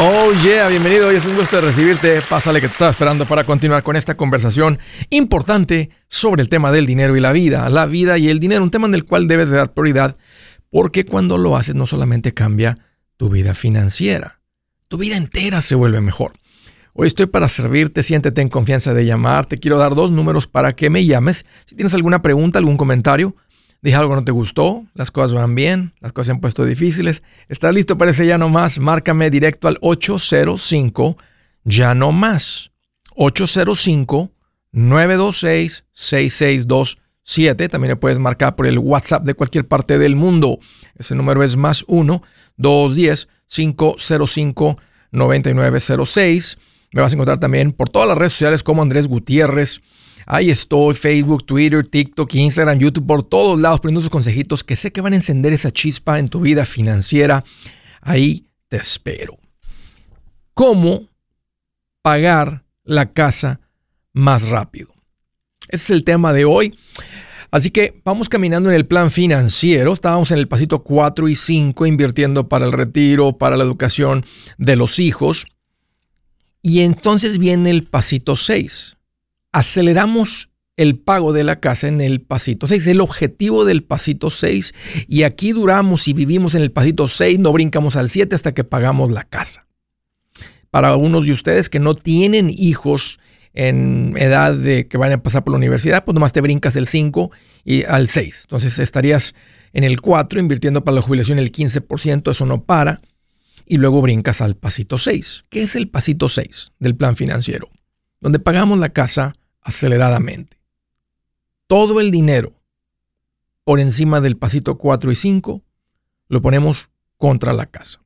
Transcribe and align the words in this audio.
Oh 0.00 0.32
yeah, 0.42 0.66
bienvenido. 0.68 1.06
Hoy 1.06 1.14
es 1.14 1.24
un 1.24 1.36
gusto 1.36 1.60
recibirte. 1.60 2.20
Pásale 2.28 2.60
que 2.60 2.66
te 2.66 2.72
estaba 2.72 2.90
esperando 2.90 3.26
para 3.26 3.44
continuar 3.44 3.84
con 3.84 3.94
esta 3.94 4.16
conversación 4.16 4.80
importante 5.10 5.90
sobre 6.08 6.42
el 6.42 6.48
tema 6.48 6.72
del 6.72 6.84
dinero 6.84 7.16
y 7.16 7.20
la 7.20 7.30
vida. 7.30 7.70
La 7.70 7.86
vida 7.86 8.18
y 8.18 8.28
el 8.28 8.40
dinero, 8.40 8.64
un 8.64 8.72
tema 8.72 8.88
en 8.88 8.94
el 8.94 9.04
cual 9.04 9.28
debes 9.28 9.50
de 9.50 9.56
dar 9.56 9.72
prioridad 9.72 10.16
porque 10.68 11.06
cuando 11.06 11.38
lo 11.38 11.56
haces 11.56 11.76
no 11.76 11.86
solamente 11.86 12.34
cambia 12.34 12.78
tu 13.16 13.28
vida 13.28 13.54
financiera, 13.54 14.40
tu 14.88 14.98
vida 14.98 15.16
entera 15.16 15.60
se 15.60 15.76
vuelve 15.76 16.00
mejor. 16.00 16.32
Hoy 16.92 17.06
estoy 17.06 17.26
para 17.26 17.48
servirte, 17.48 18.02
siéntete 18.02 18.40
en 18.40 18.48
confianza 18.48 18.94
de 18.94 19.06
llamar. 19.06 19.46
Te 19.46 19.58
quiero 19.58 19.78
dar 19.78 19.94
dos 19.94 20.10
números 20.10 20.48
para 20.48 20.74
que 20.74 20.90
me 20.90 21.06
llames. 21.06 21.46
Si 21.66 21.76
tienes 21.76 21.94
alguna 21.94 22.20
pregunta, 22.20 22.58
algún 22.58 22.76
comentario, 22.76 23.36
Dije 23.84 23.98
algo 23.98 24.14
no 24.14 24.24
te 24.24 24.32
gustó, 24.32 24.86
las 24.94 25.10
cosas 25.10 25.34
van 25.34 25.54
bien, 25.54 25.92
las 26.00 26.14
cosas 26.14 26.28
se 26.28 26.32
han 26.32 26.40
puesto 26.40 26.64
difíciles. 26.64 27.22
¿Estás 27.50 27.74
listo 27.74 27.98
para 27.98 28.12
ese 28.12 28.26
ya 28.26 28.38
no 28.38 28.48
más? 28.48 28.78
Márcame 28.78 29.28
directo 29.28 29.68
al 29.68 29.76
805 29.82 31.18
ya 31.64 31.94
no 31.94 32.10
más. 32.10 32.70
805 33.14 34.30
926 34.72 35.84
6627. 35.92 37.68
También 37.68 37.90
le 37.90 37.96
puedes 37.96 38.18
marcar 38.18 38.56
por 38.56 38.66
el 38.66 38.78
WhatsApp 38.78 39.24
de 39.24 39.34
cualquier 39.34 39.68
parte 39.68 39.98
del 39.98 40.16
mundo. 40.16 40.60
Ese 40.96 41.14
número 41.14 41.42
es 41.42 41.56
más 41.56 41.84
1 41.86 42.22
210 42.56 43.28
505 43.48 44.78
9906. 45.10 46.58
Me 46.90 47.02
vas 47.02 47.12
a 47.12 47.16
encontrar 47.16 47.38
también 47.38 47.72
por 47.72 47.90
todas 47.90 48.08
las 48.08 48.16
redes 48.16 48.32
sociales 48.32 48.62
como 48.62 48.80
Andrés 48.80 49.08
Gutiérrez. 49.08 49.82
Ahí 50.26 50.50
estoy, 50.50 50.94
Facebook, 50.94 51.44
Twitter, 51.44 51.86
TikTok, 51.86 52.34
Instagram, 52.34 52.78
YouTube, 52.78 53.06
por 53.06 53.22
todos 53.22 53.60
lados 53.60 53.80
poniendo 53.80 54.00
sus 54.00 54.10
consejitos 54.10 54.64
que 54.64 54.76
sé 54.76 54.92
que 54.92 55.00
van 55.00 55.12
a 55.12 55.16
encender 55.16 55.52
esa 55.52 55.70
chispa 55.70 56.18
en 56.18 56.28
tu 56.28 56.40
vida 56.40 56.64
financiera. 56.64 57.44
Ahí 58.00 58.46
te 58.68 58.78
espero. 58.78 59.38
¿Cómo 60.54 61.08
pagar 62.02 62.64
la 62.84 63.12
casa 63.12 63.60
más 64.12 64.48
rápido? 64.48 64.94
Ese 65.68 65.84
es 65.84 65.90
el 65.90 66.04
tema 66.04 66.32
de 66.32 66.44
hoy. 66.44 66.78
Así 67.50 67.70
que 67.70 68.00
vamos 68.04 68.28
caminando 68.28 68.68
en 68.68 68.74
el 68.74 68.86
plan 68.86 69.10
financiero. 69.10 69.92
Estábamos 69.92 70.30
en 70.30 70.38
el 70.38 70.48
pasito 70.48 70.82
4 70.82 71.28
y 71.28 71.36
5 71.36 71.86
invirtiendo 71.86 72.48
para 72.48 72.64
el 72.64 72.72
retiro, 72.72 73.38
para 73.38 73.56
la 73.56 73.64
educación 73.64 74.26
de 74.58 74.76
los 74.76 74.98
hijos. 74.98 75.46
Y 76.62 76.80
entonces 76.80 77.38
viene 77.38 77.70
el 77.70 77.84
pasito 77.84 78.36
6 78.36 78.96
aceleramos 79.54 80.50
el 80.76 80.98
pago 80.98 81.32
de 81.32 81.44
la 81.44 81.60
casa 81.60 81.86
en 81.86 82.00
el 82.00 82.20
pasito 82.20 82.66
6. 82.66 82.88
El 82.88 83.00
objetivo 83.00 83.64
del 83.64 83.84
pasito 83.84 84.28
6. 84.28 84.74
Y 85.06 85.22
aquí 85.22 85.52
duramos 85.52 86.08
y 86.08 86.12
vivimos 86.12 86.56
en 86.56 86.62
el 86.62 86.72
pasito 86.72 87.06
6, 87.06 87.38
no 87.38 87.52
brincamos 87.52 87.94
al 87.94 88.10
7 88.10 88.34
hasta 88.34 88.52
que 88.52 88.64
pagamos 88.64 89.12
la 89.12 89.22
casa. 89.22 89.66
Para 90.70 90.88
algunos 90.88 91.24
de 91.26 91.32
ustedes 91.32 91.68
que 91.68 91.78
no 91.78 91.94
tienen 91.94 92.50
hijos 92.50 93.20
en 93.52 94.16
edad 94.18 94.54
de 94.54 94.88
que 94.88 94.98
van 94.98 95.12
a 95.12 95.22
pasar 95.22 95.44
por 95.44 95.52
la 95.52 95.58
universidad, 95.58 96.04
pues 96.04 96.14
nomás 96.14 96.32
te 96.32 96.40
brincas 96.40 96.74
del 96.74 96.88
5 96.88 97.30
y 97.64 97.84
al 97.84 98.08
6. 98.08 98.40
Entonces 98.46 98.80
estarías 98.80 99.36
en 99.72 99.84
el 99.84 100.00
4 100.00 100.40
invirtiendo 100.40 100.82
para 100.82 100.96
la 100.96 101.02
jubilación 101.02 101.38
el 101.38 101.52
15%, 101.52 102.28
eso 102.28 102.44
no 102.44 102.64
para. 102.64 103.00
Y 103.66 103.76
luego 103.76 104.02
brincas 104.02 104.40
al 104.40 104.56
pasito 104.56 104.98
6. 104.98 105.44
¿Qué 105.48 105.62
es 105.62 105.76
el 105.76 105.88
pasito 105.88 106.28
6 106.28 106.72
del 106.80 106.96
plan 106.96 107.14
financiero? 107.14 107.70
Donde 108.20 108.40
pagamos 108.40 108.80
la 108.80 108.88
casa 108.88 109.36
aceleradamente. 109.64 110.56
Todo 111.66 112.00
el 112.00 112.10
dinero 112.10 112.52
por 113.64 113.80
encima 113.80 114.20
del 114.20 114.36
pasito 114.36 114.76
4 114.78 115.10
y 115.10 115.16
5 115.16 115.62
lo 116.28 116.42
ponemos 116.42 116.90
contra 117.16 117.52
la 117.52 117.66
casa. 117.66 118.00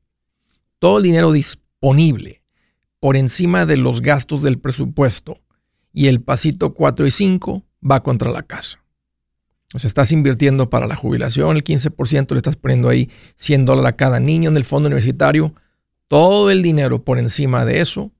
Todo 0.79 0.97
el 0.97 1.03
dinero 1.03 1.31
disponible 1.31 2.41
por 2.99 3.15
encima 3.15 3.65
de 3.65 3.77
los 3.77 4.01
gastos 4.01 4.41
del 4.41 4.59
presupuesto 4.59 5.39
y 5.93 6.07
el 6.07 6.21
pasito 6.21 6.73
4 6.73 7.05
y 7.05 7.11
5 7.11 7.63
va 7.89 8.01
contra 8.01 8.31
la 8.31 8.43
casa. 8.43 8.79
O 9.73 9.79
sea, 9.79 9.87
estás 9.87 10.11
invirtiendo 10.11 10.69
para 10.69 10.87
la 10.87 10.95
jubilación, 10.95 11.55
el 11.55 11.63
15% 11.63 12.31
le 12.31 12.37
estás 12.37 12.55
poniendo 12.55 12.89
ahí 12.89 13.09
100 13.35 13.65
dólares 13.65 13.89
a 13.89 13.95
cada 13.97 14.19
niño 14.19 14.49
en 14.49 14.57
el 14.57 14.65
fondo 14.65 14.87
universitario. 14.87 15.53
Todo 16.07 16.49
el 16.49 16.63
dinero 16.63 17.03
por 17.03 17.19
encima 17.19 17.65
de 17.65 17.81
eso 17.81 18.11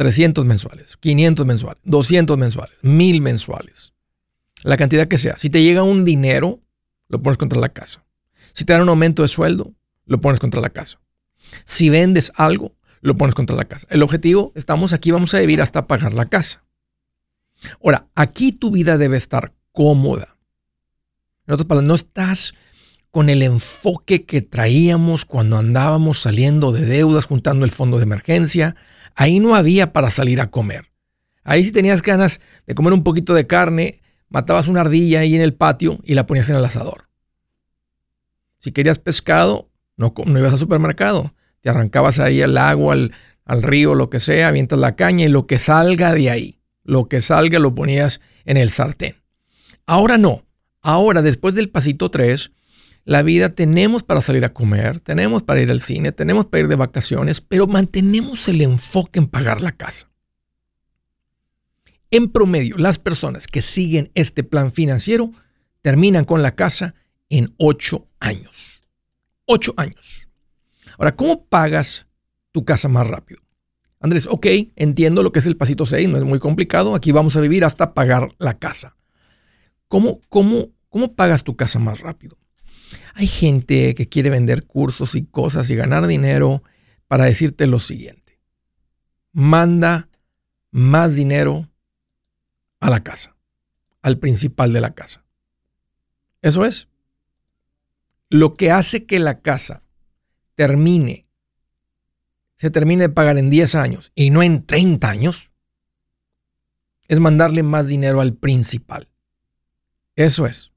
300 0.00 0.46
mensuales, 0.46 0.96
500 0.96 1.44
mensuales, 1.44 1.82
200 1.84 2.38
mensuales, 2.38 2.74
1000 2.80 3.20
mensuales. 3.20 3.92
La 4.62 4.78
cantidad 4.78 5.06
que 5.06 5.18
sea. 5.18 5.36
Si 5.36 5.50
te 5.50 5.62
llega 5.62 5.82
un 5.82 6.06
dinero, 6.06 6.58
lo 7.08 7.20
pones 7.20 7.36
contra 7.36 7.60
la 7.60 7.68
casa. 7.68 8.02
Si 8.54 8.64
te 8.64 8.72
dan 8.72 8.80
un 8.80 8.88
aumento 8.88 9.20
de 9.20 9.28
sueldo, 9.28 9.74
lo 10.06 10.18
pones 10.22 10.40
contra 10.40 10.62
la 10.62 10.70
casa. 10.70 10.98
Si 11.66 11.90
vendes 11.90 12.32
algo, 12.36 12.74
lo 13.02 13.18
pones 13.18 13.34
contra 13.34 13.54
la 13.54 13.66
casa. 13.66 13.86
El 13.90 14.02
objetivo, 14.02 14.52
estamos 14.54 14.94
aquí, 14.94 15.10
vamos 15.10 15.34
a 15.34 15.40
vivir 15.40 15.60
hasta 15.60 15.86
pagar 15.86 16.14
la 16.14 16.30
casa. 16.30 16.64
Ahora, 17.84 18.06
aquí 18.14 18.52
tu 18.52 18.70
vida 18.70 18.96
debe 18.96 19.18
estar 19.18 19.52
cómoda. 19.70 20.38
En 21.46 21.52
otras 21.52 21.66
palabras, 21.66 21.88
no 21.88 21.94
estás 21.94 22.54
con 23.10 23.28
el 23.28 23.42
enfoque 23.42 24.24
que 24.24 24.40
traíamos 24.40 25.26
cuando 25.26 25.58
andábamos 25.58 26.22
saliendo 26.22 26.72
de 26.72 26.86
deudas, 26.86 27.26
juntando 27.26 27.66
el 27.66 27.70
fondo 27.70 27.98
de 27.98 28.04
emergencia, 28.04 28.76
Ahí 29.14 29.40
no 29.40 29.54
había 29.54 29.92
para 29.92 30.10
salir 30.10 30.40
a 30.40 30.50
comer. 30.50 30.90
Ahí 31.44 31.64
si 31.64 31.72
tenías 31.72 32.02
ganas 32.02 32.40
de 32.66 32.74
comer 32.74 32.92
un 32.92 33.02
poquito 33.02 33.34
de 33.34 33.46
carne, 33.46 34.00
matabas 34.28 34.68
una 34.68 34.82
ardilla 34.82 35.20
ahí 35.20 35.34
en 35.34 35.42
el 35.42 35.54
patio 35.54 35.98
y 36.04 36.14
la 36.14 36.26
ponías 36.26 36.48
en 36.50 36.56
el 36.56 36.64
asador. 36.64 37.08
Si 38.58 38.72
querías 38.72 38.98
pescado, 38.98 39.70
no, 39.96 40.14
ibas 40.26 40.52
al 40.52 40.58
supermercado. 40.58 41.34
Te 41.60 41.70
arrancabas 41.70 42.18
ahí 42.18 42.40
al 42.42 42.56
agua, 42.56 42.94
al, 42.94 43.12
al 43.44 43.62
río, 43.62 43.94
lo 43.94 44.10
que 44.10 44.20
sea, 44.20 44.48
avientas 44.48 44.78
la 44.78 44.96
caña 44.96 45.24
y 45.24 45.28
lo 45.28 45.46
que 45.46 45.58
salga 45.58 46.14
de 46.14 46.30
ahí, 46.30 46.60
lo 46.84 47.08
que 47.08 47.20
salga 47.20 47.58
lo 47.58 47.74
ponías 47.74 48.20
en 48.44 48.56
el 48.56 48.70
sartén. 48.70 49.16
Ahora 49.86 50.18
no. 50.18 50.44
Ahora, 50.82 51.20
después 51.20 51.54
del 51.54 51.68
pasito 51.68 52.10
3, 52.10 52.52
la 53.04 53.22
vida 53.22 53.50
tenemos 53.50 54.02
para 54.02 54.20
salir 54.20 54.44
a 54.44 54.52
comer, 54.52 55.00
tenemos 55.00 55.42
para 55.42 55.60
ir 55.60 55.70
al 55.70 55.80
cine, 55.80 56.12
tenemos 56.12 56.46
para 56.46 56.62
ir 56.62 56.68
de 56.68 56.76
vacaciones, 56.76 57.40
pero 57.40 57.66
mantenemos 57.66 58.46
el 58.48 58.60
enfoque 58.60 59.18
en 59.18 59.26
pagar 59.26 59.60
la 59.60 59.72
casa. 59.72 60.08
En 62.10 62.28
promedio, 62.28 62.76
las 62.76 62.98
personas 62.98 63.46
que 63.46 63.62
siguen 63.62 64.10
este 64.14 64.42
plan 64.42 64.72
financiero 64.72 65.32
terminan 65.82 66.24
con 66.24 66.42
la 66.42 66.54
casa 66.54 66.94
en 67.28 67.54
ocho 67.56 68.08
años. 68.18 68.82
Ocho 69.46 69.72
años. 69.76 70.28
Ahora, 70.98 71.16
¿cómo 71.16 71.44
pagas 71.44 72.06
tu 72.52 72.64
casa 72.64 72.88
más 72.88 73.06
rápido? 73.06 73.40
Andrés, 74.00 74.26
ok, 74.30 74.46
entiendo 74.76 75.22
lo 75.22 75.30
que 75.30 75.38
es 75.38 75.46
el 75.46 75.56
pasito 75.56 75.86
6, 75.86 76.08
no 76.08 76.18
es 76.18 76.24
muy 76.24 76.38
complicado. 76.38 76.94
Aquí 76.94 77.12
vamos 77.12 77.36
a 77.36 77.40
vivir 77.40 77.64
hasta 77.64 77.94
pagar 77.94 78.34
la 78.38 78.58
casa. 78.58 78.96
¿Cómo, 79.88 80.20
cómo, 80.28 80.70
cómo 80.88 81.14
pagas 81.14 81.44
tu 81.44 81.56
casa 81.56 81.78
más 81.78 82.00
rápido? 82.00 82.39
Hay 83.14 83.26
gente 83.26 83.94
que 83.94 84.08
quiere 84.08 84.30
vender 84.30 84.66
cursos 84.66 85.14
y 85.14 85.24
cosas 85.24 85.70
y 85.70 85.76
ganar 85.76 86.06
dinero 86.06 86.62
para 87.08 87.24
decirte 87.24 87.66
lo 87.66 87.78
siguiente. 87.78 88.40
Manda 89.32 90.08
más 90.70 91.14
dinero 91.14 91.68
a 92.80 92.90
la 92.90 93.02
casa, 93.02 93.36
al 94.02 94.18
principal 94.18 94.72
de 94.72 94.80
la 94.80 94.94
casa. 94.94 95.24
Eso 96.42 96.64
es. 96.64 96.88
Lo 98.28 98.54
que 98.54 98.70
hace 98.70 99.06
que 99.06 99.18
la 99.18 99.40
casa 99.40 99.82
termine, 100.54 101.26
se 102.56 102.70
termine 102.70 103.04
de 103.04 103.08
pagar 103.08 103.38
en 103.38 103.50
10 103.50 103.74
años 103.74 104.12
y 104.14 104.30
no 104.30 104.42
en 104.42 104.64
30 104.64 105.08
años, 105.08 105.52
es 107.08 107.18
mandarle 107.18 107.64
más 107.64 107.88
dinero 107.88 108.20
al 108.20 108.34
principal. 108.34 109.08
Eso 110.14 110.46
es. 110.46 110.69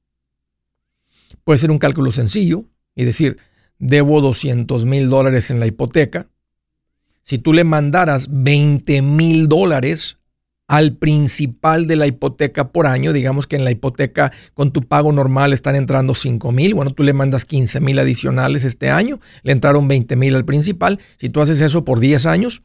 Puede 1.44 1.58
ser 1.58 1.72
un 1.72 1.80
cálculo 1.80 2.12
sencillo 2.12 2.66
y 2.96 3.06
decir, 3.06 3.38
debo 3.80 4.22
200 4.22 4.86
mil 4.86 5.10
dólares 5.10 5.52
en 5.52 5.60
la 5.60 5.68
hipoteca. 5.68 6.28
Si 7.24 7.38
tú 7.38 7.54
le 7.54 7.64
mandaras 7.64 8.28
20 8.30 9.02
mil 9.02 9.48
dólares 9.48 10.18
al 10.68 10.94
principal 10.94 11.88
de 11.88 11.96
la 11.96 12.08
hipoteca 12.08 12.72
por 12.72 12.88
año, 12.88 13.14
digamos 13.14 13.48
que 13.48 13.56
en 13.56 13.64
la 13.64 13.72
hipoteca 13.72 14.32
con 14.54 14.72
tu 14.72 14.82
pago 14.82 15.12
normal 15.12 15.54
están 15.54 15.76
entrando 15.76 16.16
5 16.16 16.52
mil, 16.52 16.74
bueno, 16.74 16.92
tú 16.92 17.04
le 17.04 17.14
mandas 17.14 17.46
15 17.46 17.80
mil 17.80 18.00
adicionales 18.00 18.64
este 18.64 18.90
año, 18.90 19.20
le 19.44 19.52
entraron 19.52 19.88
20 19.88 20.16
mil 20.16 20.36
al 20.36 20.46
principal. 20.46 21.00
Si 21.18 21.30
tú 21.30 21.42
haces 21.42 21.62
eso 21.62 21.86
por 21.86 22.00
10 22.00 22.26
años, 22.26 22.64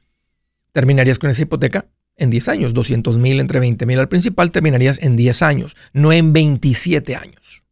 terminarías 0.73 1.19
con 1.19 1.31
esa 1.31 1.43
hipoteca 1.43 1.87
en 2.17 2.31
10 2.31 2.49
años. 2.49 2.75
200 2.75 3.19
mil 3.19 3.41
entre 3.41 3.61
20 3.61 3.87
mil 3.87 3.99
al 3.99 4.09
principal, 4.09 4.51
terminarías 4.53 4.99
en 5.01 5.17
10 5.17 5.43
años, 5.43 5.77
no 5.93 6.13
en 6.13 6.33
27 6.33 7.17
años. 7.17 7.65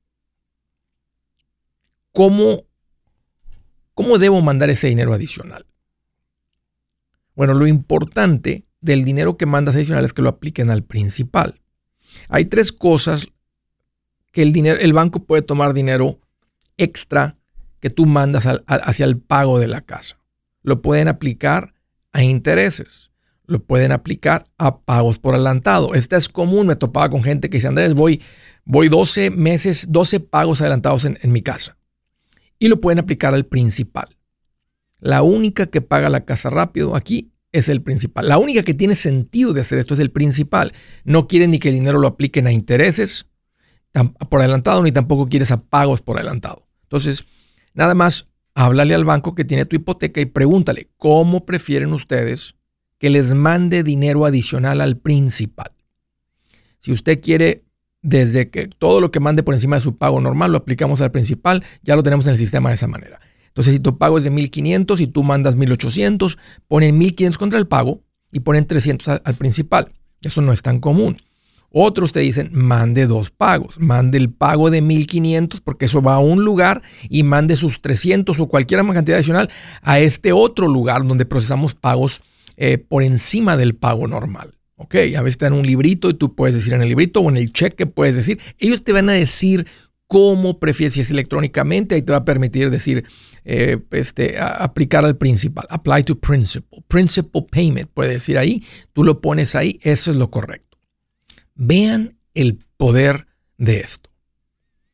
¿Cómo, 2.16 2.64
¿cómo 3.92 4.16
debo 4.16 4.40
mandar 4.40 4.70
ese 4.70 4.86
dinero 4.86 5.12
adicional? 5.12 5.66
Bueno, 7.34 7.52
lo 7.52 7.66
importante 7.66 8.64
del 8.80 9.04
dinero 9.04 9.36
que 9.36 9.44
mandas 9.44 9.76
adicional 9.76 10.02
es 10.02 10.14
que 10.14 10.22
lo 10.22 10.30
apliquen 10.30 10.70
al 10.70 10.82
principal. 10.82 11.60
Hay 12.30 12.46
tres 12.46 12.72
cosas 12.72 13.26
que 14.32 14.40
el, 14.40 14.54
dinero, 14.54 14.80
el 14.80 14.94
banco 14.94 15.24
puede 15.24 15.42
tomar 15.42 15.74
dinero 15.74 16.18
extra 16.78 17.36
que 17.80 17.90
tú 17.90 18.06
mandas 18.06 18.46
hacia 18.66 19.04
el 19.04 19.18
pago 19.18 19.58
de 19.58 19.68
la 19.68 19.82
casa. 19.82 20.18
lo 20.62 20.80
pueden 20.80 21.08
aplicar 21.08 21.74
a 22.12 22.22
intereses, 22.22 23.10
lo 23.44 23.62
pueden 23.62 23.92
aplicar 23.92 24.44
a 24.56 24.78
pagos 24.78 25.18
por 25.18 25.34
adelantado. 25.34 25.92
Esta 25.94 26.16
es 26.16 26.30
común, 26.30 26.66
me 26.66 26.76
topaba 26.76 27.10
con 27.10 27.22
gente 27.22 27.50
que 27.50 27.58
dice, 27.58 27.68
Andrés, 27.68 27.92
voy, 27.92 28.22
voy 28.64 28.88
12 28.88 29.30
meses, 29.30 29.86
12 29.90 30.20
pagos 30.20 30.62
adelantados 30.62 31.04
en, 31.04 31.18
en 31.20 31.30
mi 31.30 31.42
casa. 31.42 31.75
Y 32.58 32.68
lo 32.68 32.80
pueden 32.80 32.98
aplicar 32.98 33.34
al 33.34 33.46
principal. 33.46 34.16
La 34.98 35.22
única 35.22 35.66
que 35.66 35.80
paga 35.80 36.08
la 36.08 36.24
casa 36.24 36.50
rápido 36.50 36.96
aquí 36.96 37.32
es 37.52 37.68
el 37.68 37.82
principal. 37.82 38.28
La 38.28 38.38
única 38.38 38.62
que 38.62 38.74
tiene 38.74 38.94
sentido 38.94 39.52
de 39.52 39.60
hacer 39.60 39.78
esto 39.78 39.94
es 39.94 40.00
el 40.00 40.10
principal. 40.10 40.72
No 41.04 41.26
quieren 41.28 41.50
ni 41.50 41.58
que 41.58 41.68
el 41.68 41.74
dinero 41.74 41.98
lo 41.98 42.08
apliquen 42.08 42.46
a 42.46 42.52
intereses 42.52 43.26
por 44.28 44.40
adelantado, 44.40 44.82
ni 44.82 44.92
tampoco 44.92 45.28
quieres 45.28 45.50
a 45.50 45.62
pagos 45.62 46.02
por 46.02 46.18
adelantado. 46.18 46.66
Entonces, 46.82 47.24
nada 47.72 47.94
más 47.94 48.28
háblale 48.54 48.94
al 48.94 49.04
banco 49.04 49.34
que 49.34 49.44
tiene 49.44 49.66
tu 49.66 49.76
hipoteca 49.76 50.20
y 50.20 50.26
pregúntale, 50.26 50.90
¿cómo 50.96 51.46
prefieren 51.46 51.92
ustedes 51.92 52.56
que 52.98 53.10
les 53.10 53.32
mande 53.34 53.82
dinero 53.82 54.26
adicional 54.26 54.80
al 54.80 54.98
principal? 54.98 55.72
Si 56.78 56.92
usted 56.92 57.20
quiere, 57.20 57.64
desde 58.06 58.50
que 58.50 58.68
todo 58.68 59.00
lo 59.00 59.10
que 59.10 59.18
mande 59.18 59.42
por 59.42 59.54
encima 59.54 59.76
de 59.76 59.82
su 59.82 59.96
pago 59.96 60.20
normal 60.20 60.52
lo 60.52 60.58
aplicamos 60.58 61.00
al 61.00 61.10
principal, 61.10 61.64
ya 61.82 61.96
lo 61.96 62.04
tenemos 62.04 62.24
en 62.26 62.32
el 62.32 62.38
sistema 62.38 62.68
de 62.68 62.76
esa 62.76 62.86
manera. 62.86 63.20
Entonces, 63.48 63.74
si 63.74 63.80
tu 63.80 63.98
pago 63.98 64.16
es 64.16 64.24
de 64.24 64.30
1500 64.30 65.00
y 65.00 65.06
tú 65.08 65.24
mandas 65.24 65.56
1800, 65.56 66.38
ponen 66.68 66.96
1500 66.98 67.36
contra 67.36 67.58
el 67.58 67.66
pago 67.66 68.02
y 68.30 68.40
ponen 68.40 68.66
300 68.66 69.08
al, 69.08 69.22
al 69.24 69.34
principal. 69.34 69.92
Eso 70.22 70.40
no 70.40 70.52
es 70.52 70.62
tan 70.62 70.78
común. 70.78 71.16
Otros 71.70 72.12
te 72.12 72.20
dicen, 72.20 72.50
mande 72.52 73.06
dos 73.06 73.30
pagos. 73.30 73.80
Mande 73.80 74.18
el 74.18 74.30
pago 74.30 74.70
de 74.70 74.82
1500 74.82 75.60
porque 75.60 75.86
eso 75.86 76.00
va 76.00 76.14
a 76.14 76.20
un 76.20 76.44
lugar 76.44 76.82
y 77.08 77.24
mande 77.24 77.56
sus 77.56 77.80
300 77.80 78.38
o 78.38 78.46
cualquier 78.46 78.86
cantidad 78.86 79.16
adicional 79.16 79.50
a 79.82 79.98
este 79.98 80.32
otro 80.32 80.68
lugar 80.68 81.04
donde 81.06 81.26
procesamos 81.26 81.74
pagos 81.74 82.22
eh, 82.56 82.78
por 82.78 83.02
encima 83.02 83.56
del 83.56 83.74
pago 83.74 84.06
normal. 84.06 84.55
Ok, 84.76 84.94
a 85.16 85.22
veces 85.22 85.38
te 85.38 85.46
dan 85.46 85.54
un 85.54 85.66
librito 85.66 86.10
y 86.10 86.14
tú 86.14 86.34
puedes 86.34 86.54
decir 86.54 86.74
en 86.74 86.82
el 86.82 86.88
librito 86.88 87.20
o 87.20 87.30
en 87.30 87.38
el 87.38 87.52
cheque 87.52 87.86
puedes 87.86 88.14
decir. 88.14 88.38
Ellos 88.58 88.84
te 88.84 88.92
van 88.92 89.08
a 89.08 89.14
decir 89.14 89.66
cómo 90.06 90.60
prefieres, 90.60 90.94
si 90.94 91.00
es 91.00 91.10
electrónicamente, 91.10 91.94
ahí 91.94 92.02
te 92.02 92.12
va 92.12 92.18
a 92.18 92.24
permitir 92.24 92.70
decir, 92.70 93.04
eh, 93.44 93.78
este, 93.90 94.38
aplicar 94.38 95.04
al 95.04 95.16
principal, 95.16 95.66
apply 95.70 96.04
to 96.04 96.18
principal, 96.18 96.82
principal 96.88 97.46
payment, 97.50 97.90
puede 97.92 98.12
decir 98.12 98.38
ahí, 98.38 98.62
tú 98.92 99.02
lo 99.02 99.20
pones 99.20 99.54
ahí, 99.54 99.80
eso 99.82 100.10
es 100.10 100.16
lo 100.16 100.30
correcto. 100.30 100.78
Vean 101.54 102.18
el 102.34 102.58
poder 102.76 103.26
de 103.56 103.80
esto. 103.80 104.10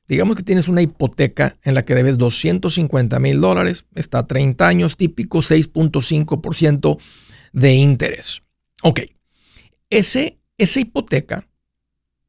Digamos 0.09 0.37
que 0.37 0.43
tienes 0.43 0.69
una 0.69 0.83
hipoteca 0.83 1.59
en 1.63 1.75
la 1.75 1.85
que 1.85 1.95
debes 1.95 2.19
250 2.19 3.19
mil 3.19 3.41
dólares, 3.41 3.85
está 3.95 4.19
a 4.19 4.27
30 4.27 4.67
años, 4.67 4.97
típico 4.97 5.39
6.5% 5.39 6.99
de 7.53 7.75
interés. 7.75 8.43
Ok, 8.83 9.01
Ese, 9.93 10.39
esa 10.57 10.81
hipoteca 10.81 11.47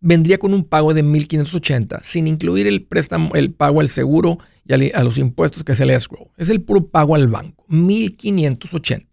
vendría 0.01 0.37
con 0.37 0.53
un 0.53 0.65
pago 0.65 0.93
de 0.93 1.01
1.580, 1.01 2.03
sin 2.03 2.27
incluir 2.27 2.67
el 2.67 2.83
préstamo, 2.83 3.33
el 3.35 3.53
pago 3.53 3.79
al 3.79 3.87
seguro 3.87 4.37
y 4.65 4.91
a, 4.91 5.01
los 5.01 5.17
impuestos 5.17 5.63
que 5.63 5.71
es 5.71 5.79
el 5.79 5.89
escrow. 5.89 6.29
Es 6.35 6.49
el 6.49 6.61
puro 6.61 6.87
pago 6.87 7.15
al 7.15 7.29
banco, 7.29 7.65
1.580. 7.69 9.07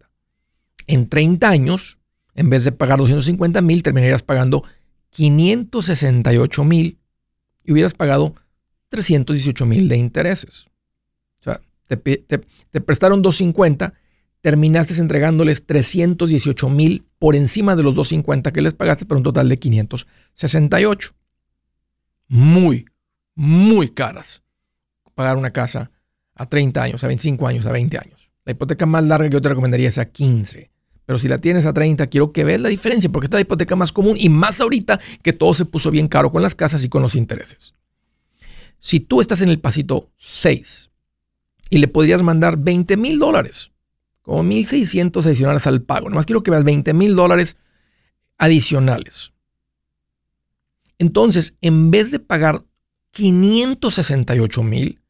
En 0.87 1.07
30 1.07 1.47
años, 1.47 1.97
en 2.35 2.49
vez 2.49 2.65
de 2.65 2.73
pagar 2.73 2.99
250 2.99 3.61
mil, 3.61 3.83
terminarías 3.83 4.21
pagando 4.21 4.65
568 5.11 6.63
mil 6.65 6.99
y 7.63 7.71
hubieras 7.71 7.93
pagado 7.93 8.35
318 8.89 9.65
mil 9.65 9.87
de 9.87 9.95
intereses. 9.95 10.65
O 11.39 11.43
sea, 11.45 11.61
te, 11.87 11.95
te 11.95 12.81
prestaron 12.81 13.21
250 13.21 13.93
terminaste 14.41 14.99
entregándoles 14.99 15.65
318 15.65 16.69
mil 16.69 17.05
por 17.21 17.35
encima 17.35 17.75
de 17.75 17.83
los 17.83 17.93
250 17.93 18.51
que 18.51 18.61
les 18.61 18.73
pagaste, 18.73 19.05
por 19.05 19.15
un 19.15 19.21
total 19.21 19.47
de 19.47 19.59
568. 19.59 21.13
Muy, 22.29 22.85
muy 23.35 23.89
caras. 23.89 24.41
Pagar 25.13 25.37
una 25.37 25.51
casa 25.51 25.91
a 26.33 26.49
30 26.49 26.81
años, 26.81 27.03
a 27.03 27.07
25 27.07 27.45
años, 27.45 27.67
a 27.67 27.71
20 27.71 27.95
años. 27.99 28.31
La 28.43 28.53
hipoteca 28.53 28.87
más 28.87 29.03
larga 29.03 29.29
que 29.29 29.35
yo 29.35 29.41
te 29.41 29.49
recomendaría 29.49 29.89
es 29.89 29.99
a 29.99 30.05
15. 30.05 30.71
Pero 31.05 31.19
si 31.19 31.27
la 31.27 31.37
tienes 31.37 31.67
a 31.67 31.73
30, 31.73 32.07
quiero 32.07 32.31
que 32.31 32.43
veas 32.43 32.59
la 32.59 32.69
diferencia, 32.69 33.11
porque 33.11 33.27
esta 33.27 33.37
es 33.37 33.41
la 33.41 33.45
hipoteca 33.45 33.75
más 33.75 33.91
común 33.91 34.15
y 34.17 34.29
más 34.29 34.59
ahorita 34.59 34.99
que 35.21 35.33
todo 35.33 35.53
se 35.53 35.65
puso 35.65 35.91
bien 35.91 36.07
caro 36.07 36.31
con 36.31 36.41
las 36.41 36.55
casas 36.55 36.83
y 36.83 36.89
con 36.89 37.03
los 37.03 37.13
intereses. 37.13 37.75
Si 38.79 38.99
tú 38.99 39.21
estás 39.21 39.41
en 39.41 39.49
el 39.49 39.59
pasito 39.59 40.09
6 40.17 40.89
y 41.69 41.77
le 41.77 41.87
podrías 41.87 42.23
mandar 42.23 42.57
20 42.57 42.97
mil 42.97 43.19
dólares 43.19 43.69
como 44.21 44.43
1.600 44.43 45.25
adicionales 45.25 45.67
al 45.67 45.81
pago. 45.81 46.09
Nomás 46.09 46.25
quiero 46.25 46.43
que 46.43 46.51
veas 46.51 46.63
20 46.63 46.93
mil 46.93 47.15
dólares 47.15 47.57
adicionales. 48.37 49.33
Entonces, 50.97 51.55
en 51.61 51.91
vez 51.91 52.11
de 52.11 52.19
pagar 52.19 52.63
568 53.11 54.63
mil, 54.63 55.01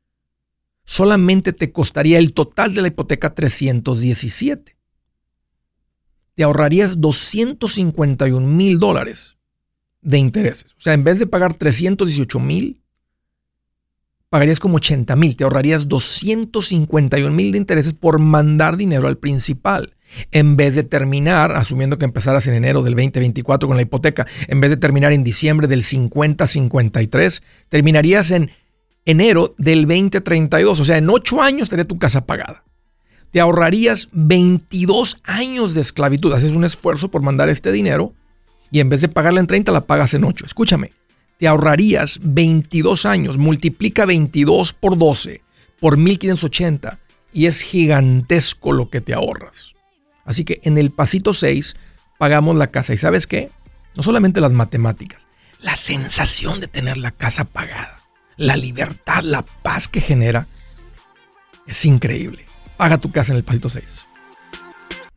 solamente 0.84 1.54
te 1.54 1.72
costaría 1.72 2.18
el 2.18 2.34
total 2.34 2.74
de 2.74 2.82
la 2.82 2.88
hipoteca 2.88 3.34
317. 3.34 4.78
Te 6.36 6.44
ahorrarías 6.44 7.00
251 7.00 8.48
mil 8.48 8.80
dólares 8.80 9.38
de 10.02 10.18
intereses. 10.18 10.72
O 10.78 10.82
sea, 10.82 10.94
en 10.94 11.04
vez 11.04 11.20
de 11.20 11.28
pagar 11.28 11.54
318 11.54 12.40
mil, 12.40 12.81
pagarías 14.32 14.62
como 14.62 14.78
80 14.78 15.14
mil, 15.18 15.36
te 15.36 15.44
ahorrarías 15.44 15.90
251 15.90 17.36
mil 17.36 17.52
de 17.52 17.58
intereses 17.58 17.94
por 17.94 18.18
mandar 18.18 18.78
dinero 18.78 19.10
al 19.10 19.18
principal. 19.18 19.94
En 20.32 20.56
vez 20.56 20.74
de 20.74 20.84
terminar, 20.84 21.52
asumiendo 21.52 21.98
que 21.98 22.06
empezaras 22.06 22.48
en 22.48 22.54
enero 22.54 22.82
del 22.82 22.96
2024 22.96 23.68
con 23.68 23.76
la 23.76 23.84
hipoteca, 23.84 24.26
en 24.48 24.62
vez 24.62 24.70
de 24.70 24.78
terminar 24.78 25.12
en 25.12 25.26
diciembre 25.26 25.68
del 25.68 25.84
50-53, 25.84 27.42
terminarías 27.68 28.32
en 28.32 28.52
enero 29.04 29.54
del 29.58 29.86
2032. 29.86 30.80
O 30.80 30.86
sea, 30.86 30.98
en 30.98 31.10
8 31.10 31.42
años 31.42 31.64
estaría 31.64 31.86
tu 31.86 32.00
casa 32.00 32.26
pagada. 32.26 32.64
Te 33.32 33.42
ahorrarías 33.42 34.08
22 34.14 35.18
años 35.26 35.74
de 35.74 35.82
esclavitud. 35.82 36.32
Haces 36.32 36.52
un 36.52 36.64
esfuerzo 36.64 37.12
por 37.12 37.22
mandar 37.22 37.50
este 37.50 37.74
dinero 37.74 38.14
y 38.72 38.80
en 38.80 38.88
vez 38.88 39.02
de 39.02 39.10
pagarla 39.10 39.42
en 39.42 39.48
30, 39.48 39.74
la 39.74 39.86
pagas 39.88 40.14
en 40.14 40.24
8. 40.24 40.46
Escúchame, 40.46 40.94
te 41.42 41.48
ahorrarías 41.48 42.20
22 42.22 43.08
años. 43.08 43.40
Multiplica 43.40 44.06
22 44.06 44.74
por 44.74 44.96
12 44.96 45.42
por 45.80 45.98
1580 45.98 47.00
y 47.34 47.48
es 47.48 47.62
gigantesco 47.62 48.72
lo 48.74 48.92
que 48.92 49.02
te 49.02 49.16
ahorras. 49.16 49.74
Así 50.24 50.46
que 50.46 50.62
en 50.66 50.78
el 50.78 50.92
pasito 50.92 51.34
6 51.34 51.76
pagamos 52.20 52.56
la 52.58 52.68
casa. 52.68 52.94
¿Y 52.94 52.98
sabes 52.98 53.26
qué? 53.26 53.50
No 53.96 54.04
solamente 54.04 54.40
las 54.40 54.52
matemáticas, 54.52 55.26
la 55.60 55.76
sensación 55.76 56.60
de 56.60 56.68
tener 56.68 56.98
la 56.98 57.10
casa 57.10 57.44
pagada, 57.44 58.04
la 58.38 58.56
libertad, 58.56 59.24
la 59.24 59.42
paz 59.42 59.88
que 59.88 60.00
genera, 60.00 60.48
es 61.66 61.86
increíble. 61.86 62.46
Paga 62.78 63.00
tu 63.00 63.12
casa 63.12 63.32
en 63.32 63.38
el 63.38 63.44
pasito 63.44 63.68
6. 63.68 64.06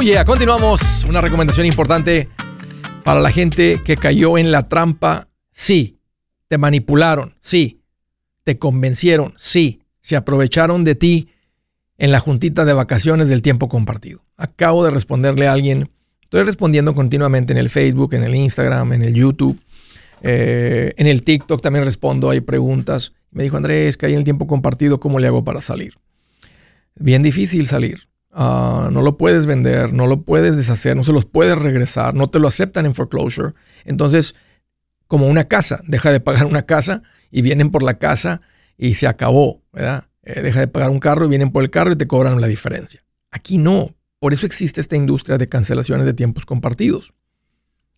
Oh, 0.00 0.02
yeah, 0.02 0.24
continuamos. 0.24 1.04
Una 1.08 1.20
recomendación 1.20 1.66
importante 1.66 2.28
para 3.02 3.18
la 3.18 3.32
gente 3.32 3.82
que 3.84 3.96
cayó 3.96 4.38
en 4.38 4.52
la 4.52 4.68
trampa. 4.68 5.26
Sí, 5.50 5.98
te 6.46 6.56
manipularon. 6.56 7.34
Sí, 7.40 7.82
te 8.44 8.60
convencieron. 8.60 9.34
Sí, 9.36 9.82
se 10.00 10.14
aprovecharon 10.14 10.84
de 10.84 10.94
ti 10.94 11.30
en 11.96 12.12
la 12.12 12.20
juntita 12.20 12.64
de 12.64 12.74
vacaciones 12.74 13.28
del 13.28 13.42
tiempo 13.42 13.68
compartido. 13.68 14.24
Acabo 14.36 14.84
de 14.84 14.92
responderle 14.92 15.48
a 15.48 15.52
alguien. 15.52 15.90
Estoy 16.22 16.44
respondiendo 16.44 16.94
continuamente 16.94 17.52
en 17.52 17.58
el 17.58 17.68
Facebook, 17.68 18.14
en 18.14 18.22
el 18.22 18.36
Instagram, 18.36 18.92
en 18.92 19.02
el 19.02 19.14
YouTube. 19.14 19.58
Eh, 20.22 20.92
en 20.96 21.08
el 21.08 21.24
TikTok 21.24 21.60
también 21.60 21.84
respondo, 21.84 22.30
hay 22.30 22.40
preguntas. 22.40 23.14
Me 23.32 23.42
dijo 23.42 23.56
Andrés, 23.56 23.96
que 23.96 24.06
hay 24.06 24.12
en 24.12 24.18
el 24.18 24.24
tiempo 24.24 24.46
compartido, 24.46 25.00
¿cómo 25.00 25.18
le 25.18 25.26
hago 25.26 25.42
para 25.42 25.60
salir? 25.60 25.94
Bien 26.94 27.24
difícil 27.24 27.66
salir. 27.66 28.08
Ah, 28.40 28.88
no 28.92 29.02
lo 29.02 29.16
puedes 29.16 29.46
vender, 29.46 29.92
no 29.92 30.06
lo 30.06 30.22
puedes 30.22 30.56
deshacer, 30.56 30.96
no 30.96 31.02
se 31.02 31.12
los 31.12 31.24
puedes 31.24 31.58
regresar, 31.58 32.14
no 32.14 32.28
te 32.28 32.38
lo 32.38 32.46
aceptan 32.46 32.86
en 32.86 32.94
foreclosure. 32.94 33.54
Entonces, 33.84 34.36
como 35.08 35.26
una 35.26 35.48
casa, 35.48 35.82
deja 35.88 36.12
de 36.12 36.20
pagar 36.20 36.46
una 36.46 36.62
casa 36.62 37.02
y 37.32 37.42
vienen 37.42 37.72
por 37.72 37.82
la 37.82 37.98
casa 37.98 38.40
y 38.76 38.94
se 38.94 39.08
acabó, 39.08 39.64
¿verdad? 39.72 40.04
Eh, 40.22 40.40
deja 40.40 40.60
de 40.60 40.68
pagar 40.68 40.90
un 40.90 41.00
carro 41.00 41.26
y 41.26 41.28
vienen 41.30 41.50
por 41.50 41.64
el 41.64 41.70
carro 41.70 41.90
y 41.90 41.96
te 41.96 42.06
cobran 42.06 42.40
la 42.40 42.46
diferencia. 42.46 43.04
Aquí 43.32 43.58
no. 43.58 43.96
Por 44.20 44.32
eso 44.32 44.46
existe 44.46 44.80
esta 44.80 44.94
industria 44.94 45.36
de 45.36 45.48
cancelaciones 45.48 46.06
de 46.06 46.14
tiempos 46.14 46.46
compartidos. 46.46 47.12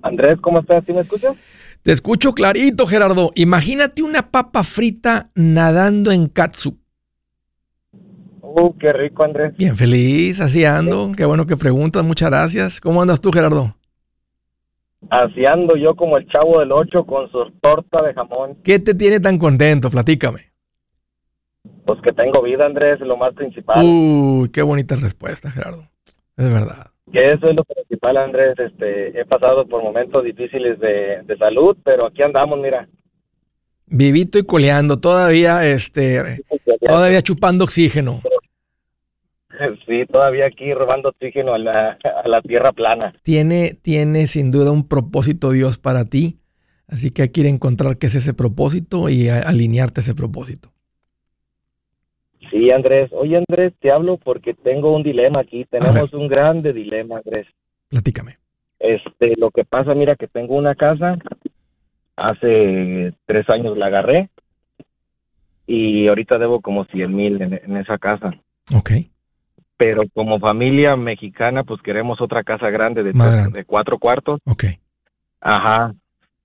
Andrés, 0.00 0.38
¿cómo 0.40 0.60
estás? 0.60 0.84
¿Sí 0.86 0.92
me 0.92 1.00
escuchas? 1.00 1.34
Te 1.82 1.90
escucho 1.90 2.32
clarito, 2.32 2.86
Gerardo. 2.86 3.32
Imagínate 3.34 4.02
una 4.02 4.30
papa 4.30 4.62
frita 4.62 5.30
nadando 5.34 6.12
en 6.12 6.28
katsu. 6.28 6.78
Uh, 8.40 8.78
qué 8.78 8.92
rico, 8.92 9.24
Andrés. 9.24 9.56
Bien 9.56 9.76
feliz, 9.76 10.40
así 10.40 10.64
ando. 10.64 11.10
Qué 11.16 11.24
bueno 11.24 11.46
que 11.46 11.56
preguntas, 11.56 12.04
muchas 12.04 12.30
gracias. 12.30 12.80
¿Cómo 12.80 13.02
andas 13.02 13.20
tú, 13.20 13.32
Gerardo? 13.32 13.74
Así 15.10 15.44
ando 15.44 15.76
yo 15.76 15.96
como 15.96 16.16
el 16.16 16.28
chavo 16.28 16.60
del 16.60 16.70
8 16.70 17.04
con 17.04 17.30
su 17.30 17.50
torta 17.60 18.02
de 18.02 18.14
jamón. 18.14 18.56
¿Qué 18.62 18.78
te 18.78 18.94
tiene 18.94 19.18
tan 19.18 19.36
contento? 19.36 19.90
Platícame. 19.90 20.53
Pues 21.84 22.00
que 22.00 22.12
tengo 22.12 22.42
vida, 22.42 22.64
Andrés, 22.66 23.00
lo 23.00 23.16
más 23.16 23.34
principal. 23.34 23.84
Uy, 23.84 24.48
qué 24.50 24.62
bonita 24.62 24.96
respuesta, 24.96 25.50
Gerardo. 25.50 25.82
Es 26.36 26.52
verdad. 26.52 26.86
Que 27.12 27.32
eso 27.32 27.48
es 27.48 27.54
lo 27.54 27.64
principal, 27.64 28.16
Andrés. 28.16 28.58
Este, 28.58 29.20
he 29.20 29.24
pasado 29.26 29.66
por 29.66 29.82
momentos 29.82 30.24
difíciles 30.24 30.78
de, 30.80 31.36
salud, 31.38 31.76
pero 31.84 32.06
aquí 32.06 32.22
andamos, 32.22 32.58
mira. 32.58 32.88
Vivito 33.86 34.38
y 34.38 34.44
coleando, 34.44 34.98
todavía, 34.98 35.66
este, 35.66 36.42
todavía 36.80 37.22
chupando 37.22 37.64
oxígeno. 37.64 38.20
Sí, 39.86 40.04
todavía 40.10 40.46
aquí 40.46 40.74
robando 40.74 41.10
oxígeno 41.10 41.54
a 41.54 41.58
la, 41.58 41.96
a 42.24 42.26
la 42.26 42.42
tierra 42.42 42.72
plana. 42.72 43.14
Tiene, 43.22 43.78
tiene 43.80 44.26
sin 44.26 44.50
duda 44.50 44.72
un 44.72 44.88
propósito 44.88 45.52
Dios 45.52 45.78
para 45.78 46.06
ti, 46.06 46.40
así 46.88 47.10
que 47.10 47.22
hay 47.22 47.28
que 47.28 47.42
ir 47.42 47.46
a 47.46 47.50
encontrar 47.50 47.96
qué 47.96 48.08
es 48.08 48.16
ese 48.16 48.34
propósito 48.34 49.08
y 49.08 49.28
alinearte 49.28 50.00
a 50.00 50.02
ese 50.02 50.16
propósito. 50.16 50.72
Sí, 52.54 52.70
Andrés. 52.70 53.10
Oye, 53.12 53.36
Andrés, 53.36 53.72
te 53.80 53.90
hablo 53.90 54.16
porque 54.16 54.54
tengo 54.54 54.94
un 54.94 55.02
dilema 55.02 55.40
aquí. 55.40 55.64
Tenemos 55.64 56.12
un 56.12 56.28
grande 56.28 56.72
dilema, 56.72 57.16
Andrés. 57.16 57.48
Platícame. 57.88 58.36
Este, 58.78 59.34
lo 59.36 59.50
que 59.50 59.64
pasa, 59.64 59.92
mira, 59.92 60.14
que 60.14 60.28
tengo 60.28 60.54
una 60.54 60.76
casa. 60.76 61.18
Hace 62.14 63.12
tres 63.26 63.50
años 63.50 63.76
la 63.76 63.86
agarré. 63.86 64.28
Y 65.66 66.06
ahorita 66.06 66.38
debo 66.38 66.60
como 66.60 66.84
100 66.84 67.16
mil 67.16 67.42
en, 67.42 67.76
esa 67.76 67.98
casa. 67.98 68.30
Ok. 68.72 68.92
Pero 69.76 70.02
como 70.14 70.38
familia 70.38 70.94
mexicana, 70.94 71.64
pues 71.64 71.82
queremos 71.82 72.20
otra 72.20 72.44
casa 72.44 72.70
grande 72.70 73.02
de, 73.02 73.12
de 73.52 73.64
cuatro 73.64 73.98
cuartos. 73.98 74.38
Ok. 74.46 74.66
Ajá. 75.40 75.92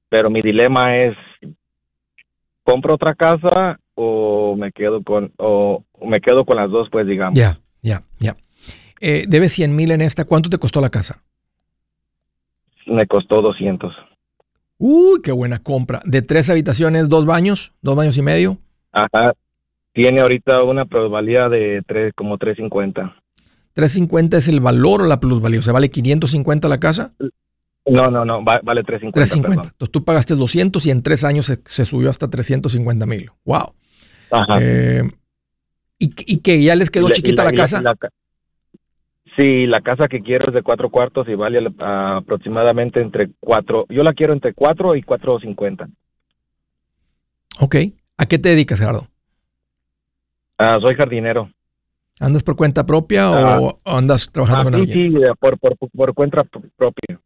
Pero 0.10 0.32
mi 0.32 0.42
dilema 0.42 0.98
es, 0.98 1.16
¿compro 2.64 2.96
otra 2.96 3.14
casa 3.14 3.80
o 4.02 4.56
me 4.56 4.72
quedo 4.72 5.04
con 5.04 5.34
o 5.38 5.84
me 6.02 6.22
quedo 6.22 6.46
con 6.46 6.56
las 6.56 6.72
dos, 6.72 6.88
pues 6.90 7.06
digamos. 7.06 7.38
Ya, 7.38 7.60
ya, 7.82 8.04
ya. 8.20 8.38
Eh, 9.02 9.26
debes 9.28 9.52
100 9.52 9.76
mil 9.76 9.92
en 9.92 10.00
esta. 10.00 10.24
¿Cuánto 10.24 10.50
te 10.50 10.58
costó 10.58 10.80
la 10.80 10.90
casa? 10.90 11.22
Me 12.86 13.06
costó 13.08 13.42
200. 13.42 13.94
Uy, 14.78 15.20
qué 15.22 15.34
buena 15.34 15.60
compra. 15.60 16.02
¿De 16.06 16.22
tres 16.22 16.50
habitaciones, 16.50 17.10
dos 17.10 17.26
baños? 17.26 17.74
¿Dos 17.82 17.98
baños 17.98 18.18
y 18.18 18.22
medio? 18.22 18.58
Ajá. 18.94 19.34
Tiene 19.92 20.22
ahorita 20.22 20.64
una 20.64 20.86
plusvalía 20.86 21.50
de 21.50 21.82
tres, 21.86 22.14
como 22.16 22.38
350. 22.38 23.16
¿350 23.76 24.38
es 24.38 24.48
el 24.48 24.62
valor 24.62 25.02
o 25.02 25.08
la 25.08 25.20
plusvalía? 25.20 25.60
O 25.60 25.64
sea, 25.64 25.74
¿vale 25.74 25.90
550 25.90 26.70
la 26.70 26.80
casa? 26.80 27.12
No, 27.86 28.10
no, 28.10 28.24
no, 28.24 28.44
vale 28.44 28.84
350. 28.84 29.12
350. 29.14 29.70
Entonces 29.74 29.92
tú 29.92 30.06
pagaste 30.06 30.36
200 30.36 30.86
y 30.86 30.92
en 30.92 31.04
tres 31.04 31.26
años 31.26 31.48
se, 31.48 31.60
se 31.66 31.84
subió 31.84 32.10
hasta 32.10 32.30
350 32.30 33.06
mil. 33.06 33.30
Wow. 33.44 33.74
Eh, 34.60 35.04
¿y, 35.98 36.42
que 36.42 36.62
ya 36.62 36.76
les 36.76 36.90
quedó 36.90 37.10
chiquita 37.10 37.44
la, 37.44 37.52
casa? 37.52 37.82
sí, 39.36 39.66
la 39.66 39.82
casa 39.82 40.08
que 40.08 40.22
quiero 40.22 40.48
es 40.48 40.54
de 40.54 40.62
cuatro 40.62 40.90
cuartos 40.90 41.28
y 41.28 41.36
vale 41.36 41.68
aproximadamente 41.80 43.02
entre 43.02 43.30
cuatro. 43.40 43.86
Yo 43.90 44.04
la 44.04 44.14
quiero 44.14 44.34
entre 44.34 44.54
cuatro 44.54 44.96
y 44.96 45.02
cuatro 45.02 45.40
cincuenta. 45.40 45.88
Ok. 47.60 47.76
¿A 48.18 48.26
qué 48.26 48.38
te 48.38 48.50
dedicas, 48.50 48.80
Gerardo? 48.80 49.08
Ah, 50.58 50.78
soy 50.82 50.96
jardinero. 50.96 51.50
¿Andas 52.20 52.44
por 52.44 52.58
cuenta 52.58 52.86
propia 52.86 53.32
o, 53.32 53.80
andas 53.86 54.30
trabajando 54.30 54.66
con 54.66 54.76
alguien? 54.76 55.12
Sí, 55.12 55.18
por, 55.40 55.58
por, 55.58 55.78
por 55.78 56.14
cuenta 56.14 56.44
propia. 56.44 57.20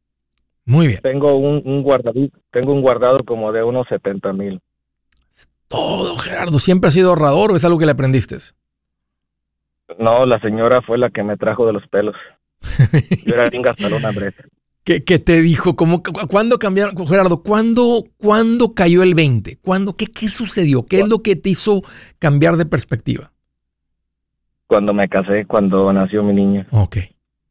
Muy 0.66 0.88
bien. 0.88 1.00
Tengo 1.02 1.36
un, 1.36 1.62
un 1.66 1.82
guardado, 1.82 2.14
tengo 2.52 2.74
un 2.74 2.82
guardado 2.82 3.24
como 3.26 3.52
de 3.52 3.64
unos 3.64 3.88
70 3.88 4.34
mil. 4.34 4.62
Todo, 5.74 6.18
Gerardo. 6.18 6.60
¿Siempre 6.60 6.90
has 6.90 6.94
sido 6.94 7.10
ahorrador 7.10 7.52
o 7.52 7.56
es 7.56 7.66
algo 7.66 7.80
que 7.80 7.86
le 7.86 7.94
aprendiste? 7.94 8.38
No, 9.98 10.24
la 10.28 10.40
señora 10.40 10.84
fue 10.84 11.00
la 11.00 11.10
que 11.10 11.24
me 11.24 11.36
trajo 11.36 11.66
de 11.66 11.74
los 11.74 11.88
pelos. 11.88 12.16
Yo 13.26 13.34
era 13.34 13.50
bien 13.50 13.64
gastalón. 13.64 14.04
¿Qué, 14.84 15.04
¿Qué, 15.04 15.18
te 15.18 15.42
dijo? 15.42 15.76
¿Cómo, 15.76 16.04
¿Cuándo 16.04 16.60
cambiaron, 16.60 16.96
Gerardo? 17.08 17.42
¿cuándo, 17.42 18.04
¿Cuándo 18.18 18.76
cayó 18.76 19.02
el 19.02 19.16
20? 19.16 19.58
¿Cuándo, 19.64 19.98
qué, 19.98 20.06
¿Qué 20.06 20.28
sucedió? 20.28 20.86
¿Qué 20.86 21.00
es 21.00 21.10
lo 21.10 21.24
que 21.24 21.36
te 21.36 21.50
hizo 21.50 21.82
cambiar 22.20 22.58
de 22.58 22.68
perspectiva? 22.68 23.32
Cuando 24.68 24.94
me 24.94 25.10
casé, 25.10 25.46
cuando 25.48 25.92
nació 25.92 26.22
mi 26.22 26.34
niña. 26.34 26.68
Ok. 26.70 26.98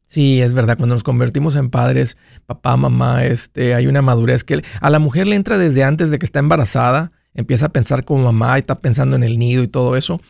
Sí, 0.05 0.41
es 0.41 0.53
verdad, 0.53 0.77
cuando 0.77 0.95
nos 0.95 1.03
convertimos 1.03 1.57
en 1.57 1.69
padres, 1.69 2.17
papá, 2.45 2.77
mamá, 2.77 3.25
este, 3.25 3.75
hay 3.75 3.87
una 3.87 4.01
madurez 4.01 4.45
que 4.45 4.61
a 4.79 4.89
la 4.89 4.99
mujer 4.99 5.27
le 5.27 5.35
entra 5.35 5.57
desde 5.57 5.83
antes 5.83 6.09
de 6.09 6.19
que 6.19 6.25
está 6.25 6.39
embarazada, 6.39 7.11
empieza 7.33 7.67
a 7.67 7.73
pensar 7.73 8.05
como 8.05 8.23
mamá 8.23 8.57
y 8.57 8.59
está 8.59 8.79
pensando 8.79 9.15
en 9.15 9.23
el 9.23 9.39
nido 9.39 9.63
y 9.63 9.67
todo 9.67 9.95
eso. 9.95 10.21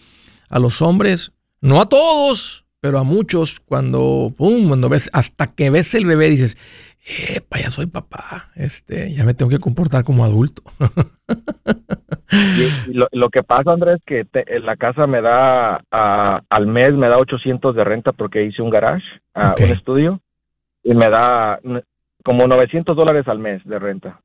A 0.50 0.60
los 0.60 0.82
hombres, 0.82 1.32
no 1.62 1.82
a 1.82 1.88
todos, 1.88 2.66
pero 2.80 3.00
a 3.00 3.04
muchos, 3.04 3.60
cuando, 3.60 4.34
pum, 4.36 4.68
cuando 4.68 4.90
ves, 4.90 5.10
hasta 5.14 5.48
que 5.48 5.70
ves 5.70 5.94
el 5.96 6.06
bebé, 6.06 6.30
dices, 6.30 6.58
epa, 7.36 7.60
ya 7.60 7.70
soy 7.70 7.86
papá, 7.88 8.52
este, 8.56 9.14
ya 9.14 9.24
me 9.24 9.34
tengo 9.34 9.50
que 9.50 9.60
comportar 9.60 10.04
como 10.04 10.24
adulto. 10.24 10.64
y, 12.88 12.94
lo, 12.94 13.30
que 13.30 13.44
pasa, 13.44 13.72
Andrés, 13.72 14.00
que 14.06 14.26
la 14.62 14.76
casa 14.78 15.08
me 15.08 15.22
da, 15.22 15.84
al 15.92 16.68
mes 16.68 16.94
me 16.94 17.08
da 17.08 17.18
800 17.18 17.76
de 17.76 17.84
renta 17.84 18.12
porque 18.12 18.44
hice 18.44 18.62
un 18.62 18.70
garage, 18.70 19.06
un 19.34 19.72
estudio, 19.72 20.22
y 20.84 20.94
me 20.94 21.10
da 21.10 21.60
como 22.24 22.48
900 22.48 22.96
dólares 22.96 23.28
al 23.28 23.40
mes 23.40 23.64
de 23.66 23.80
renta. 23.80 24.22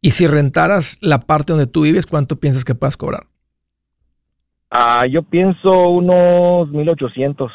Y 0.00 0.12
si 0.12 0.26
rentaras 0.26 0.98
la 1.00 1.20
parte 1.20 1.52
donde 1.52 1.66
tú 1.66 1.82
vives, 1.82 2.06
¿cuánto 2.06 2.40
piensas 2.40 2.64
que 2.64 2.74
puedas 2.74 2.96
cobrar? 2.96 3.26
Ah, 4.70 5.06
yo 5.06 5.22
pienso 5.22 5.90
unos 5.90 6.70
1800. 6.70 7.50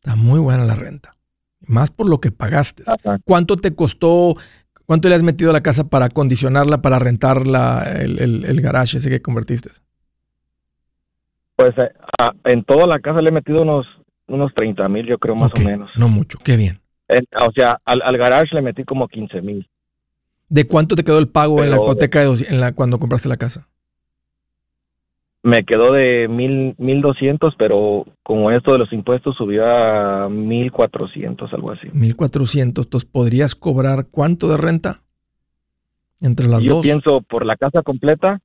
Está 0.00 0.14
muy 0.14 0.38
buena 0.38 0.64
la 0.64 0.74
renta. 0.74 1.14
Más 1.66 1.90
por 1.90 2.08
lo 2.08 2.20
que 2.20 2.30
pagaste. 2.30 2.84
¿Cuánto 3.24 3.56
te 3.56 3.74
costó, 3.74 4.34
cuánto 4.86 5.08
le 5.08 5.16
has 5.16 5.22
metido 5.22 5.50
a 5.50 5.52
la 5.52 5.62
casa 5.62 5.88
para 5.88 6.06
acondicionarla, 6.06 6.80
para 6.80 6.98
rentar 6.98 7.38
el, 7.38 8.44
el, 8.44 8.60
garage 8.60 8.98
ese 8.98 9.10
que 9.10 9.20
convertiste? 9.20 9.70
Pues 11.56 11.76
eh, 11.78 11.90
en 12.44 12.62
toda 12.62 12.86
la 12.86 13.00
casa 13.00 13.20
le 13.20 13.30
he 13.30 13.32
metido 13.32 13.62
unos, 13.62 13.86
unos 14.28 14.54
30 14.54 14.88
mil, 14.88 15.06
yo 15.06 15.18
creo, 15.18 15.34
más 15.34 15.50
o 15.58 15.60
menos. 15.60 15.90
No 15.96 16.08
mucho, 16.08 16.38
qué 16.44 16.56
bien. 16.56 16.80
o 17.40 17.50
sea, 17.52 17.80
al, 17.84 18.00
al, 18.02 18.16
garage 18.16 18.54
le 18.54 18.62
metí 18.62 18.84
como 18.84 19.08
15 19.08 19.42
mil. 19.42 19.68
¿De 20.48 20.66
cuánto 20.66 20.96
te 20.96 21.04
quedó 21.04 21.18
el 21.18 21.28
pago 21.28 21.62
en 21.62 21.70
la 21.70 21.76
hipoteca 21.76 22.22
en 22.22 22.60
la, 22.60 22.72
cuando 22.72 22.98
compraste 22.98 23.28
la 23.28 23.36
casa? 23.36 23.68
Me 25.42 25.64
quedó 25.64 25.92
de 25.92 26.26
mil, 26.28 26.74
mil 26.78 27.00
doscientos, 27.00 27.54
pero 27.56 28.06
como 28.22 28.50
esto 28.50 28.72
de 28.72 28.78
los 28.78 28.92
impuestos 28.92 29.36
subió 29.36 29.66
a 29.66 30.28
mil 30.28 30.72
cuatrocientos, 30.72 31.52
algo 31.52 31.70
así. 31.70 31.88
Mil 31.92 32.16
cuatrocientos. 32.16 32.86
Entonces, 32.86 33.08
¿podrías 33.08 33.54
cobrar 33.54 34.08
cuánto 34.10 34.48
de 34.48 34.56
renta? 34.56 35.02
Entre 36.20 36.48
las 36.48 36.64
dos. 36.64 36.66
Yo 36.66 36.80
pienso 36.80 37.20
por 37.20 37.46
la 37.46 37.56
casa 37.56 37.82
completa, 37.82 38.40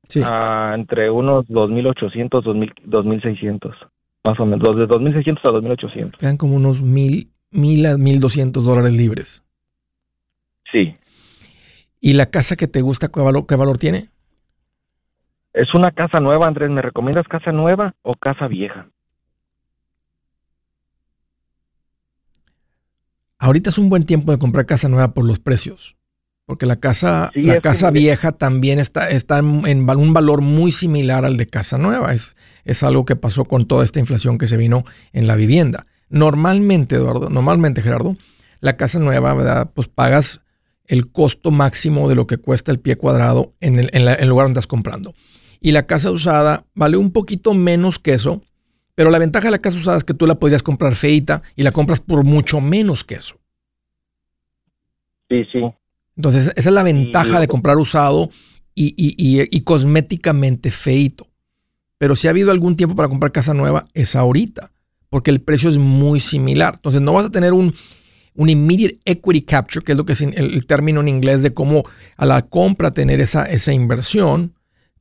entre 0.76 1.10
unos 1.10 1.48
dos 1.48 1.72
mil 1.72 1.88
ochocientos, 1.88 2.44
dos 2.44 2.56
mil, 2.56 2.72
dos 2.86 3.06
mil 3.06 3.22
seiscientos. 3.22 3.76
Más 4.24 4.40
o 4.40 4.46
menos, 4.46 4.78
de 4.78 4.86
dos 4.86 5.02
mil 5.02 5.14
seiscientos 5.14 5.44
a 5.46 5.50
dos 5.50 5.64
mil 5.64 5.72
ochocientos. 5.72 6.20
Quedan 6.20 6.38
como 6.38 6.56
unos 6.56 6.82
mil, 6.82 7.32
mil 7.50 7.86
a 7.88 7.98
mil 7.98 8.20
doscientos 8.20 8.64
dólares 8.64 8.94
libres. 8.94 9.44
Sí. 10.72 10.96
¿Y 12.06 12.12
la 12.16 12.26
casa 12.26 12.58
que 12.58 12.68
te 12.68 12.82
gusta, 12.82 13.08
qué 13.08 13.22
valor, 13.22 13.48
qué 13.48 13.56
valor 13.56 13.78
tiene? 13.78 14.10
Es 15.54 15.74
una 15.74 15.92
casa 15.92 16.20
nueva, 16.20 16.48
Andrés. 16.48 16.70
¿Me 16.70 16.82
recomiendas 16.82 17.26
casa 17.30 17.54
nueva 17.54 17.96
o 18.02 18.16
casa 18.16 18.50
vieja? 18.50 18.90
Ahorita 23.40 23.70
es 23.70 23.78
un 23.78 23.88
buen 23.88 24.06
tiempo 24.06 24.34
de 24.34 24.38
comprar 24.38 24.66
casa 24.66 24.90
nueva 24.90 25.14
por 25.14 25.24
los 25.24 25.40
precios. 25.40 25.96
Porque 26.46 26.66
la 26.66 26.76
casa, 26.76 27.32
la 27.36 27.62
casa 27.62 27.90
vieja 27.90 28.34
también 28.34 28.80
está, 28.80 29.10
está 29.10 29.39
en, 29.39 29.89
un 29.89 30.13
valor 30.13 30.42
muy 30.42 30.74
similar 30.74 31.24
al 31.24 31.38
de 31.38 31.48
casa 31.48 31.78
nueva. 31.78 32.13
Es, 32.13 32.36
es 32.66 32.84
algo 32.84 33.06
que 33.06 33.16
pasó 33.16 33.46
con 33.46 33.66
toda 33.66 33.86
esta 33.86 34.02
inflación 34.02 34.38
que 34.38 34.48
se 34.48 34.58
vino 34.58 34.84
en 35.13 35.26
la 35.26 35.38
vivienda. 35.38 35.86
Normalmente, 36.10 36.96
Eduardo, 36.96 37.30
normalmente, 37.30 37.82
Gerardo, 37.82 38.18
la 38.60 38.76
casa 38.76 39.00
nueva, 39.00 39.34
¿verdad? 39.34 39.72
Pues 39.74 39.88
pagas 39.88 40.42
el 40.88 41.12
costo 41.12 41.52
máximo 41.52 42.10
de 42.10 42.15
lo 42.15 42.28
que 42.28 42.38
cuesta 42.38 42.72
el 42.72 42.80
pie 42.80 42.96
cuadrado 42.96 43.54
en 43.62 43.80
el, 43.80 43.89
en 43.93 44.08
el 44.08 44.30
lugar 44.30 44.46
donde 44.46 44.60
estás 44.60 44.67
comprando 44.67 45.13
y 45.63 45.72
la 45.72 45.88
casa 45.88 46.12
usada 46.12 46.65
vale 46.76 46.98
un 46.98 47.12
poquito 47.12 47.54
menos 47.54 47.98
que 47.98 48.13
eso, 48.13 48.43
pero 48.96 49.10
la 49.10 49.17
ventaja 49.17 49.46
de 49.46 49.52
la 49.52 49.60
casa 49.60 49.80
usada 49.80 49.98
es 49.98 50.04
que 50.04 50.13
tú 50.13 50.28
la 50.28 50.36
podrías 50.36 50.62
comprar 50.62 50.96
feita 50.96 51.41
y 51.56 51.63
la 51.63 51.72
compras 51.72 52.02
por 52.02 52.24
mucho 52.26 52.60
menos 52.60 53.06
que 53.06 53.15
eso. 53.15 53.39
Sí, 55.30 55.46
sí. 55.52 55.60
Entonces, 56.17 56.52
esa 56.58 56.69
es 56.69 56.76
la 56.76 56.84
ventaja 56.84 57.39
de 57.39 57.48
comprar 57.48 57.78
usado 57.78 58.30
y, 58.76 58.93
y, 58.98 59.62
cosméticamente 59.62 60.69
feito. 60.69 61.28
Pero 61.98 62.15
si 62.15 62.28
ha 62.28 62.32
habido 62.32 62.52
algún 62.52 62.76
tiempo 62.76 62.96
para 62.96 63.08
comprar 63.08 63.32
casa 63.32 63.54
nueva, 63.54 63.88
es 63.93 64.15
ahorita, 64.15 64.72
porque 65.10 65.32
el 65.32 65.41
precio 65.41 65.69
es 65.69 65.78
muy 65.78 66.19
similar. 66.19 66.74
Entonces, 66.76 67.02
no 67.02 67.13
vas 67.13 67.26
a 67.26 67.32
tener 67.32 67.54
un, 67.54 67.74
un 68.36 68.50
immediate 68.50 69.00
equity 69.06 69.41
capture, 69.41 69.84
que 69.84 69.91
es 69.91 69.98
lo 69.98 70.06
que 70.06 70.13
es 70.13 70.22
el, 70.22 70.34
el, 70.36 70.65
término 70.65 71.02
en 71.02 71.08
inglés 71.08 71.43
de 71.43 71.54
cómo 71.54 71.84
a 72.17 72.26
la 72.26 72.41
compra 72.43 72.91
tener 72.91 73.22
esa, 73.22 73.46
esa 73.46 73.74
inversión, 73.74 74.54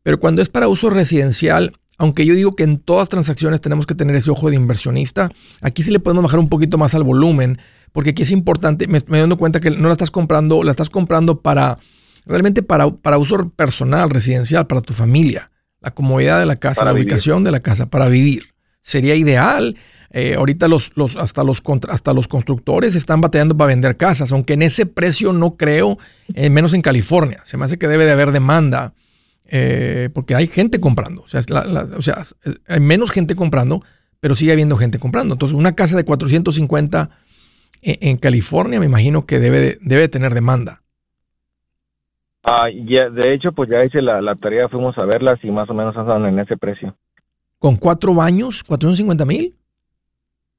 pero 0.02 0.20
cuando 0.20 0.42
es 0.42 0.48
para 0.48 0.68
uso 0.68 0.90
residencial, 0.90 1.72
aunque 1.98 2.26
yo 2.26 2.34
digo 2.34 2.56
que 2.56 2.64
en 2.64 2.78
todas 2.78 3.08
transacciones 3.08 3.60
tenemos 3.60 3.86
que 3.86 3.94
tener 3.94 4.16
ese 4.16 4.30
ojo 4.30 4.50
de 4.50 4.56
inversionista, 4.56 5.30
aquí 5.60 5.82
sí 5.82 5.90
le 5.90 6.00
podemos 6.00 6.24
bajar 6.24 6.40
un 6.40 6.48
poquito 6.48 6.78
más 6.78 6.94
al 6.94 7.04
volumen, 7.04 7.58
porque 7.92 8.10
aquí 8.10 8.22
es 8.22 8.30
importante, 8.30 8.86
me, 8.88 9.00
me 9.06 9.18
dando 9.18 9.38
cuenta 9.38 9.60
que 9.60 9.70
no 9.70 9.88
la 9.88 9.92
estás 9.92 10.10
comprando, 10.10 10.62
la 10.62 10.70
estás 10.70 10.90
comprando 10.90 11.40
para 11.40 11.78
realmente 12.26 12.62
para, 12.62 12.90
para 12.90 13.18
uso 13.18 13.50
personal, 13.50 14.10
residencial, 14.10 14.66
para 14.66 14.80
tu 14.80 14.92
familia, 14.92 15.50
la 15.80 15.92
comodidad 15.92 16.38
de 16.40 16.46
la 16.46 16.56
casa, 16.56 16.84
la 16.84 16.92
ubicación 16.92 17.44
de 17.44 17.50
la 17.50 17.60
casa, 17.60 17.86
para 17.86 18.08
vivir. 18.08 18.51
Sería 18.82 19.14
ideal. 19.14 19.76
Eh, 20.10 20.34
ahorita 20.36 20.68
los, 20.68 20.94
los, 20.96 21.16
hasta, 21.16 21.42
los, 21.42 21.62
hasta 21.88 22.12
los 22.12 22.28
constructores 22.28 22.94
están 22.94 23.22
bateando 23.22 23.56
para 23.56 23.68
vender 23.68 23.96
casas, 23.96 24.30
aunque 24.30 24.52
en 24.52 24.62
ese 24.62 24.84
precio 24.84 25.32
no 25.32 25.56
creo, 25.56 25.98
eh, 26.34 26.50
menos 26.50 26.74
en 26.74 26.82
California. 26.82 27.40
Se 27.44 27.56
me 27.56 27.64
hace 27.64 27.78
que 27.78 27.88
debe 27.88 28.04
de 28.04 28.12
haber 28.12 28.30
demanda 28.30 28.92
eh, 29.50 30.10
porque 30.14 30.34
hay 30.34 30.46
gente 30.46 30.80
comprando. 30.80 31.22
O 31.22 31.28
sea, 31.28 31.42
hay 32.68 32.80
menos 32.80 33.10
gente 33.10 33.36
comprando, 33.36 33.80
pero 34.20 34.34
sigue 34.34 34.52
habiendo 34.52 34.76
gente 34.76 34.98
comprando. 34.98 35.34
Entonces, 35.34 35.56
una 35.56 35.74
casa 35.74 35.96
de 35.96 36.04
450 36.04 37.10
en, 37.82 38.16
California, 38.16 38.80
me 38.80 38.86
imagino 38.86 39.26
que 39.26 39.38
debe, 39.38 39.78
debe 39.80 40.08
tener 40.08 40.34
demanda. 40.34 40.82
Ah, 42.44 42.66
de 42.68 43.34
hecho, 43.34 43.52
pues 43.52 43.70
ya 43.70 43.84
hice 43.84 44.02
la, 44.02 44.34
tarea, 44.36 44.68
fuimos 44.68 44.96
a 44.98 45.04
verlas 45.04 45.38
y 45.42 45.50
más 45.50 45.68
o 45.70 45.74
menos 45.74 45.96
andan 45.96 46.26
en 46.26 46.38
ese 46.40 46.56
precio. 46.56 46.96
¿Con 47.62 47.76
cuatro 47.76 48.12
baños? 48.12 48.64
¿450 48.66 49.24
mil? 49.24 49.54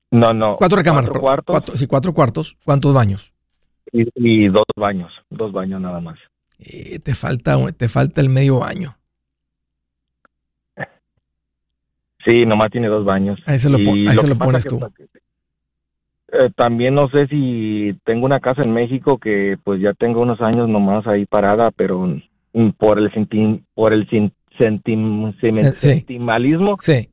No, 0.09 0.33
no. 0.33 0.55
Cuatro 0.55 0.77
recámaras. 0.77 1.09
Cuatro 1.09 1.43
cuartos. 1.43 1.77
sí, 1.77 1.85
cuatro 1.85 2.13
cuartos. 2.13 2.57
¿Cuántos 2.63 2.93
baños? 2.93 3.33
y, 3.91 4.47
dos 4.47 4.63
baños, 4.77 5.11
dos 5.29 5.51
baños 5.51 5.81
nada 5.81 5.99
más. 5.99 6.17
Eh, 6.59 6.99
te, 6.99 7.13
falta, 7.13 7.57
te 7.73 7.89
falta 7.89 8.21
el 8.21 8.29
medio 8.29 8.59
baño. 8.59 8.95
Sí, 12.25 12.45
nomás 12.45 12.71
tiene 12.71 12.87
dos 12.87 13.03
baños. 13.03 13.37
Ahí 13.47 13.59
se 13.59 13.69
lo, 13.69 13.77
pones 14.37 14.63
tú. 14.63 14.79
Eh, 16.31 16.51
también 16.55 16.95
no 16.95 17.09
sé 17.09 17.27
si 17.27 17.99
tengo 18.05 18.25
una 18.25 18.39
casa 18.39 18.63
en 18.63 18.71
México 18.71 19.17
que 19.17 19.57
pues 19.61 19.81
ya 19.81 19.93
tengo 19.93 20.21
unos 20.21 20.39
años 20.39 20.69
nomás 20.69 21.05
ahí 21.05 21.25
parada, 21.25 21.69
pero 21.71 22.07
mm, 22.53 22.69
por 22.77 22.97
el 22.97 23.11
por 23.73 23.91
el 23.91 24.07
sentimentalismo 24.57 26.77
sí. 26.79 27.09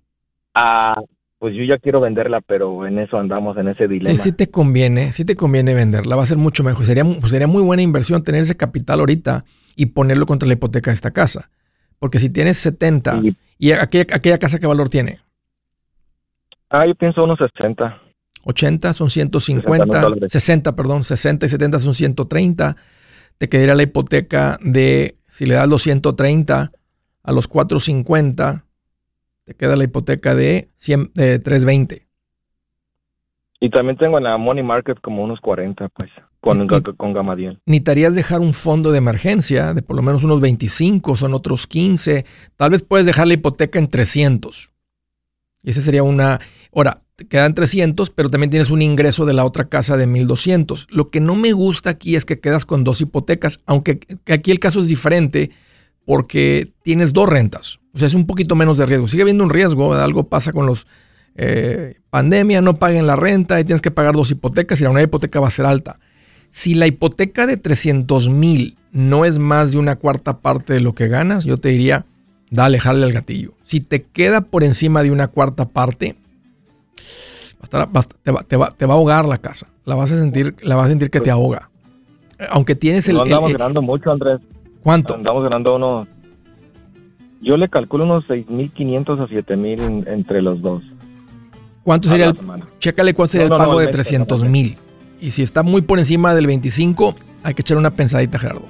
Ah, 0.55 1.01
pues 1.39 1.55
yo 1.55 1.65
ya 1.65 1.79
quiero 1.79 2.01
venderla, 2.01 2.43
pero 2.43 2.87
en 2.87 2.99
eso 2.99 3.17
andamos, 3.17 3.57
en 3.57 3.69
ese 3.69 3.89
dilema. 3.89 4.15
Sí, 4.15 4.25
sí 4.25 4.33
te 4.33 4.51
conviene, 4.51 5.13
sí 5.13 5.25
te 5.25 5.37
conviene 5.37 5.73
venderla, 5.73 6.15
va 6.15 6.23
a 6.23 6.27
ser 6.27 6.37
mucho 6.37 6.63
mejor. 6.63 6.85
Sería, 6.85 7.05
sería 7.29 7.47
muy 7.47 7.63
buena 7.63 7.83
inversión 7.83 8.23
tener 8.23 8.43
ese 8.43 8.59
capital 8.59 9.01
ahorita 9.01 9.47
y 9.75 9.87
ponerlo 9.87 10.27
contra 10.27 10.47
la 10.47 10.53
hipoteca 10.53 10.91
de 10.91 10.97
esta 10.97 11.13
casa. 11.13 11.49
Porque 11.99 12.19
si 12.19 12.29
tienes 12.29 12.59
70, 12.59 13.23
¿y 13.59 13.73
aquella, 13.73 14.05
aquella 14.15 14.39
casa 14.39 14.59
qué 14.59 14.67
valor 14.67 14.91
tiene? 14.91 15.21
Ah, 16.69 16.87
yo 16.87 16.95
pienso 16.95 17.25
unos 17.25 17.39
60. 17.39 18.03
80 18.45 18.93
son 18.93 19.09
150, 19.09 20.29
60, 20.29 20.77
perdón, 20.77 21.05
60 21.05 21.47
y 21.47 21.49
70 21.49 21.81
son 21.81 21.95
130. 21.95 22.77
Te 23.39 23.49
quedaría 23.49 23.75
la 23.75 23.83
hipoteca 23.83 24.59
de, 24.63 25.17
si 25.29 25.47
le 25.47 25.55
das 25.55 25.69
los 25.69 25.83
130 25.83 26.71
a 27.23 27.33
los 27.33 27.49
450, 27.49 28.65
te 29.45 29.55
queda 29.55 29.77
la 29.77 29.85
hipoteca 29.85 30.35
de, 30.35 30.71
100, 30.77 31.13
de 31.15 31.39
320. 31.39 32.07
Y 33.61 33.69
también 33.69 33.99
tengo 33.99 34.17
en 34.17 34.25
la 34.25 34.39
Money 34.39 34.63
Market 34.63 34.99
como 35.01 35.23
unos 35.23 35.39
40, 35.41 35.89
pues. 35.91 36.11
con, 36.41 36.67
con 36.67 37.13
Gamadiel. 37.13 37.61
Necesitarías 37.67 38.15
dejar 38.15 38.41
un 38.41 38.55
fondo 38.55 38.91
de 38.91 38.99
emergencia 38.99 39.75
de 39.75 39.83
por 39.83 39.97
lo 39.97 40.03
menos 40.03 40.25
unos 40.25 40.41
25, 40.41 41.15
son 41.15 41.35
otros 41.35 41.67
15. 41.67 42.25
Tal 42.57 42.71
vez 42.71 42.83
puedes 42.83 43.07
dejar 43.07 43.27
la 43.27 43.35
hipoteca 43.35 43.79
en 43.79 43.89
300. 43.89 44.73
Y 45.63 45.71
esa 45.71 45.83
sería 45.83 46.03
una... 46.03 46.41
Ahora, 46.75 47.03
quedan 47.29 47.55
300, 47.55 48.09
pero 48.11 48.31
también 48.31 48.49
tienes 48.51 48.71
un 48.71 48.81
ingreso 48.81 49.27
de 49.27 49.35
la 49.35 49.45
otra 49.45 49.69
casa 49.69 49.99
de 49.99 50.07
1200. 50.07 50.87
Lo 50.91 51.11
que 51.11 51.21
no 51.21 51.35
me 51.35 51.53
gusta 51.53 51.91
aquí 51.91 52.17
es 52.17 52.25
que 52.25 52.41
quedas 52.41 52.65
con 52.65 52.83
dos 52.83 53.03
hipotecas, 53.03 53.61
aunque 53.67 54.01
aquí 54.27 54.51
el 54.51 54.61
caso 54.61 54.81
es 54.81 54.89
diferente 54.89 55.51
porque 56.05 56.73
tienes 56.83 57.13
dos 57.13 57.29
rentas. 57.29 57.79
O 57.95 57.99
sea, 57.99 58.07
es 58.07 58.15
un 58.15 58.27
poquito 58.27 58.55
menos 58.55 58.79
de 58.79 58.87
riesgo. 58.87 59.07
Sigue 59.07 59.23
habiendo 59.23 59.45
un 59.45 59.51
riesgo, 59.51 59.95
algo 59.95 60.25
pasa 60.25 60.53
con 60.53 60.67
los 60.67 60.87
eh, 61.37 61.95
pandemia, 62.11 62.61
no 62.61 62.79
paguen 62.79 63.07
la 63.07 63.17
renta 63.17 63.61
y 63.61 63.65
tienes 63.65 63.81
que 63.81 63.91
pagar 63.91 64.15
dos 64.15 64.31
hipotecas 64.31 64.81
y 64.81 64.85
la 64.85 64.91
una 64.91 65.03
hipoteca 65.03 65.41
va 65.41 65.49
a 65.49 65.53
ser 65.53 65.67
alta. 65.67 65.99
Si 66.51 66.75
la 66.75 66.87
hipoteca 66.87 67.47
de 67.47 67.57
300 67.57 68.29
mil 68.29 68.77
no 68.93 69.25
es 69.25 69.39
más 69.39 69.73
de 69.73 69.79
una 69.79 69.97
cuarta 69.97 70.39
parte 70.39 70.73
de 70.73 70.81
lo 70.81 70.95
que 70.95 71.09
ganas, 71.09 71.45
yo 71.45 71.57
te 71.57 71.69
diría, 71.69 72.05
dale, 72.51 72.81
jale 72.81 73.05
al 73.05 73.13
gatillo. 73.13 73.55
Si 73.65 73.81
te 73.81 74.03
queda 74.03 74.41
por 74.41 74.65
encima 74.65 75.03
de 75.03 75.13
una 75.13 75.29
cuarta 75.29 75.69
parte, 75.69 76.17
te, 77.69 78.57
va, 78.57 78.67
a 78.79 78.93
ahogar 78.93 79.27
la 79.27 79.39
casa. 79.39 79.69
La 79.85 79.95
vas 79.95 80.11
a 80.13 80.19
sentir, 80.19 80.57
la 80.63 80.77
vas 80.77 80.87
a 80.87 80.89
sentir 80.91 81.11
que 81.11 81.21
te 81.21 81.31
ahoga. 81.31 81.71
Aunque 82.51 82.75
tienes 82.75 83.07
el... 83.09 83.17
No 83.17 83.23
andamos 83.23 83.53
ganando 83.53 83.83
mucho, 83.83 84.11
Andrés. 84.11 84.41
¿Cuánto? 84.83 85.15
Andamos 85.15 85.43
ganando 85.43 85.77
unos... 85.77 86.09
Yo 87.43 87.57
le 87.57 87.69
calculo 87.69 88.05
unos 88.05 88.25
6.500 88.27 89.21
a 89.21 89.29
7.000 89.29 90.09
entre 90.09 90.43
los 90.43 90.61
dos. 90.61 90.83
¿Cuánto 91.83 92.09
sería 92.09 92.27
el, 92.27 92.37
chécale 92.79 93.15
cuál 93.15 93.29
sería 93.29 93.47
el 93.47 93.51
pago 93.51 93.81
de 93.81 93.89
300 93.89 94.45
mil? 94.45 94.77
Y 95.21 95.31
si 95.31 95.43
está 95.43 95.63
muy 95.63 95.83
por 95.83 95.99
encima 95.99 96.35
del 96.35 96.47
25, 96.47 97.15
hay 97.43 97.55
que 97.55 97.63
echar 97.63 97.79
una 97.79 97.91
pensadita, 97.91 98.39
Gerardo. 98.39 98.67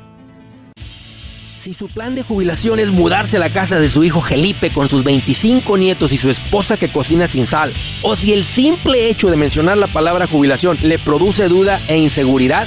Si 1.60 1.74
su 1.74 1.88
plan 1.88 2.14
de 2.14 2.22
jubilación 2.22 2.78
es 2.78 2.90
mudarse 2.90 3.36
a 3.36 3.40
la 3.40 3.50
casa 3.50 3.78
de 3.78 3.90
su 3.90 4.02
hijo 4.02 4.22
Felipe 4.22 4.70
con 4.70 4.88
sus 4.88 5.04
25 5.04 5.76
nietos 5.76 6.10
y 6.12 6.16
su 6.16 6.30
esposa 6.30 6.78
que 6.78 6.88
cocina 6.88 7.28
sin 7.28 7.46
sal, 7.46 7.72
o 8.02 8.16
si 8.16 8.32
el 8.32 8.44
simple 8.44 9.10
hecho 9.10 9.30
de 9.30 9.36
mencionar 9.36 9.76
la 9.76 9.86
palabra 9.86 10.26
jubilación 10.26 10.78
le 10.82 10.98
produce 10.98 11.48
duda 11.48 11.78
e 11.88 11.98
inseguridad, 11.98 12.66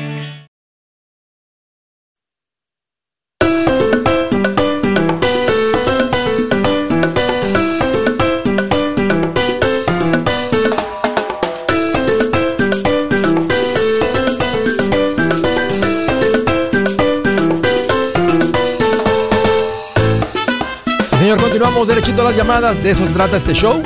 Derechito 22.11 22.27
a 22.27 22.31
las 22.31 22.37
llamadas. 22.37 22.83
De 22.83 22.91
eso 22.91 23.07
se 23.07 23.13
trata 23.13 23.37
este 23.37 23.53
show. 23.53 23.81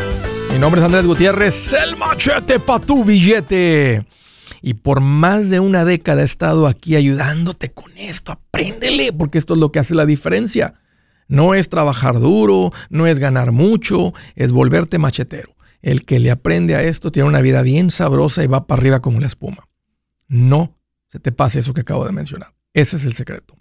Mi 0.52 0.58
nombre 0.58 0.82
es 0.82 0.86
Andrés 0.86 1.06
Gutiérrez, 1.06 1.74
el 1.74 1.96
machete 1.96 2.60
pa' 2.60 2.80
tu 2.80 3.04
billete. 3.04 4.04
Y 4.64 4.74
por 4.74 5.00
más 5.00 5.52
de 5.52 5.60
una 5.60 5.86
década 5.86 6.24
he 6.24 6.26
estado 6.26 6.66
aquí 6.66 6.96
ayudándote 6.96 7.72
con 7.72 7.96
esto. 7.98 8.32
Apréndele, 8.32 9.14
porque 9.14 9.38
esto 9.38 9.54
es 9.54 9.60
lo 9.60 9.72
que 9.72 9.78
hace 9.78 9.94
la 9.94 10.08
diferencia. 10.08 10.74
No 11.28 11.54
es 11.54 11.70
trabajar 11.70 12.20
duro, 12.20 12.72
no 12.90 13.06
es 13.06 13.20
ganar 13.20 13.52
mucho, 13.52 14.14
es 14.36 14.52
volverte 14.52 14.98
machetero. 14.98 15.56
El 15.84 16.04
que 16.04 16.20
le 16.20 16.32
aprende 16.32 16.76
a 16.76 16.82
esto 16.82 17.12
tiene 17.12 17.30
una 17.30 17.42
vida 17.42 17.62
bien 17.62 17.92
sabrosa 17.92 18.44
y 18.44 18.48
va 18.48 18.66
para 18.66 18.82
arriba 18.82 19.02
como 19.02 19.20
la 19.20 19.28
espuma. 19.28 19.68
No 20.28 20.76
se 21.12 21.20
te 21.20 21.32
pase 21.32 21.60
eso 21.60 21.76
que 21.76 21.82
acabo 21.82 22.06
de 22.06 22.12
mencionar. 22.12 22.56
Ese 22.74 22.96
es 22.96 23.06
el 23.06 23.14
secreto. 23.14 23.56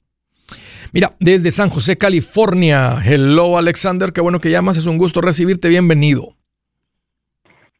Mira, 0.93 1.15
desde 1.21 1.51
San 1.51 1.71
José, 1.71 1.97
California. 1.97 2.99
Hello, 3.05 3.59
Alexander. 3.59 4.13
Qué 4.13 4.21
bueno 4.21 4.41
que 4.41 4.51
llamas. 4.51 4.77
Es 4.77 4.87
un 4.87 4.99
gusto 4.99 5.21
recibirte. 5.21 5.69
Bienvenido. 5.69 6.37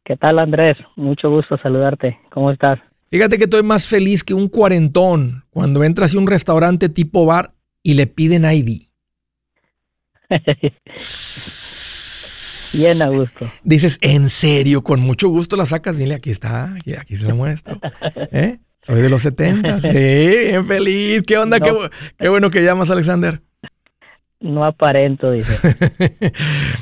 ¿Qué 0.03 0.15
tal, 0.15 0.39
Andrés? 0.39 0.77
Mucho 0.95 1.29
gusto 1.29 1.57
saludarte. 1.57 2.19
¿Cómo 2.31 2.51
estás? 2.51 2.79
Fíjate 3.09 3.37
que 3.37 3.45
estoy 3.45 3.63
más 3.63 3.87
feliz 3.87 4.23
que 4.23 4.33
un 4.33 4.49
cuarentón 4.49 5.45
cuando 5.49 5.83
entras 5.83 6.13
a 6.13 6.17
un 6.19 6.27
restaurante 6.27 6.89
tipo 6.89 7.25
bar 7.25 7.53
y 7.81 7.93
le 7.93 8.07
piden 8.07 8.45
ID. 8.45 8.87
Bien 12.73 13.01
a 13.01 13.07
gusto. 13.07 13.49
Dices, 13.63 13.97
en 14.01 14.29
serio, 14.29 14.83
con 14.83 14.99
mucho 14.99 15.29
gusto 15.29 15.55
la 15.55 15.65
sacas. 15.65 15.97
Dile, 15.97 16.15
aquí 16.15 16.31
está, 16.31 16.73
aquí, 16.75 16.93
aquí 16.93 17.15
se 17.15 17.25
la 17.25 17.33
muestro. 17.33 17.79
¿Eh? 18.31 18.59
Soy 18.85 19.01
de 19.01 19.09
los 19.09 19.23
70, 19.23 19.79
sí, 19.81 19.87
bien 19.89 20.67
feliz. 20.67 21.23
¿Qué 21.25 21.39
onda? 21.39 21.59
Qué, 21.59 22.29
bueno 22.29 22.51
que 22.51 22.63
llamas, 22.63 22.91
Alexander. 22.91 23.41
No 24.39 24.63
aparento, 24.63 25.31
dice. 25.31 25.57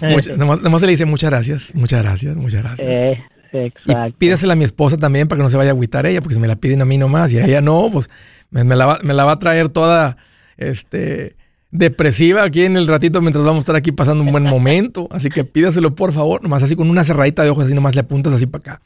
nomás, 0.37 0.81
le 0.81 0.87
dice 0.87 1.05
muchas 1.05 1.29
gracias, 1.29 1.73
muchas 1.73 2.01
gracias, 2.01 2.35
muchas 2.35 2.61
gracias. 2.61 2.89
Eh, 2.89 3.23
exacto. 3.53 4.17
pídasela 4.17 4.51
a 4.51 4.55
mi 4.57 4.65
esposa 4.65 4.97
también 4.97 5.29
para 5.29 5.37
que 5.37 5.43
no 5.43 5.49
se 5.49 5.55
vaya 5.55 5.69
a 5.69 5.73
agüitar 5.73 6.05
ella, 6.05 6.19
porque 6.19 6.33
si 6.33 6.41
me 6.41 6.47
la 6.47 6.57
piden 6.57 6.81
a 6.81 6.85
mí 6.85 6.97
nomás 6.97 7.31
y 7.31 7.37
a 7.37 7.45
ella 7.45 7.61
no, 7.61 7.89
pues 7.89 8.09
me, 8.49 8.65
la, 8.65 8.85
va, 8.85 8.99
me 9.01 9.13
la 9.13 9.23
va 9.23 9.33
a 9.33 9.39
traer 9.39 9.69
toda 9.69 10.17
este, 10.57 11.37
depresiva 11.71 12.43
aquí 12.43 12.63
en 12.63 12.75
el 12.75 12.85
ratito 12.85 13.21
mientras 13.21 13.45
vamos 13.45 13.59
a 13.59 13.61
estar 13.61 13.75
aquí 13.77 13.93
pasando 13.93 14.25
un 14.25 14.31
buen 14.33 14.43
momento. 14.43 15.07
Así 15.09 15.29
que 15.29 15.45
pídaselo, 15.45 15.95
por 15.95 16.11
favor, 16.11 16.43
nomás 16.43 16.63
así 16.63 16.75
con 16.75 16.89
una 16.89 17.05
cerradita 17.05 17.43
de 17.43 17.49
ojos, 17.49 17.63
así 17.63 17.73
nomás 17.73 17.95
le 17.95 18.01
apuntas 18.01 18.33
así 18.33 18.45
para 18.45 18.73
acá. 18.73 18.81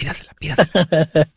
Pídasela, 0.00 0.32
pídasela. 0.38 0.88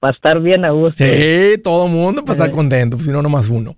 para 0.00 0.14
estar 0.14 0.40
bien 0.40 0.64
a 0.64 0.70
gusto. 0.70 1.04
Sí, 1.04 1.60
todo 1.62 1.86
el 1.86 1.92
mundo 1.92 2.22
para 2.24 2.32
estar 2.34 2.48
eh. 2.48 2.52
contento, 2.52 2.96
pues, 2.96 3.06
si 3.06 3.12
no, 3.12 3.20
nomás 3.20 3.50
uno. 3.50 3.76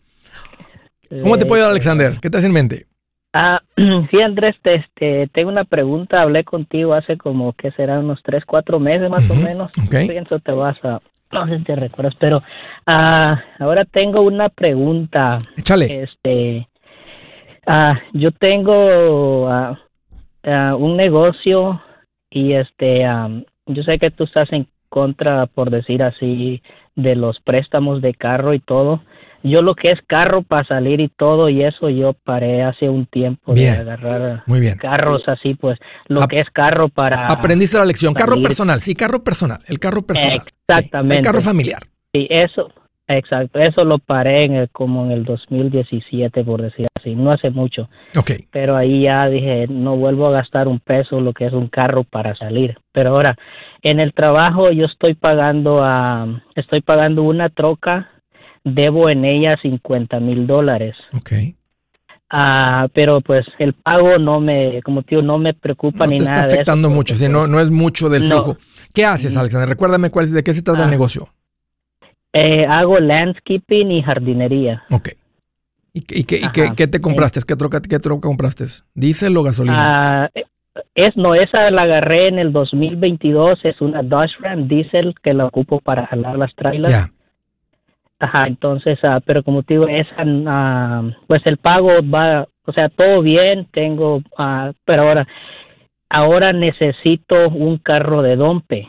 ¿Cómo 1.23 1.37
te 1.37 1.47
puedo 1.47 1.57
ayudar, 1.57 1.73
Alexander? 1.73 2.19
¿Qué 2.23 2.31
te 2.31 2.39
hace 2.39 2.47
en 2.47 2.53
mente? 2.53 2.87
Ah, 3.33 3.61
sí, 4.11 4.21
Andrés, 4.21 4.55
te, 4.63 4.77
este, 4.77 5.29
tengo 5.33 5.51
una 5.51 5.65
pregunta. 5.65 6.23
Hablé 6.23 6.45
contigo 6.45 6.95
hace 6.95 7.17
como 7.17 7.53
que 7.55 7.73
serán 7.73 8.05
unos 8.05 8.21
tres, 8.23 8.45
cuatro 8.45 8.79
meses 8.79 9.11
más 9.11 9.29
o 9.29 9.35
menos. 9.35 9.73
Pienso 9.91 10.39
te 10.39 10.53
vas 10.53 10.77
a, 10.85 11.01
no 11.33 11.49
sé 11.49 11.59
si 11.59 11.65
te 11.65 11.75
recuerdas, 11.75 12.15
pero 12.21 12.41
ah, 12.87 13.43
ahora 13.59 13.85
tengo 13.85 14.21
una 14.21 14.49
pregunta. 14.49 15.39
Échale. 15.57 16.05
Este, 16.05 16.69
ah, 17.67 17.99
yo 18.13 18.31
tengo 18.31 19.67
un 20.45 20.97
negocio 20.97 21.83
y 22.31 22.53
este, 22.53 23.05
yo 23.75 23.83
sé 23.83 23.99
que 23.99 24.11
tú 24.11 24.25
estás 24.25 24.53
en 24.53 24.67
contra, 24.89 25.47
por 25.47 25.71
decir 25.71 26.03
así, 26.03 26.63
de 26.97 27.17
los 27.17 27.41
préstamos 27.41 28.03
de 28.03 28.15
carro 28.15 28.55
y 28.55 28.61
todo. 28.61 29.03
Yo 29.43 29.63
lo 29.63 29.75
que 29.75 29.91
es 29.91 29.99
carro 30.07 30.43
para 30.43 30.67
salir 30.67 31.01
y 31.01 31.09
todo 31.09 31.49
y 31.49 31.65
eso 31.65 31.89
yo 31.89 32.13
paré 32.13 32.63
hace 32.63 32.91
un 32.91 33.07
tiempo 33.07 33.55
de 33.55 33.71
agarrar 33.71 34.43
Muy 34.47 34.61
bien. 34.61 34.77
carros 34.77 35.23
así, 35.29 35.55
pues 35.55 35.79
lo 36.09 36.29
que 36.29 36.41
es 36.41 36.51
carro 36.51 36.91
para... 36.91 37.25
Aprendiste 37.25 37.79
la 37.79 37.87
lección, 37.87 38.13
carro 38.13 38.43
personal, 38.43 38.83
sí, 38.83 38.95
carro 38.95 39.25
personal, 39.25 39.61
el 39.67 39.79
carro 39.79 40.03
personal. 40.03 40.43
Exactamente. 40.69 41.17
el 41.17 41.25
carro 41.25 41.41
familiar. 41.41 41.81
Sí, 42.13 42.27
eso, 42.29 42.71
exacto, 43.17 43.59
eso 43.59 43.85
lo 43.85 43.99
paré 43.99 44.45
en 44.45 44.55
el, 44.55 44.71
como 44.71 45.05
en 45.05 45.13
el 45.13 45.25
2017, 45.25 46.45
por 46.45 46.63
decir 46.63 46.87
así, 46.99 47.15
no 47.15 47.33
hace 47.33 47.51
mucho. 47.51 47.89
Ok. 48.17 48.33
Pero 48.51 48.77
ahí 48.77 49.03
ya 49.03 49.29
dije, 49.29 49.67
no 49.69 49.97
vuelvo 49.97 50.29
a 50.29 50.33
gastar 50.33 50.69
un 50.69 50.81
peso 50.81 51.21
lo 51.21 51.33
que 51.33 51.47
es 51.47 51.53
un 51.53 51.69
carro 51.69 52.05
para 52.05 52.35
salir. 52.37 52.79
Pero 52.93 53.11
ahora, 53.11 53.37
en 53.83 54.01
el 54.01 54.15
trabajo 54.15 54.71
yo 54.71 54.87
estoy 54.87 55.15
pagando 55.15 55.83
a, 55.83 56.43
estoy 56.55 56.81
pagando 56.81 57.23
una 57.23 57.49
troca, 57.49 58.11
debo 58.65 59.09
en 59.09 59.25
ella 59.25 59.59
50 59.61 60.21
mil 60.21 60.47
dólares. 60.47 60.97
Ok. 61.15 61.33
Ah, 62.33 62.87
pero 62.95 63.21
pues 63.21 63.45
el 63.59 63.73
pago 63.73 64.17
no 64.19 64.41
me, 64.41 64.81
como 64.83 65.03
tío, 65.03 65.21
no 65.21 65.39
me 65.39 65.53
preocupa 65.53 66.07
ni 66.07 66.19
nada. 66.19 66.43
Está 66.43 66.55
afectando 66.55 66.89
mucho, 66.89 67.17
si 67.17 67.29
no, 67.29 67.49
no 67.49 67.61
es 67.61 67.71
mucho 67.71 68.09
del 68.09 68.25
flujo. 68.25 68.57
¿Qué 68.95 69.05
haces, 69.05 69.37
Alexander? 69.37 69.69
Recuérdame 69.69 70.11
cuál, 70.11 70.33
de 70.33 70.43
qué 70.45 70.55
se 70.55 70.63
trata 70.63 70.83
el 70.83 70.89
ah. 70.89 70.91
negocio. 70.91 71.29
Eh, 72.33 72.65
hago 72.67 72.99
landscaping 73.01 73.91
y 73.91 74.03
jardinería. 74.03 74.83
Ok. 74.91 75.11
¿Y, 75.93 76.03
qué- 76.03 76.19
y 76.19 76.25
qué- 76.25 76.37
y 76.37 76.75
qué- 76.77 76.87
te 76.87 77.01
compraste? 77.01 77.41
¿Qué 77.47 77.57
troca, 77.57 77.81
¿Qué 77.81 77.99
troca 77.99 78.29
compraste? 78.29 78.67
¿Diésel 78.95 79.37
o 79.37 79.43
gasolina? 79.43 80.25
Ah, 80.25 80.31
es, 80.95 81.17
no, 81.17 81.35
esa 81.35 81.69
la 81.73 81.83
agarré 81.83 82.29
en 82.29 82.39
el 82.39 82.53
2022. 82.53 83.59
Es 83.65 83.81
una 83.81 84.03
Dodge 84.03 84.31
Ram 84.41 84.69
diesel 84.69 85.15
que 85.21 85.35
la 85.35 85.47
ocupo 85.47 85.81
para 85.81 86.07
jalar 86.07 86.39
las 86.39 86.55
trailers. 86.55 86.93
ya. 86.93 87.11
Ajá, 88.21 88.47
entonces, 88.47 88.99
ah, 89.03 89.21
pero 89.25 89.43
como 89.43 89.63
te 89.63 89.75
digo, 89.75 89.89
esa, 89.89 90.15
ah, 90.47 91.03
pues 91.27 91.41
el 91.47 91.57
pago 91.57 91.91
va, 92.09 92.47
o 92.67 92.73
sea, 92.73 92.89
todo 92.91 93.23
bien, 93.23 93.67
tengo, 93.73 94.21
ah, 94.37 94.73
pero 94.85 95.03
ahora, 95.09 95.27
ahora 96.11 96.53
necesito 96.53 97.49
un 97.49 97.79
carro 97.79 98.21
de 98.23 98.37
dompe, 98.37 98.89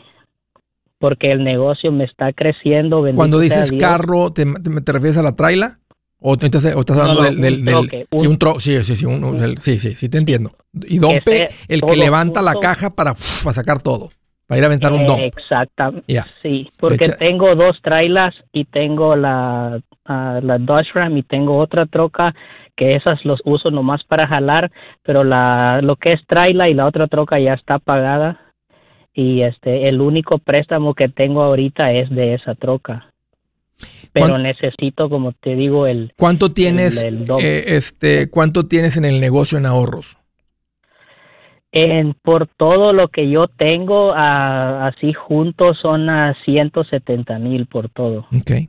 porque 1.02 1.32
el 1.32 1.42
negocio 1.42 1.90
me 1.90 2.04
está 2.04 2.32
creciendo. 2.32 3.04
Cuando 3.16 3.40
dices 3.40 3.72
carro, 3.72 4.32
¿te, 4.32 4.44
te- 4.46 4.80
te 4.82 4.92
refieres 4.92 5.18
a 5.18 5.22
la 5.22 5.34
traila? 5.34 5.80
¿O, 6.20 6.36
te- 6.36 6.46
entonces, 6.46 6.76
o 6.76 6.80
estás 6.80 6.96
hablando 6.96 7.22
no, 7.22 7.26
del, 7.26 7.40
del, 7.40 7.54
un 7.58 7.64
del- 7.64 7.74
troque, 7.74 8.06
sí, 8.12 8.18
un- 8.24 8.26
un 8.28 8.38
tro- 8.38 8.60
sí, 8.60 8.84
sí, 8.84 8.94
sí, 8.94 9.04
un- 9.04 9.24
un- 9.24 9.42
el- 9.42 9.58
sí, 9.58 9.80
sí, 9.80 9.96
sí, 9.96 10.08
te 10.08 10.18
entiendo. 10.18 10.52
Y 10.86 10.98
dompe, 10.98 11.46
Ese 11.46 11.48
el 11.66 11.80
que 11.82 11.96
levanta 11.96 12.40
la 12.40 12.54
caja 12.54 12.90
para, 12.90 13.14
para 13.42 13.52
sacar 13.52 13.82
todo, 13.82 14.10
para 14.46 14.58
ir 14.58 14.62
a 14.62 14.68
aventar 14.68 14.92
un 14.92 15.04
dompe. 15.04 15.26
Exactamente. 15.26 16.04
Sí, 16.40 16.70
porque 16.78 17.08
tengo 17.18 17.56
dos 17.56 17.76
trailers 17.82 18.36
y 18.52 18.64
tengo 18.66 19.16
la, 19.16 19.80
ah, 20.04 20.38
la 20.40 20.58
Dodge 20.58 20.92
Ram 20.94 21.16
y 21.16 21.24
tengo 21.24 21.58
otra 21.58 21.86
troca 21.86 22.32
que 22.76 22.94
esas 22.94 23.24
los 23.24 23.40
uso 23.44 23.72
nomás 23.72 24.04
para 24.04 24.28
jalar, 24.28 24.70
pero 25.02 25.24
la 25.24 25.80
lo 25.82 25.96
que 25.96 26.12
es 26.12 26.20
trailer 26.28 26.70
y 26.70 26.74
la 26.74 26.86
otra 26.86 27.08
troca 27.08 27.40
ya 27.40 27.54
está 27.54 27.80
pagada 27.80 28.38
y 29.14 29.42
este 29.42 29.88
el 29.88 30.00
único 30.00 30.38
préstamo 30.38 30.94
que 30.94 31.08
tengo 31.08 31.42
ahorita 31.42 31.92
es 31.92 32.10
de 32.10 32.34
esa 32.34 32.54
troca. 32.54 33.08
Pero 34.12 34.28
¿Cuán- 34.28 34.42
necesito, 34.42 35.08
como 35.08 35.32
te 35.32 35.54
digo, 35.56 35.86
el 35.86 36.12
¿Cuánto 36.16 36.52
tienes, 36.52 37.02
el 37.02 37.24
eh, 37.40 37.64
este, 37.68 38.28
cuánto 38.30 38.66
tienes 38.66 38.96
en 38.96 39.04
el 39.04 39.20
negocio 39.20 39.58
en 39.58 39.66
ahorros? 39.66 40.18
en 41.74 42.12
por 42.22 42.48
todo 42.48 42.92
lo 42.92 43.08
que 43.08 43.30
yo 43.30 43.48
tengo 43.48 44.12
así 44.14 45.14
juntos 45.14 45.78
son 45.80 46.10
a 46.10 46.34
170 46.44 47.38
mil 47.38 47.66
por 47.66 47.88
todo. 47.88 48.26
Ok. 48.36 48.50
Eh, 48.50 48.68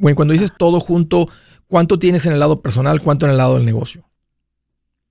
Bueno, 0.00 0.14
cuando 0.14 0.32
dices 0.32 0.52
todo 0.56 0.78
junto, 0.78 1.26
¿cuánto 1.66 1.98
tienes 1.98 2.24
en 2.26 2.32
el 2.34 2.38
lado 2.38 2.60
personal, 2.62 3.02
cuánto 3.02 3.26
en 3.26 3.32
el 3.32 3.36
lado 3.38 3.56
del 3.56 3.66
negocio? 3.66 4.04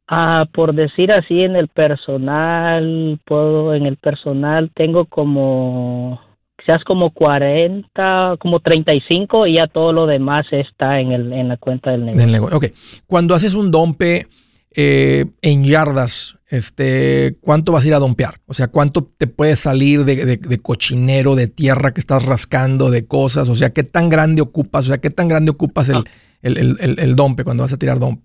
Ah, 0.07 0.45
por 0.53 0.73
decir 0.75 1.11
así, 1.11 1.41
en 1.41 1.55
el 1.55 1.69
personal, 1.69 3.19
puedo, 3.25 3.73
en 3.73 3.85
el 3.85 3.97
personal 3.97 4.69
tengo 4.75 5.05
como, 5.05 6.19
quizás 6.57 6.83
como 6.83 7.11
40, 7.11 8.35
como 8.39 8.59
35 8.59 9.47
y 9.47 9.55
ya 9.55 9.67
todo 9.67 9.93
lo 9.93 10.05
demás 10.05 10.45
está 10.51 10.99
en, 10.99 11.11
el, 11.11 11.31
en 11.33 11.47
la 11.47 11.57
cuenta 11.57 11.91
del 11.91 12.01
negocio. 12.05 12.21
Del 12.21 12.31
negocio. 12.31 12.57
Ok. 12.57 12.65
Cuando 13.07 13.33
haces 13.33 13.55
un 13.55 13.71
dompe 13.71 14.27
eh, 14.75 15.25
en 15.41 15.63
yardas, 15.63 16.37
este, 16.49 17.37
¿cuánto 17.41 17.71
vas 17.71 17.85
a 17.85 17.87
ir 17.87 17.93
a 17.93 17.99
dompear? 17.99 18.35
O 18.45 18.53
sea, 18.53 18.67
¿cuánto 18.67 19.03
te 19.17 19.27
puede 19.27 19.55
salir 19.55 20.03
de, 20.05 20.25
de- 20.25 20.37
de 20.37 20.57
cochinero, 20.59 21.35
de 21.35 21.47
tierra 21.47 21.93
que 21.93 21.99
estás 22.01 22.25
rascando, 22.25 22.91
de 22.91 23.05
cosas? 23.07 23.47
O 23.49 23.55
sea, 23.55 23.71
¿qué 23.71 23.83
tan 23.83 24.09
grande 24.09 24.41
ocupas? 24.41 24.85
O 24.85 24.87
sea, 24.89 24.97
¿qué 24.99 25.09
tan 25.09 25.27
grande 25.29 25.51
ocupas 25.51 25.89
el, 25.89 26.03
el, 26.41 26.57
el- 26.57 26.77
el- 26.79 26.99
el 26.99 27.15
dompe 27.15 27.43
cuando 27.43 27.63
vas 27.63 27.73
a 27.73 27.77
tirar 27.77 27.99
dompe? 27.99 28.23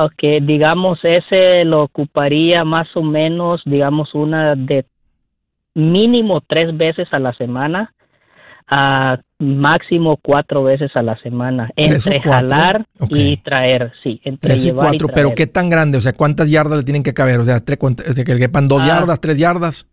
Ok, 0.00 0.42
digamos, 0.42 1.00
ese 1.02 1.64
lo 1.64 1.82
ocuparía 1.82 2.62
más 2.62 2.86
o 2.94 3.02
menos, 3.02 3.62
digamos, 3.64 4.14
una 4.14 4.54
de 4.54 4.84
mínimo 5.74 6.40
tres 6.40 6.76
veces 6.76 7.08
a 7.10 7.18
la 7.18 7.32
semana, 7.32 7.92
a 8.68 9.18
máximo 9.40 10.16
cuatro 10.22 10.62
veces 10.62 10.94
a 10.94 11.02
la 11.02 11.18
semana, 11.18 11.70
entre 11.74 12.20
jalar 12.20 12.86
y 13.08 13.38
traer, 13.38 13.92
sí, 14.04 14.20
entre 14.22 14.50
Tres 14.50 14.62
y 14.62 14.68
llevar 14.68 14.90
cuatro, 14.90 15.08
y 15.10 15.14
pero. 15.14 15.34
¿qué 15.34 15.48
tan 15.48 15.68
grande? 15.68 15.98
O 15.98 16.00
sea, 16.00 16.12
¿cuántas 16.12 16.48
yardas 16.48 16.78
le 16.78 16.84
tienen 16.84 17.02
que 17.02 17.14
caber? 17.14 17.40
O 17.40 17.44
sea, 17.44 17.58
tres, 17.58 17.78
o 17.82 18.12
sea, 18.12 18.24
que 18.24 18.34
le 18.34 18.40
quepan 18.40 18.68
dos 18.68 18.82
Ah. 18.82 18.86
yardas, 18.86 19.20
tres 19.20 19.36
yardas. 19.36 19.88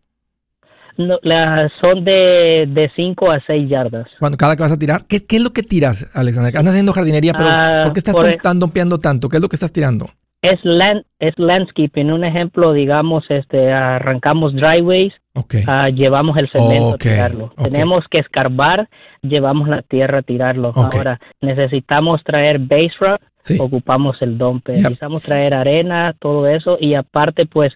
No, 0.98 1.20
la- 1.24 1.70
son 1.82 2.06
de, 2.06 2.66
de 2.70 2.90
5 2.96 3.32
a 3.32 3.42
6 3.46 3.70
yardas. 3.70 4.08
Cuando, 4.20 4.38
cada 4.38 4.56
que 4.56 4.62
vas 4.64 4.72
a 4.72 4.80
tirar, 4.80 5.06
¿qué, 5.08 5.26
qué 5.26 5.36
es 5.38 5.44
lo 5.44 5.52
que 5.52 5.62
tiras, 5.64 6.10
Alexander? 6.14 6.56
Andas 6.58 6.74
haciendo 6.74 6.94
jardinería, 6.94 7.34
pero 7.34 7.50
Ah, 7.50 7.82
¿por 7.84 7.94
qué 7.94 8.00
estás 8.00 8.14
por 8.14 8.24
tom- 8.24 8.32
e- 8.34 8.38
tan 8.38 8.60
dompeando 8.60 9.00
tanto? 9.00 9.28
¿Qué 9.30 9.38
es 9.38 9.42
lo 9.42 9.50
que 9.50 9.56
estás 9.58 9.74
tirando? 9.74 10.08
Es, 10.42 10.60
land, 10.64 11.04
es 11.20 11.34
landscaping. 11.38 12.12
Un 12.12 12.24
ejemplo, 12.24 12.72
digamos, 12.72 13.24
este, 13.30 13.74
arrancamos 13.74 14.54
driveways, 14.54 15.12
Ok. 15.34 15.56
ah, 15.68 15.90
llevamos 15.90 16.38
el 16.38 16.48
cemento 16.50 16.90
Ok, 16.90 16.94
a 16.94 16.98
tirarlo. 17.10 17.46
ok. 17.58 17.64
Tenemos 17.64 18.06
que 18.12 18.20
escarbar, 18.20 18.88
llevamos 19.24 19.68
la 19.68 19.82
tierra 19.82 20.20
a 20.20 20.22
tirarlo. 20.22 20.72
Ahora, 20.76 21.20
necesitamos 21.42 22.24
traer 22.24 22.60
base 22.60 22.92
rock, 23.00 23.22
Sí. 23.42 23.58
ocupamos 23.60 24.22
el. 24.22 24.38
Yep. 24.38 24.68
Necesitamos 24.68 25.24
traer 25.24 25.54
arena, 25.54 26.14
todo 26.20 26.48
eso. 26.48 26.78
Y 26.80 26.94
aparte, 26.96 27.46
pues, 27.48 27.74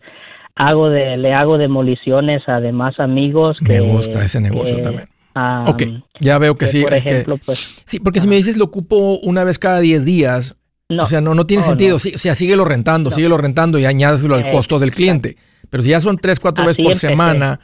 hago 0.60 0.90
de, 0.90 1.18
le 1.18 1.34
hago 1.34 1.58
demoliciones 1.58 2.44
a 2.48 2.60
demás 2.60 3.00
amigos. 3.00 3.58
Me 3.62 3.70
que- 3.70 3.80
gusta 3.80 4.24
ese 4.24 4.40
negocio 4.40 4.76
que, 4.76 4.82
también. 4.84 5.10
ah, 5.34 5.64
Ok, 5.68 5.84
ya 6.20 6.38
veo 6.38 6.56
que 6.58 6.66
que, 6.68 6.72
sí. 6.72 6.82
por 6.82 6.92
que- 6.92 6.98
ejemplo, 6.98 7.38
pues, 7.44 7.68
sí, 7.86 8.00
porque 8.00 8.20
si 8.20 8.28
me 8.28 8.36
dices 8.36 8.58
lo 8.58 8.66
ocupo 8.66 9.18
una 9.24 9.44
vez 9.44 9.58
cada 9.58 9.80
10 9.80 10.06
días, 10.06 10.56
no. 10.90 11.04
o 11.04 11.06
sea, 11.08 11.22
no, 11.22 11.34
no 11.34 11.46
tiene 11.46 11.62
No, 11.62 11.68
sentido. 11.68 11.94
no. 11.96 12.00
Sí, 12.00 12.12
o 12.14 12.20
sea, 12.20 12.36
síguelo 12.36 12.66
rentando, 12.66 13.10
No. 13.10 13.16
síguelo 13.16 13.38
rentando 13.38 13.80
y 13.80 13.86
añádeselo 13.86 14.36
al 14.36 14.52
costo 14.52 14.78
del 14.80 14.92
cliente. 14.92 15.38
Pero 15.70 15.82
si 15.84 15.90
ya 15.90 16.02
son 16.02 16.18
3, 16.18 16.40
4 16.40 16.66
veces 16.66 16.78
por 16.78 16.92
empecé. 16.92 17.08
semana, 17.08 17.60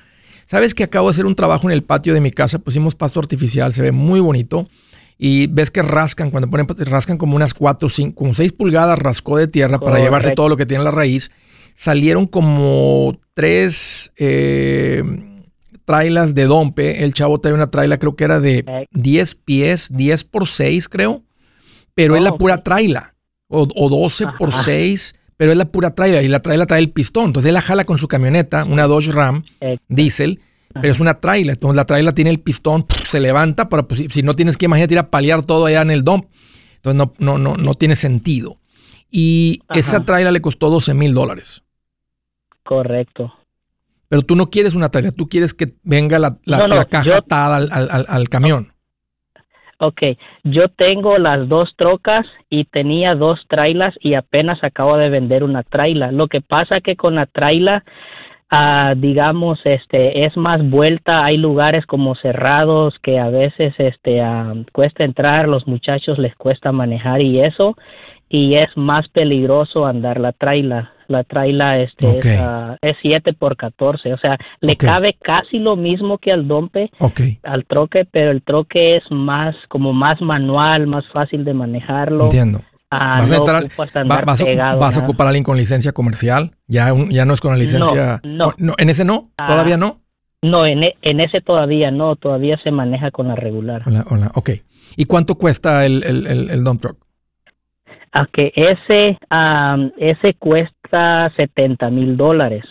¿sabes 0.45 0.73
que 0.73 0.83
acabo 0.83 1.07
de 1.07 1.11
hacer 1.11 1.25
un 1.25 1.35
trabajo 1.35 1.67
en 1.67 1.73
el 1.73 1.83
patio 1.83 2.13
de 2.13 2.21
mi 2.21 2.31
casa? 2.31 2.59
Pusimos 2.59 2.95
pasto 2.95 3.19
artificial, 3.19 3.73
se 3.73 3.81
ve 3.81 3.91
muy 3.91 4.19
bonito. 4.19 4.67
Y 5.17 5.47
ves 5.47 5.71
que 5.71 5.81
rascan, 5.81 6.29
cuando 6.29 6.49
ponen, 6.49 6.67
rascan 6.85 7.17
como 7.17 7.35
unas 7.37 7.53
4, 7.53 7.87
5, 7.89 8.15
como 8.15 8.33
6 8.33 8.51
pulgadas 8.51 8.99
rascó 8.99 9.37
de 9.37 9.47
tierra 9.47 9.79
para 9.79 9.97
llevarse 9.99 10.31
todo 10.31 10.49
lo 10.49 10.57
que 10.57 10.65
tiene 10.65 10.83
la 10.83 10.91
raíz. 10.91 11.31
Salieron 11.75 12.25
como 12.25 13.17
tres 13.33 14.11
eh, 14.17 15.03
trailas 15.85 16.33
de 16.33 16.45
dompe. 16.45 17.03
El 17.03 17.13
chavo 17.13 17.39
trae 17.39 17.53
una 17.53 17.69
traila, 17.69 17.97
creo 17.99 18.15
que 18.15 18.23
era 18.23 18.39
de 18.39 18.63
Ok. 18.67 18.87
10 18.91 19.35
pies, 19.35 19.89
10 19.91 20.23
por 20.23 20.47
6, 20.47 20.87
creo. 20.89 21.23
Pero 21.93 22.15
es 22.15 22.21
la 22.21 22.31
Oh, 22.31 22.37
pura 22.37 22.63
traila. 22.63 23.13
O, 23.47 23.67
o 23.75 23.89
12 23.89 24.25
por 24.39 24.49
Ajá. 24.49 24.63
6, 24.63 25.15
pero 25.37 25.51
es 25.51 25.57
la 25.57 25.65
pura 25.65 25.93
traila. 25.93 26.21
Y 26.23 26.27
la 26.27 26.41
traila 26.41 26.65
trae 26.65 26.79
el 26.79 26.91
pistón. 26.91 27.25
Entonces 27.25 27.49
él 27.49 27.53
la 27.53 27.61
jala 27.61 27.83
con 27.85 27.97
su 27.97 28.07
camioneta, 28.07 28.63
una 28.63 28.87
Dodge 28.87 29.11
Ram 29.11 29.43
diésel, 29.87 30.39
pero 30.73 30.91
es 30.91 30.99
una 30.99 31.19
traila. 31.19 31.53
Entonces 31.53 31.75
la 31.75 31.85
traila 31.85 32.11
tiene 32.13 32.31
el 32.31 32.39
pistón, 32.39 32.85
se 33.05 33.19
levanta 33.19 33.69
para, 33.69 33.83
pues, 33.87 33.99
si- 34.01 34.09
si 34.09 34.23
no 34.23 34.33
tienes 34.33 34.57
que 34.57 34.65
imagínate 34.65 34.95
ir 34.95 34.99
a 34.99 35.11
paliar 35.11 35.45
todo 35.45 35.65
allá 35.67 35.81
en 35.83 35.91
el 35.91 36.03
dump. 36.03 36.25
Entonces 36.77 36.97
no, 36.97 37.13
no, 37.19 37.37
no, 37.37 37.55
no 37.57 37.73
tiene 37.75 37.95
sentido. 37.95 38.57
Y 39.11 39.61
Ajá. 39.67 39.79
esa 39.79 40.03
traila 40.05 40.31
le 40.31 40.41
costó 40.41 40.69
12 40.69 40.93
mil 40.93 41.13
dólares. 41.13 41.61
Correcto. 42.65 43.33
Pero 44.09 44.21
tú 44.21 44.35
no 44.35 44.49
quieres 44.49 44.75
una 44.75 44.89
traila, 44.89 45.11
tú 45.11 45.27
quieres 45.27 45.53
que 45.53 45.73
venga 45.83 46.19
la, 46.19 46.37
la- 46.45 46.59
No, 46.59 46.67
no, 46.67 46.75
la 46.75 46.85
caja 46.85 47.05
yo- 47.05 47.15
atada 47.15 47.55
al, 47.57 47.69
al- 47.71 47.89
al- 47.91 48.05
al 48.07 48.29
camión. 48.29 48.71
Ok, 49.77 50.01
yo 50.43 50.69
tengo 50.69 51.17
las 51.17 51.49
dos 51.49 51.73
trocas 51.75 52.25
y 52.49 52.63
tenía 52.65 53.13
dos 53.13 53.41
trailas 53.49 53.93
y 53.99 54.13
apenas 54.13 54.63
acabo 54.63 54.95
de 54.97 55.09
vender 55.09 55.43
una 55.43 55.63
traila. 55.63 56.11
Lo 56.13 56.27
que 56.27 56.39
pasa 56.39 56.79
que 56.79 56.95
con 56.95 57.15
la 57.15 57.25
traila, 57.25 57.83
ah, 58.49 58.93
digamos, 58.95 59.59
este, 59.65 60.23
es 60.25 60.37
más 60.37 60.61
vuelta. 60.69 61.25
Hay 61.25 61.35
lugares 61.37 61.85
como 61.85 62.15
cerrados 62.15 62.93
que 63.03 63.19
a 63.19 63.29
veces, 63.29 63.73
este, 63.77 64.21
ah, 64.21 64.53
cuesta 64.71 65.03
entrar. 65.03 65.49
Los 65.49 65.67
muchachos 65.67 66.17
les 66.19 66.35
cuesta 66.37 66.71
manejar 66.71 67.21
y 67.21 67.41
eso, 67.41 67.75
y 68.29 68.55
es 68.55 68.69
más 68.77 69.09
peligroso 69.09 69.85
andar 69.85 70.21
la 70.21 70.31
traila. 70.31 70.93
La 71.07 71.23
traila, 71.23 71.79
este, 71.79 72.07
Ok. 72.07 72.25
es, 72.25 72.39
ah, 72.41 72.77
es 72.81 72.95
7 73.01 73.33
por 73.33 73.55
14, 73.57 74.13
o 74.13 74.17
sea, 74.17 74.37
le 74.61 74.73
Ok. 74.73 74.79
cabe 74.79 75.15
casi 75.21 75.59
lo 75.59 75.75
mismo 75.75 76.17
que 76.17 76.31
al 76.31 76.47
dompe 76.47 76.89
Ok. 76.99 77.21
al 77.43 77.65
troque, 77.65 78.05
pero 78.05 78.31
el 78.31 78.41
troque 78.41 78.95
es 78.97 79.03
más 79.11 79.55
como 79.69 79.93
más 79.93 80.21
manual, 80.21 80.87
más 80.87 81.05
fácil 81.13 81.43
de 81.45 81.53
manejarlo. 81.53 82.25
Entiendo. 82.25 82.61
Ah, 82.91 83.17
Vas 83.19 83.31
a, 83.31 83.33
no 83.37 83.39
entrar- 83.45 83.63
va- 83.65 84.21
vas, 84.25 84.41
a, 84.41 84.45
pegado, 84.45 84.79
vas 84.79 84.95
a 84.95 84.99
nada. 84.99 85.07
ocupar 85.09 85.27
a 85.27 85.29
alguien 85.29 85.43
con 85.43 85.57
licencia 85.57 85.91
comercial. 85.91 86.51
Ya, 86.67 86.93
un- 86.93 87.09
ya 87.09 87.25
no 87.25 87.33
es 87.33 87.41
con 87.41 87.51
la 87.51 87.57
licencia. 87.57 88.21
no. 88.23 88.53
¿En 88.77 88.89
ese 88.89 89.03
no? 89.05 89.31
Ah. 89.37 89.47
¿Todavía 89.47 89.75
no? 89.77 90.01
No, 90.41 90.65
en, 90.65 90.83
e- 90.83 90.95
en 91.01 91.19
ese 91.19 91.41
todavía 91.41 91.89
no, 91.91 92.15
todavía 92.15 92.57
se 92.63 92.69
maneja 92.71 93.09
con 93.11 93.27
la 93.27 93.35
regular. 93.35 93.81
Hola, 93.87 94.05
hola, 94.09 94.31
ok. 94.35 94.51
¿Y 94.95 95.05
cuánto 95.05 95.35
cuesta 95.35 95.85
el, 95.85 96.03
el, 96.03 96.27
el, 96.27 96.49
el 96.51 96.63
dump 96.63 96.81
truck? 96.81 96.97
A 98.11 98.27
que 98.27 98.53
ese, 98.55 99.17
am, 99.29 99.91
ese 99.97 100.35
cuesta 100.35 100.74
70 100.89 101.89
mil 101.89 102.17
dólares. 102.17 102.63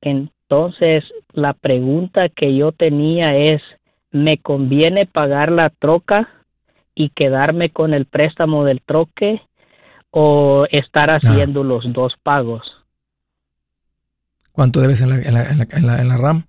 Entonces, 0.00 1.04
la 1.32 1.52
pregunta 1.52 2.28
que 2.28 2.56
yo 2.56 2.72
tenía 2.72 3.36
es, 3.36 3.62
¿me 4.10 4.38
conviene 4.38 5.06
pagar 5.06 5.50
la 5.52 5.70
troca 5.70 6.28
y 6.94 7.10
quedarme 7.10 7.70
con 7.70 7.94
el 7.94 8.06
préstamo 8.06 8.64
del 8.64 8.80
troque 8.82 9.42
o 10.10 10.66
estar 10.70 11.10
haciendo 11.10 11.64
los 11.64 11.92
dos 11.92 12.14
pagos? 12.22 12.62
¿Cuánto 14.52 14.80
debes 14.80 15.00
en 15.02 15.10
la, 15.10 15.16
en 15.16 15.34
la, 15.34 15.42
en 15.50 15.58
la, 15.58 15.66
en 15.70 15.86
la- 15.86 16.00
en 16.00 16.08
la 16.08 16.16
RAM? 16.16 16.46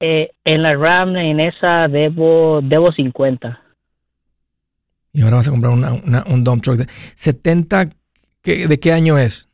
Eh, 0.00 0.30
en 0.44 0.62
la 0.62 0.74
RAM, 0.74 1.16
en 1.16 1.40
esa 1.40 1.86
debo, 1.88 2.60
debo 2.62 2.90
50. 2.92 3.62
Y 5.12 5.22
ahora 5.22 5.36
vas 5.36 5.48
a 5.48 5.50
comprar 5.50 5.72
una, 5.72 5.92
una- 5.92 6.24
un 6.26 6.44
dump 6.44 6.62
truck. 6.62 6.76
De 6.78 6.86
70, 7.16 7.90
¿qué- 8.42 8.66
¿de 8.66 8.80
qué 8.80 8.92
año 8.92 9.18
es? 9.18 9.49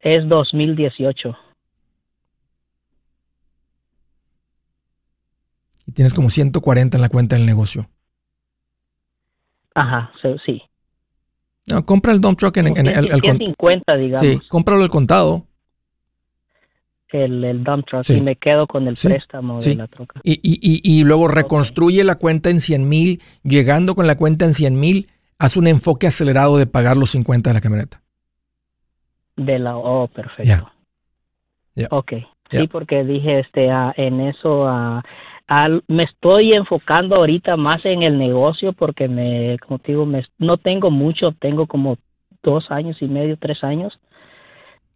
Es 0.00 0.28
2018. 0.28 1.36
Y 5.86 5.92
tienes 5.92 6.14
como 6.14 6.30
140 6.30 6.96
en 6.96 7.00
la 7.02 7.08
cuenta 7.08 7.36
del 7.36 7.46
negocio. 7.46 7.88
Ajá, 9.74 10.10
sí. 10.44 10.62
No, 11.66 11.84
compra 11.84 12.12
el 12.12 12.20
dump 12.20 12.38
truck 12.38 12.56
en, 12.58 12.66
en- 12.68 12.86
el, 12.86 13.10
el 13.10 13.20
con- 13.22 13.36
150, 13.38 13.96
digamos, 13.96 14.26
Sí, 14.26 14.40
cómpralo 14.48 14.82
al 14.82 14.90
contado. 14.90 15.46
el, 17.10 17.42
el 17.44 17.64
dump 17.64 17.86
truck, 17.86 18.04
Sí. 18.04 18.14
y 18.16 18.20
me 18.20 18.36
quedo 18.36 18.66
con 18.66 18.86
el 18.86 18.96
Sí, 18.96 19.08
préstamo 19.08 19.60
sí. 19.62 19.70
de 19.70 19.76
la 19.76 19.86
troca. 19.86 20.20
Y, 20.24 20.32
y, 20.42 20.58
y, 20.60 20.80
y 21.00 21.04
luego 21.04 21.26
reconstruye 21.28 22.04
la 22.04 22.16
cuenta 22.16 22.50
en 22.50 22.60
100 22.60 22.86
mil. 22.88 23.22
Llegando 23.42 23.94
con 23.94 24.06
la 24.06 24.16
cuenta 24.16 24.44
en 24.44 24.52
100 24.54 24.78
mil, 24.78 25.08
haz 25.38 25.56
un 25.56 25.66
enfoque 25.68 26.06
acelerado 26.06 26.58
de 26.58 26.66
pagar 26.66 26.96
los 26.98 27.10
50 27.12 27.48
de 27.50 27.54
la 27.54 27.60
camioneta. 27.60 28.02
De 29.38 29.58
la, 29.58 29.76
oh, 29.78 30.06
perfecto. 30.08 30.70
Ya. 31.74 31.86
Ok, 31.90 32.12
sí, 32.62 32.66
porque 32.68 33.04
dije, 33.04 33.38
este, 33.40 33.70
ah, 33.70 33.94
en 33.96 34.20
eso, 34.20 34.66
ah, 34.68 35.02
al- 35.46 35.82
me 35.88 36.02
estoy 36.02 36.52
enfocando 36.52 37.14
ahorita 37.16 37.56
más 37.56 37.84
en 37.86 38.02
el 38.02 38.18
negocio 38.18 38.72
porque 38.72 39.08
me, 39.08 39.56
como 39.66 39.78
te 39.78 39.92
digo, 39.92 40.04
me, 40.04 40.24
no 40.38 40.56
tengo 40.58 40.90
mucho, 40.90 41.32
tengo 41.38 41.66
como 41.66 41.96
dos 42.42 42.70
años 42.70 43.00
y 43.00 43.06
medio, 43.06 43.36
tres 43.38 43.62
años, 43.64 43.98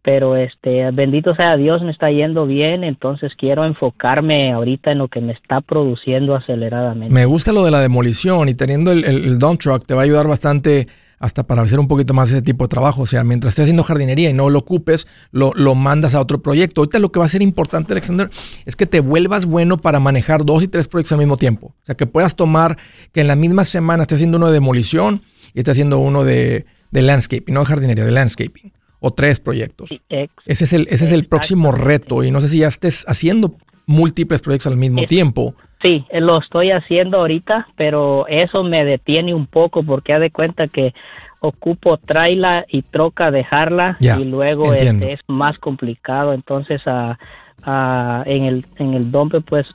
pero 0.01 0.35
este, 0.35 0.91
bendito 0.91 1.33
sea 1.35 1.55
Dios, 1.55 1.81
me 1.81 1.91
está 1.91 2.11
yendo 2.11 2.45
bien, 2.45 2.83
entonces 2.83 3.31
quiero 3.37 3.63
enfocarme 3.63 4.51
ahorita 4.51 4.91
en 4.91 4.97
lo 4.97 5.07
que 5.07 5.21
me 5.21 5.31
está 5.31 5.61
produciendo 5.61 6.35
aceleradamente. 6.35 7.13
Me 7.13 7.25
gusta 7.25 7.53
lo 7.53 7.63
de 7.63 7.71
la 7.71 7.79
demolición 7.79 8.49
y 8.49 8.53
teniendo 8.55 8.91
el, 8.91 9.05
el- 9.05 9.23
el 9.23 9.39
dump 9.39 9.61
truck 9.61 9.85
te 9.85 9.93
va 9.93 10.01
a 10.01 10.03
ayudar 10.03 10.27
bastante 10.27 10.87
hasta 11.23 11.43
para 11.43 11.61
hacer 11.61 11.79
un 11.79 11.87
poquito 11.87 12.13
más 12.13 12.29
ese 12.29 12.41
tipo 12.41 12.65
de 12.65 12.67
trabajo. 12.67 13.03
O 13.03 13.07
sea, 13.07 13.23
mientras 13.23 13.53
estés 13.53 13.63
haciendo 13.63 13.85
jardinería 13.85 14.29
y 14.29 14.33
no 14.33 14.49
lo 14.49 14.59
ocupes, 14.59 15.07
lo, 15.31 15.53
lo 15.53 15.73
mandas 15.73 16.15
a 16.15 16.19
otro 16.19 16.41
proyecto. 16.41 16.81
Ahorita 16.81 16.99
lo 16.99 17.13
que 17.13 17.19
va 17.19 17.25
a 17.25 17.29
ser 17.29 17.41
importante, 17.41 17.93
Alexander, 17.93 18.29
es 18.65 18.75
que 18.75 18.85
te 18.85 18.99
vuelvas 18.99 19.45
bueno 19.45 19.77
para 19.77 20.01
manejar 20.01 20.43
dos 20.43 20.63
y 20.63 20.67
tres 20.67 20.89
proyectos 20.89 21.13
al 21.13 21.19
mismo 21.19 21.37
tiempo. 21.37 21.67
O 21.67 21.85
sea, 21.85 21.95
que 21.95 22.07
puedas 22.07 22.35
tomar 22.35 22.77
que 23.13 23.21
en 23.21 23.27
la 23.27 23.37
misma 23.37 23.63
semana 23.63 24.03
estés 24.03 24.17
haciendo 24.17 24.35
uno 24.35 24.47
de 24.47 24.53
demolición 24.53 25.21
y 25.53 25.59
estés 25.59 25.71
haciendo 25.71 25.99
uno 25.99 26.25
de, 26.25 26.65
de 26.91 27.01
landscaping, 27.01 27.53
no 27.53 27.61
de 27.61 27.67
jardinería, 27.67 28.03
de 28.03 28.11
landscaping. 28.11 28.73
O 28.99 29.13
tres 29.13 29.39
proyectos. 29.39 30.01
Ese 30.45 30.63
es 30.65 30.73
el, 30.73 30.89
ese 30.89 31.05
es 31.05 31.11
el 31.11 31.27
próximo 31.27 31.71
reto 31.71 32.25
y 32.25 32.31
no 32.31 32.41
sé 32.41 32.49
si 32.49 32.59
ya 32.59 32.67
estés 32.67 33.05
haciendo 33.07 33.55
múltiples 33.85 34.41
proyectos 34.41 34.67
al 34.67 34.77
mismo 34.77 35.07
tiempo. 35.07 35.55
Sí, 35.83 36.05
lo 36.13 36.39
estoy 36.39 36.71
haciendo 36.71 37.19
ahorita, 37.19 37.67
pero 37.75 38.25
eso 38.27 38.63
me 38.63 38.85
detiene 38.85 39.33
un 39.33 39.45
poco 39.45 39.83
porque 39.83 40.13
haz 40.13 40.21
de 40.21 40.31
cuenta 40.31 40.67
que 40.67 40.93
ocupo 41.41 41.97
traila 41.97 42.65
y 42.69 42.83
troca 42.83 43.29
dejarla 43.29 43.97
y 43.99 44.23
luego 44.23 44.71
entiendo. 44.71 45.05
este, 45.05 45.15
es 45.15 45.19
más 45.27 45.59
complicado. 45.59 46.33
Entonces, 46.33 46.81
en 46.87 48.43
el 48.45 48.65
en 48.77 48.93
el 48.93 49.11
dumper 49.11 49.41
pues 49.41 49.67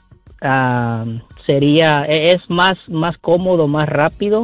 sería 1.45 2.05
e- 2.05 2.33
es 2.33 2.41
más 2.49 2.77
más 2.87 3.17
cómodo, 3.19 3.67
más 3.67 3.87
rápido 3.87 4.43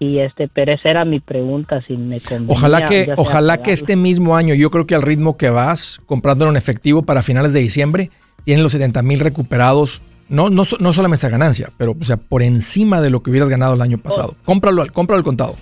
y 0.00 0.18
este, 0.20 0.48
pero 0.48 0.72
esa 0.72 0.90
era 0.90 1.04
mi 1.04 1.20
pregunta 1.20 1.82
si 1.86 1.96
me 1.96 2.20
convenía, 2.20 2.56
Ojalá 2.56 2.84
que, 2.86 3.12
ojalá 3.16 3.62
que 3.62 3.72
este 3.72 3.96
mismo 3.96 4.36
año, 4.36 4.54
yo 4.54 4.70
creo 4.70 4.86
que 4.86 4.94
al 4.94 5.02
ritmo 5.02 5.36
que 5.36 5.50
vas, 5.50 6.00
comprándolo 6.06 6.50
en 6.52 6.56
efectivo 6.56 7.02
para 7.02 7.22
finales 7.22 7.52
de 7.52 7.60
diciembre, 7.60 8.10
tienen 8.44 8.62
los 8.62 8.72
70 8.72 9.02
mil 9.02 9.20
recuperados. 9.20 10.00
No, 10.28 10.50
no, 10.50 10.64
no 10.80 10.92
solamente 10.92 11.20
esa 11.20 11.28
ganancia, 11.30 11.70
pero 11.78 11.96
o 11.98 12.04
sea, 12.04 12.16
por 12.18 12.42
encima 12.42 13.00
de 13.00 13.10
lo 13.10 13.22
que 13.22 13.30
hubieras 13.30 13.48
ganado 13.48 13.74
el 13.74 13.80
año 13.82 13.98
pasado. 13.98 14.34
Cómpralo, 14.44 14.82
al- 14.82 14.92
cómpralo 14.92 15.18
al 15.18 15.24
contado. 15.24 15.56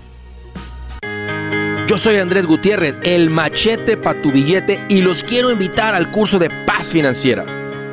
Yo 1.87 1.99
soy 1.99 2.17
Andrés 2.17 2.47
Gutiérrez, 2.47 2.97
el 3.05 3.31
machete 3.31 3.97
para 3.97 4.21
tu 4.21 4.33
billete 4.33 4.85
y 4.89 5.03
los 5.03 5.23
quiero 5.23 5.53
invitar 5.53 5.95
al 5.95 6.11
curso 6.11 6.39
de 6.41 6.51
paz 6.67 6.89
financiera. 6.89 7.45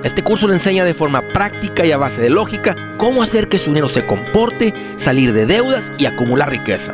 Este 0.04 0.24
curso 0.24 0.48
le 0.48 0.54
enseña 0.56 0.84
de 0.84 0.96
forma 0.96 1.22
práctica 1.32 1.86
y 1.86 1.92
a 1.92 1.98
base 1.98 2.20
de 2.22 2.30
lógica 2.32 2.76
cómo 2.98 3.22
hacer 3.22 3.48
que 3.50 3.60
su 3.60 3.70
dinero 3.70 3.88
se 3.90 4.06
comporte, 4.08 4.74
salir 4.98 5.32
de 5.32 5.46
deudas 5.46 5.92
y 6.00 6.08
acumular 6.08 6.50
riqueza. 6.50 6.94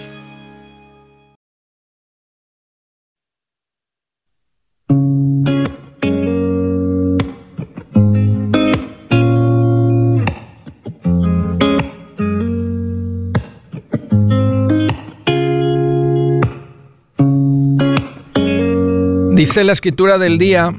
Dice 19.41 19.63
la 19.63 19.71
escritura 19.71 20.19
del 20.19 20.37
día, 20.37 20.71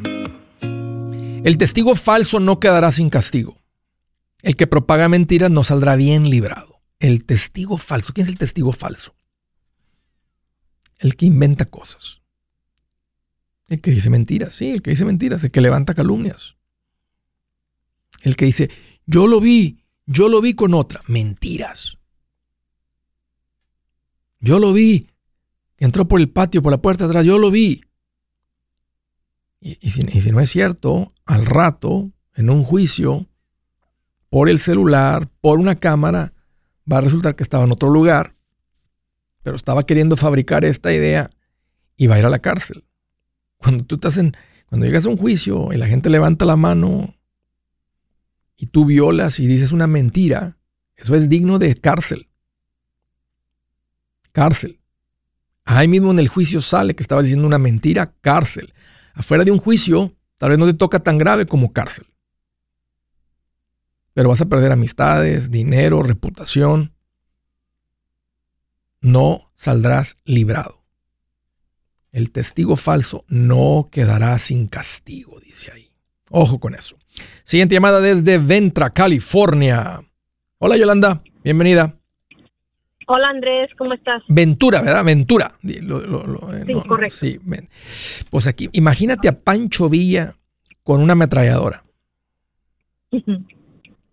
el 0.63 1.57
testigo 1.59 1.97
falso 1.97 2.39
no 2.39 2.61
quedará 2.61 2.93
sin 2.93 3.11
castigo. 3.11 3.61
El 4.41 4.55
que 4.55 4.69
propaga 4.69 5.09
mentiras 5.09 5.51
no 5.51 5.65
saldrá 5.65 5.97
bien 5.97 6.31
librado. 6.31 6.81
El 7.01 7.25
testigo 7.25 7.77
falso. 7.77 8.13
¿Quién 8.13 8.27
es 8.27 8.29
el 8.29 8.39
testigo 8.39 8.73
falso? 8.73 9.17
El 11.01 11.17
que 11.17 11.27
inventa 11.27 11.65
cosas. 11.65 12.23
El 13.67 13.81
que 13.81 13.91
dice 13.91 14.11
mentiras, 14.11 14.55
sí, 14.55 14.71
el 14.71 14.81
que 14.81 14.91
dice 14.91 15.05
mentiras, 15.05 15.43
el 15.43 15.51
que 15.51 15.61
levanta 15.61 15.95
calumnias. 15.95 16.55
El 18.21 18.37
que 18.37 18.45
dice, 18.45 18.71
yo 19.07 19.27
lo 19.27 19.41
vi, 19.41 19.83
yo 20.07 20.29
lo 20.29 20.41
vi 20.41 20.55
con 20.55 20.75
otra. 20.75 21.03
Mentiras. 21.09 21.99
Yo 24.39 24.61
lo 24.61 24.73
vi, 24.73 25.09
entró 25.79 26.07
por 26.07 26.21
el 26.21 26.31
patio, 26.31 26.63
por 26.63 26.71
la 26.71 26.81
puerta 26.81 27.07
de 27.07 27.11
atrás, 27.11 27.27
yo 27.27 27.41
lo 27.41 27.51
vi. 27.51 27.83
Y, 29.65 29.91
si, 29.91 30.03
si 30.03 30.31
no 30.33 30.41
es 30.41 30.51
cierto, 30.51 31.13
al 31.25 31.47
rato, 31.47 32.11
en 32.35 32.51
un 32.51 32.65
juicio, 32.65 33.29
por 34.29 34.49
el 34.49 34.59
celular, 34.59 35.31
por 35.41 35.61
una 35.61 35.77
cámara, 35.77 36.33
va 36.91 36.99
a 36.99 37.01
resultar 37.03 37.37
que 37.37 37.45
estaba 37.45 37.63
en 37.63 37.73
otro 37.73 37.89
lugar, 37.89 38.35
pero 39.45 39.55
estaba 39.55 39.87
queriendo 39.87 40.17
fabricar 40.17 40.65
esta 40.65 40.93
idea 40.93 41.31
y 41.97 42.09
va 42.09 42.17
a 42.17 42.19
ir 42.19 42.27
a 42.27 42.31
la 42.31 42.41
cárcel. 42.41 42.85
Cuando 43.57 43.85
tú 43.85 43.95
estás 43.95 44.17
en, 44.17 44.37
cuando 44.67 44.85
llegas 44.85 45.07
a 45.07 45.11
un 45.11 45.17
juicio 45.17 45.73
y 45.73 45.77
la 45.77 45.87
gente 45.87 46.11
levanta 46.11 46.45
la 46.45 46.57
mano 46.57 47.15
y 48.57 48.67
tú 48.67 48.85
violas 48.85 49.39
y 49.39 49.47
dices 49.47 49.71
una 49.71 49.87
mentira, 49.87 50.59
eso 50.97 51.15
es 51.15 51.29
digno 51.29 51.61
de 51.61 51.77
cárcel. 51.77 52.29
Cárcel. 54.33 54.81
Ahí 55.65 55.87
mismo 55.87 56.11
en 56.11 56.19
el 56.19 56.27
juicio 56.27 56.61
sale 56.61 56.97
que 56.97 57.05
estabas 57.05 57.25
diciendo 57.25 57.47
una 57.47 57.59
mentira, 57.59 58.13
cárcel. 58.21 58.75
Afuera 59.15 59.45
de 59.45 59.51
un 59.51 59.59
juicio, 59.59 60.15
tal 60.39 60.51
vez 60.51 60.59
no 60.59 60.67
te 60.67 60.75
toca 60.75 61.01
tan 61.01 61.19
grave 61.19 61.47
como 61.47 61.73
cárcel. 61.73 62.07
Pero 64.15 64.29
vas 64.29 64.41
a 64.41 64.47
perder 64.47 64.73
amistades, 64.73 65.51
dinero, 65.51 66.03
reputación. 66.03 66.95
No 69.01 69.51
saldrás 69.55 70.17
librado. 70.25 70.83
El 72.13 72.31
testigo 72.31 72.77
falso 72.77 73.25
no 73.29 73.89
quedará 73.91 74.39
sin 74.39 74.69
castigo, 74.69 75.41
dice 75.41 75.73
ahí. 75.73 75.91
Ojo 76.29 76.61
con 76.61 76.75
eso. 76.75 76.97
Siguiente 77.45 77.75
llamada 77.75 78.01
desde 78.01 78.39
Ventra, 78.39 78.91
California. 78.91 80.03
Hola 80.59 80.77
Yolanda, 80.77 81.23
bienvenida. 81.43 82.02
Hola 83.07 83.29
Andrés, 83.31 83.71
¿cómo 83.77 83.93
estás? 83.95 84.23
Ventura, 84.29 84.81
¿verdad? 84.83 85.05
Ventura. 85.05 85.53
Lo- 85.63 86.01
lo- 86.01 86.27
lo- 86.27 86.55
eh, 86.55 86.65
Sí, 86.67 86.73
correcto. 86.87 87.17
sí, 87.17 87.39
ven. 87.43 87.69
Pues 88.31 88.47
aquí, 88.47 88.69
imagínate 88.73 89.29
a 89.29 89.39
Pancho 89.39 89.89
Villa 89.89 90.35
con 90.83 91.01
una 91.03 91.13
ametralladora 91.15 91.85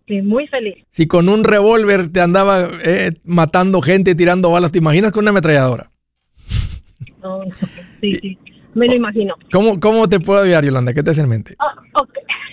Sí, 0.06 0.22
muy 0.22 0.46
feliz. 0.48 0.84
Si 0.90 1.06
con 1.06 1.28
un 1.28 1.44
revólver 1.44 2.08
te 2.10 2.20
andaba 2.20 2.68
eh, 2.84 3.12
matando 3.24 3.80
gente, 3.80 4.14
tirando 4.14 4.50
balas, 4.50 4.72
¿te 4.72 4.78
imaginas 4.78 5.12
con 5.12 5.22
una 5.24 5.30
ametralladora? 5.30 5.90
No, 7.22 7.40
sí, 8.00 8.14
sí, 8.14 8.38
me 8.74 8.88
lo 8.88 8.94
imagino. 8.96 9.36
¿Cómo, 9.52 9.78
cómo 9.78 10.08
te 10.08 10.18
puedo 10.20 10.42
ayudar, 10.42 10.64
Yolanda? 10.64 10.92
¿Qué 10.92 11.02
te 11.02 11.10
hace 11.12 11.20
en 11.20 11.28
mente? 11.28 11.56
Oh. 11.94 12.04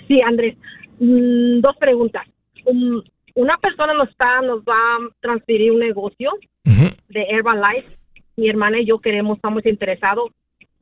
Sí, 0.07 0.21
Andrés, 0.21 0.55
mm, 0.99 1.59
dos 1.61 1.75
preguntas. 1.77 2.25
Um, 2.65 3.01
una 3.38 3.57
persona 3.57 3.93
nos 3.93 4.09
está, 4.09 4.41
nos 4.41 4.61
va 4.61 4.73
a 4.73 4.97
transferir 5.21 5.71
un 5.71 5.79
negocio 5.79 6.31
Ujú. 6.65 6.89
de 7.09 7.21
Herbalife. 7.29 7.88
Mi 8.35 8.49
hermana 8.49 8.79
y 8.79 8.85
yo 8.85 8.99
queremos, 8.99 9.38
estamos 9.38 9.65
interesados. 9.65 10.31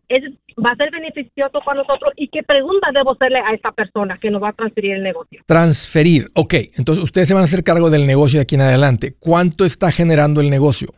¿Es, 0.08 0.24
¿Va 0.64 0.72
a 0.72 0.76
ser 0.76 0.90
beneficioso 0.92 1.60
para 1.66 1.82
nosotros? 1.82 2.14
¿Y 2.16 2.28
qué 2.30 2.44
pregunta 2.44 2.90
debo 2.94 3.12
hacerle 3.14 3.40
a 3.40 3.54
esta 3.54 3.72
persona 3.72 4.18
que 4.22 4.30
nos 4.30 4.42
va 4.42 4.50
a 4.50 4.54
transferir 4.54 4.94
el 4.94 5.04
negocio? 5.04 5.42
Transferir. 5.46 6.30
Ok, 6.36 6.54
entonces 6.78 7.04
ustedes 7.04 7.28
se 7.28 7.34
van 7.34 7.42
a 7.42 7.46
hacer 7.46 7.64
cargo 7.64 7.90
del 7.90 8.06
negocio 8.08 8.38
de 8.40 8.44
aquí 8.44 8.56
en 8.56 8.62
adelante. 8.62 9.16
¿Cuánto 9.20 9.66
está 9.66 9.92
generando 9.92 10.42
el 10.42 10.50
negocio? 10.50 10.90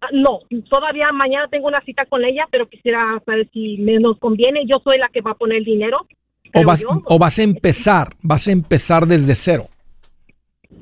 Ah, 0.00 0.08
No, 0.12 0.40
todavía 0.68 1.12
mañana 1.12 1.46
tengo 1.48 1.68
una 1.68 1.80
cita 1.82 2.06
con 2.06 2.24
ella, 2.24 2.46
pero 2.50 2.68
quisiera 2.68 3.20
saber 3.24 3.48
si 3.52 3.76
me 3.78 3.98
nos 4.00 4.18
conviene. 4.18 4.64
Yo 4.66 4.80
soy 4.82 4.98
la 4.98 5.08
que 5.10 5.20
va 5.20 5.32
a 5.32 5.34
poner 5.34 5.58
el 5.58 5.64
dinero. 5.64 5.98
O 6.00 6.50
creo 6.52 6.66
vas, 6.66 6.80
yo. 6.80 6.88
o 7.04 7.18
vas 7.18 7.38
a 7.38 7.42
empezar, 7.42 8.08
vas 8.22 8.48
a 8.48 8.52
empezar 8.52 9.06
desde 9.06 9.34
cero. 9.34 9.68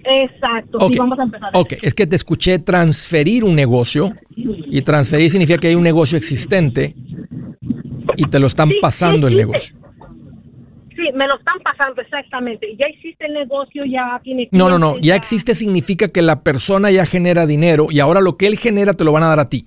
Exacto, 0.05 0.79
Ok. 0.81 0.93
sí, 0.93 0.99
vamos 0.99 1.19
a 1.19 1.23
empezar. 1.23 1.51
Ok, 1.55 1.75
es 1.83 1.95
que 1.95 2.07
te 2.07 2.17
escuché 2.17 2.59
transferir 2.59 3.45
un 3.45 3.55
negocio 3.55 4.13
y 4.37 4.83
transferir 4.83 5.31
significa 5.31 5.59
que 5.59 5.69
hay 5.69 5.75
un 5.75 5.83
negocio 5.85 6.19
existente 6.19 6.95
y 8.17 8.25
te 8.25 8.39
lo 8.41 8.47
están 8.49 8.69
Sí, 8.69 8.75
pasando 8.83 9.29
sí, 9.29 9.33
el 9.33 9.39
negocio. 9.39 9.77
Sí, 10.91 11.09
me 11.15 11.27
lo 11.27 11.37
están 11.39 11.59
pasando 11.65 12.03
exactamente. 12.03 12.67
Ya 12.79 12.87
existe 12.87 13.27
el 13.27 13.33
negocio, 13.35 13.85
ya 13.85 14.21
tiene... 14.23 14.49
No, 14.53 14.69
no, 14.69 14.79
no, 14.79 14.91
clientes, 14.91 15.09
ya 15.09 15.17
existe 15.17 15.55
significa 15.55 16.09
que 16.09 16.21
la 16.23 16.43
persona 16.43 16.91
ya 16.91 17.07
genera 17.07 17.47
dinero 17.47 17.87
y 17.91 18.01
ahora 18.01 18.21
lo 18.21 18.37
que 18.37 18.47
él 18.47 18.59
genera 18.59 18.93
te 18.93 19.05
lo 19.05 19.13
van 19.13 19.23
a 19.23 19.29
dar 19.29 19.41
a 19.41 19.49
ti. 19.49 19.65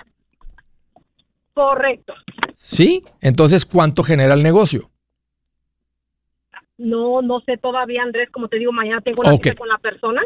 Correcto. 1.53 2.13
¿Sí? 2.55 3.03
Entonces, 3.21 3.65
¿cuánto 3.65 4.03
genera 4.03 4.33
el 4.33 4.43
negocio? 4.43 4.89
No, 6.77 7.21
no 7.21 7.39
sé 7.41 7.57
todavía, 7.57 8.03
Andrés, 8.03 8.29
como 8.31 8.47
te 8.49 8.57
digo, 8.57 8.71
mañana 8.71 9.01
tengo 9.01 9.21
una 9.21 9.31
cita 9.33 9.55
con 9.55 9.67
la 9.69 9.77
persona. 9.77 10.21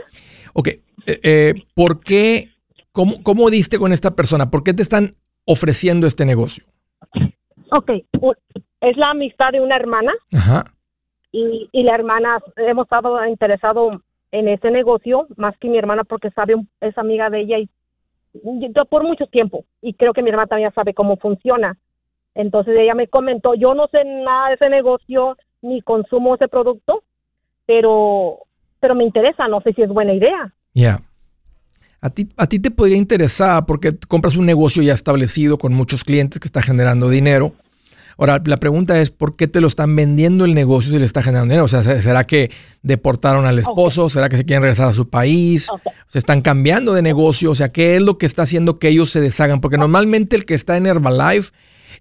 Ok, 0.54 0.68
eh, 0.70 0.82
eh, 1.24 1.54
¿por 1.76 2.00
qué, 2.00 2.50
cómo, 2.91 3.22
cómo 3.24 3.50
diste 3.50 3.78
con 3.78 3.93
esta 3.93 4.16
persona? 4.16 4.50
¿Por 4.50 4.64
qué 4.64 4.74
te 4.74 4.82
están 4.82 5.16
ofreciendo 5.45 6.08
este 6.08 6.26
negocio? 6.26 6.64
Ok, 7.72 7.91
es 8.82 8.97
la 8.97 9.12
amistad 9.12 9.52
de 9.52 9.62
una 9.62 9.76
hermana 9.76 10.12
Ajá. 10.34 10.64
y, 11.32 11.70
y 11.72 11.84
la 11.84 11.93
hermana, 11.93 12.39
hemos 12.58 12.86
estado 12.86 13.24
interesados 13.28 14.02
en 14.32 14.47
ese 14.47 14.72
negocio, 14.72 15.28
más 15.38 15.56
que 15.60 15.70
mi 15.70 15.78
hermana 15.78 16.04
porque 16.04 16.32
sabe, 16.32 16.56
es 16.82 16.97
amiga 16.97 17.30
de 17.30 17.41
ella 17.41 17.60
y 17.60 17.70
y- 18.34 18.72
por 18.89 19.04
mucho 19.04 19.26
tiempo. 19.28 19.66
Y 19.82 19.93
creo 19.93 20.14
que 20.14 20.22
mi 20.22 20.30
hermana 20.30 20.47
también 20.47 20.72
sabe 20.74 20.93
cómo 20.93 21.18
funciona. 21.18 21.78
Entonces 22.36 22.78
ella 22.78 22.93
me 22.93 23.08
comentó, 23.08 23.56
yo 23.56 23.74
no 23.74 23.88
sé 23.88 24.04
nada 24.06 24.50
de 24.50 24.54
ese 24.56 24.70
negocio 24.70 25.36
ni 25.62 25.82
consumo 25.82 26.36
ese 26.36 26.47
producto, 26.47 27.03
pero, 27.66 28.39
pero 28.80 28.95
me 28.95 29.03
interesa, 29.03 29.47
no 29.47 29.62
sé 29.62 29.74
si 29.74 29.82
es 29.82 29.89
buena 29.89 30.14
idea. 30.14 30.53
Ya. 30.74 31.01
A 32.01 32.10
ti, 32.10 32.30
a 32.38 32.47
ti 32.47 32.60
te 32.60 32.72
podría 32.72 32.97
interesar 32.97 33.66
porque 33.66 33.95
compras 34.07 34.36
un 34.38 34.45
negocio 34.45 34.82
ya 34.82 34.93
establecido 34.93 35.57
con 35.57 35.74
muchos 35.74 36.03
clientes 36.03 36.39
que 36.39 36.47
está 36.47 36.62
generando 36.62 37.10
dinero. 37.10 37.51
Ahora, 38.18 38.41
la 38.45 38.57
pregunta 38.57 38.99
es, 38.99 39.12
¿por 39.12 39.36
qué 39.38 39.47
te 39.47 39.62
lo 39.62 39.68
están 39.68 39.95
vendiendo 39.95 40.43
el 40.45 40.53
negocio 40.53 40.91
si 40.91 40.99
le 40.99 41.05
está 41.05 41.24
generando 41.24 41.45
dinero? 41.51 41.66
O 41.66 41.70
sea, 41.70 41.84
¿se- 41.84 42.01
¿será 42.01 42.26
que 42.26 42.51
deportaron 42.84 43.45
al 43.45 43.60
esposo? 43.60 44.10
¿Será 44.10 44.28
que 44.30 44.36
se 44.38 44.43
quieren 44.45 44.62
regresar 44.64 44.88
a 44.89 44.93
su 44.93 45.10
país? 45.10 45.70
¿Se 46.07 46.20
están 46.20 46.41
cambiando 46.41 46.93
de 46.93 47.01
negocio? 47.01 47.51
O 47.51 47.55
sea, 47.55 47.70
¿qué 47.72 47.95
es 47.95 48.01
lo 48.01 48.18
que 48.18 48.26
está 48.26 48.43
haciendo 48.43 48.78
que 48.80 48.89
ellos 48.89 49.10
se 49.10 49.22
deshagan? 49.22 49.62
Porque 49.62 49.78
normalmente 49.78 50.36
el 50.36 50.45
que 50.45 50.53
está 50.53 50.76
en 50.76 50.86
Herbalife 50.88 51.51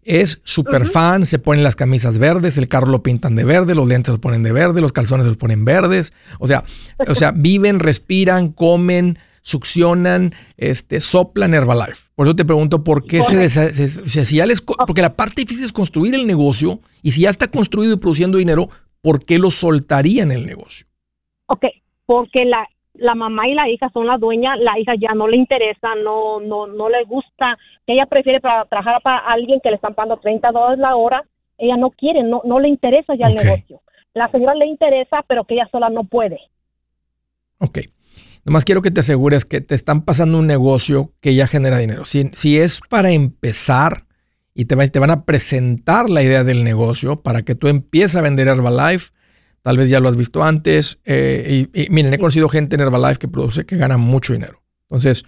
es 0.02 0.40
super 0.44 0.86
fan, 0.86 1.26
se 1.26 1.38
ponen 1.38 1.64
las 1.64 1.76
camisas 1.76 2.18
verdes, 2.18 2.56
el 2.58 2.68
carro 2.68 2.86
lo 2.88 3.02
pintan 3.02 3.34
de 3.36 3.44
verde, 3.44 3.74
los 3.74 3.86
lentes 3.86 4.10
los 4.12 4.20
ponen 4.20 4.42
de 4.42 4.52
verde, 4.52 4.80
los 4.80 4.92
calzones 4.92 5.26
los 5.26 5.36
ponen 5.36 5.64
verdes. 5.64 6.12
O 6.38 6.46
sea, 6.48 6.64
o 7.06 7.14
sea, 7.14 7.32
viven, 7.36 7.78
respiran, 7.80 8.52
comen, 8.52 9.18
succionan, 9.42 10.34
este, 10.56 11.00
soplan 11.00 11.54
Herbalife. 11.54 12.08
Por 12.14 12.26
eso 12.26 12.36
te 12.36 12.44
pregunto 12.44 12.84
por 12.84 13.04
qué 13.06 13.22
se, 13.22 13.50
se- 13.50 14.24
si 14.24 14.36
ya 14.36 14.46
les 14.46 14.60
porque 14.60 15.02
la 15.02 15.14
parte 15.14 15.42
difícil 15.42 15.64
es 15.64 15.72
construir 15.72 16.14
el 16.14 16.26
negocio 16.26 16.80
y 17.02 17.12
si 17.12 17.22
ya 17.22 17.30
está 17.30 17.48
construido 17.48 17.94
y 17.94 17.98
produciendo 17.98 18.38
dinero, 18.38 18.68
¿por 19.02 19.24
qué 19.24 19.38
lo 19.38 19.50
soltarían 19.50 20.32
el 20.32 20.46
negocio? 20.46 20.86
Ok, 21.46 21.64
porque 22.06 22.44
la, 22.44 22.66
la 22.98 23.14
mamá 23.14 23.48
y 23.48 23.54
la 23.54 23.68
hija 23.68 23.88
son 23.92 24.06
las 24.06 24.20
dueñas, 24.20 24.58
la 24.60 24.78
hija 24.78 24.92
ya 25.00 25.14
no 25.14 25.26
le 25.28 25.36
interesa, 25.36 25.94
no, 26.04 26.40
no, 26.40 26.66
no 26.66 26.88
le 26.88 27.04
gusta, 27.04 27.56
ella 27.86 28.06
prefiere 28.06 28.40
para 28.40 28.64
trabajar 28.66 29.00
para 29.02 29.18
alguien 29.18 29.60
que 29.62 29.70
le 29.70 29.76
están 29.76 29.94
pagando 29.94 30.18
30 30.18 30.50
dólares 30.52 30.78
la 30.78 30.96
hora, 30.96 31.24
ella 31.56 31.76
no 31.76 31.90
quiere, 31.90 32.22
no, 32.22 32.42
no 32.44 32.60
le 32.60 32.68
interesa 32.68 33.14
ya 33.16 33.26
el 33.28 33.34
negocio. 33.36 33.80
La 34.14 34.30
señora 34.30 34.54
le 34.54 34.66
interesa, 34.66 35.24
pero 35.26 35.44
que 35.44 35.54
ella 35.54 35.68
sola 35.70 35.88
no 35.90 36.04
puede. 36.04 36.38
Ok. 37.58 37.78
Nomás 38.44 38.64
quiero 38.64 38.82
que 38.82 38.90
te 38.90 39.00
asegures 39.00 39.44
que 39.44 39.60
te 39.60 39.74
están 39.74 40.02
pasando 40.04 40.38
un 40.38 40.46
negocio 40.46 41.12
que 41.20 41.34
ya 41.34 41.46
genera 41.46 41.78
dinero. 41.78 42.04
Si, 42.04 42.30
si 42.32 42.58
es 42.58 42.80
para 42.88 43.10
empezar 43.10 44.04
y 44.54 44.64
te, 44.64 44.74
va- 44.74 44.86
te 44.86 44.98
van 44.98 45.10
a 45.10 45.24
presentar 45.24 46.08
la 46.08 46.22
idea 46.22 46.44
del 46.44 46.64
negocio 46.64 47.20
para 47.22 47.42
que 47.42 47.54
tú 47.54 47.68
empieces 47.68 48.16
a 48.16 48.22
vender 48.22 48.48
Herbalife, 48.48 49.10
tal 49.68 49.76
vez 49.76 49.90
ya 49.90 50.00
lo 50.00 50.08
has 50.08 50.16
visto 50.16 50.42
antes. 50.42 50.98
eh, 51.04 51.68
y, 51.74 51.82
y 51.82 51.90
miren, 51.90 52.14
he 52.14 52.18
conocido 52.18 52.48
gente 52.48 52.76
en 52.76 52.80
Herbalife 52.80 53.18
que 53.18 53.28
produce, 53.28 53.66
que 53.66 53.76
gana 53.76 53.98
mucho 53.98 54.32
dinero. 54.32 54.62
Entonces, 54.88 55.24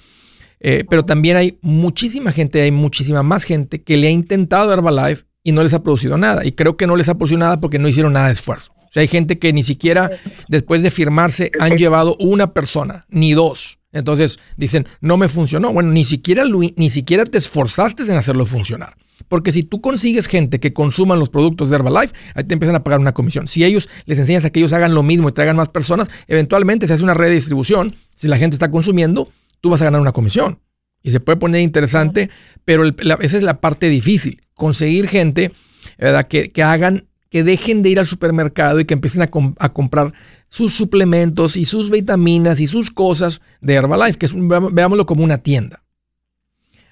eh, 0.61 0.87
pero 0.89 1.05
también 1.05 1.37
hay 1.37 1.59
muchísima 1.61 2.33
gente, 2.33 2.63
hay 2.63 2.71
muchísima 2.71 3.23
más 3.23 3.45
gente 3.45 3.83
que 3.83 3.99
le 3.99 4.07
ha 4.07 4.11
intentado 4.11 4.73
Herbalife 4.73 5.27
y 5.45 5.53
no 5.53 5.63
les 5.63 5.75
ha 5.75 5.83
producido 5.83 6.17
nada. 6.17 6.47
Y 6.47 6.53
creo 6.53 6.79
que 6.79 6.87
no 6.87 6.97
les 6.97 7.11
ha 7.11 7.17
producido 7.17 7.39
nada 7.41 7.61
porque 7.61 7.79
no 7.79 7.87
hicieron 7.87 8.15
nada 8.15 8.29
de 8.29 8.33
esfuerzo. 8.33 8.73
O 8.79 8.89
sea, 8.91 9.03
hay 9.03 9.09
gente 9.09 9.39
que 9.39 9.53
ni 9.53 9.63
siquiera 9.63 10.11
después 10.49 10.83
de 10.83 10.91
firmarse 10.91 11.51
han 11.61 11.77
llevado 11.77 12.17
una 12.19 12.55
persona, 12.55 13.05
ni 13.11 13.35
dos. 13.35 13.79
Entonces 13.93 14.39
dicen, 14.57 14.87
no 15.01 15.17
me 15.17 15.29
funcionó. 15.29 15.73
Bueno, 15.73 15.91
ni 15.91 16.05
siquiera, 16.05 16.45
ni 16.77 16.91
siquiera 16.91 17.25
te 17.25 17.39
esforzaste 17.39 18.05
en 18.05 18.13
hacerlo 18.13 18.47
funcionar. 18.47 18.97
Porque 19.29 19.53
si 19.53 19.63
tú 19.65 19.81
consigues 19.81 20.27
gente 20.27 20.61
que 20.61 20.73
consuman 20.73 21.19
los 21.19 21.29
productos 21.29 21.69
de 21.71 21.77
Herbalife, 21.77 22.15
ahí 22.35 22.45
te 22.45 22.55
empiezan 22.55 22.77
a 22.77 22.83
pagar 22.85 23.01
una 23.01 23.13
comisión. 23.13 23.49
Si 23.49 23.65
ellos 23.65 23.89
les 24.07 24.19
enseñas 24.19 24.45
a 24.45 24.51
que 24.51 24.61
ellos 24.61 24.73
hagan 24.73 24.95
lo 24.95 25.03
mismo 25.03 25.29
y 25.29 25.33
traigan 25.33 25.57
más 25.57 25.69
personas, 25.69 26.09
eventualmente 26.27 26.87
se 26.87 26.95
hace 26.95 27.03
una 27.05 27.15
red 27.15 27.29
de 27.29 27.35
distribución. 27.35 27.97
Si 28.15 28.29
la 28.29 28.39
gente 28.39 28.55
está 28.55 28.71
consumiendo, 28.71 29.31
tú 29.61 29.71
vas 29.71 29.83
a 29.83 29.85
ganar 29.85 30.01
una 30.01 30.13
comisión. 30.13 30.61
Y 31.03 31.11
se 31.11 31.21
puede 31.21 31.37
poner 31.37 31.61
interesante, 31.63 32.31
pero 32.65 32.83
el- 32.85 32.95
la- 33.01 33.19
esa 33.21 33.37
es 33.37 33.43
la 33.43 33.61
parte 33.61 33.89
difícil. 33.89 34.43
Conseguir 34.55 35.09
gente, 35.09 35.53
¿verdad? 35.99 36.27
Que, 36.29 36.51
que 36.51 36.63
hagan, 36.63 37.07
que 37.31 37.45
dejen 37.45 37.83
de 37.83 37.91
ir 37.91 37.99
al 38.01 38.07
supermercado 38.07 38.81
y 38.81 38.85
que 38.85 38.95
empiecen 38.95 39.23
a, 39.23 39.31
com- 39.31 39.55
a 39.59 39.73
comprar 39.73 40.13
sus 40.51 40.75
suplementos 40.75 41.57
y 41.57 41.65
sus 41.65 41.91
vitaminas 41.91 42.61
y 42.61 42.67
sus 42.67 42.91
cosas 42.91 43.41
de 43.63 43.75
Herbalife, 43.75 44.19
que 44.19 44.27
es, 44.27 44.35
veámoslo 44.37 45.07
como 45.07 45.25
una 45.25 45.39
tienda. 45.39 45.83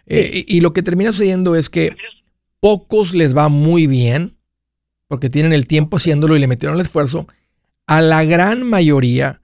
Eh, 0.07 0.45
y, 0.47 0.57
y 0.57 0.61
lo 0.61 0.73
que 0.73 0.83
termina 0.83 1.13
sucediendo 1.13 1.55
es 1.55 1.69
que 1.69 1.95
pocos 2.61 3.15
les 3.15 3.37
va 3.37 3.51
muy 3.51 3.87
bien 3.87 4.39
porque 5.07 5.29
tienen 5.29 5.53
el 5.53 5.67
tiempo 5.67 5.99
haciéndolo 5.99 6.37
y 6.37 6.39
le 6.39 6.47
metieron 6.47 6.77
el 6.77 6.81
esfuerzo. 6.81 7.27
A 7.87 8.01
la 8.01 8.25
gran 8.25 8.63
mayoría 8.63 9.43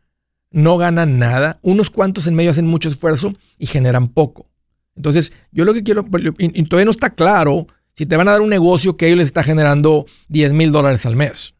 no 0.50 0.78
ganan 0.78 1.18
nada. 1.18 1.58
Unos 1.62 1.90
cuantos 1.90 2.26
en 2.26 2.34
medio 2.34 2.50
hacen 2.50 2.66
mucho 2.66 2.88
esfuerzo 2.88 3.34
y 3.58 3.66
generan 3.66 4.08
poco. 4.08 4.48
Entonces, 4.96 5.32
yo 5.50 5.64
lo 5.64 5.74
que 5.74 5.82
quiero, 5.82 6.06
y, 6.38 6.60
y 6.60 6.64
todavía 6.64 6.84
no 6.84 6.90
está 6.92 7.10
claro 7.10 7.66
si 7.94 8.06
te 8.06 8.16
van 8.16 8.28
a 8.28 8.32
dar 8.32 8.40
un 8.40 8.50
negocio 8.50 8.96
que 8.96 9.04
a 9.04 9.08
ellos 9.08 9.18
les 9.18 9.26
está 9.26 9.42
generando 9.42 10.06
10 10.28 10.52
mil 10.52 10.72
dólares 10.72 11.06
al 11.06 11.16
mes, 11.16 11.54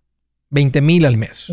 20 0.50 0.80
mil 0.82 1.04
al 1.06 1.16
mes, 1.16 1.52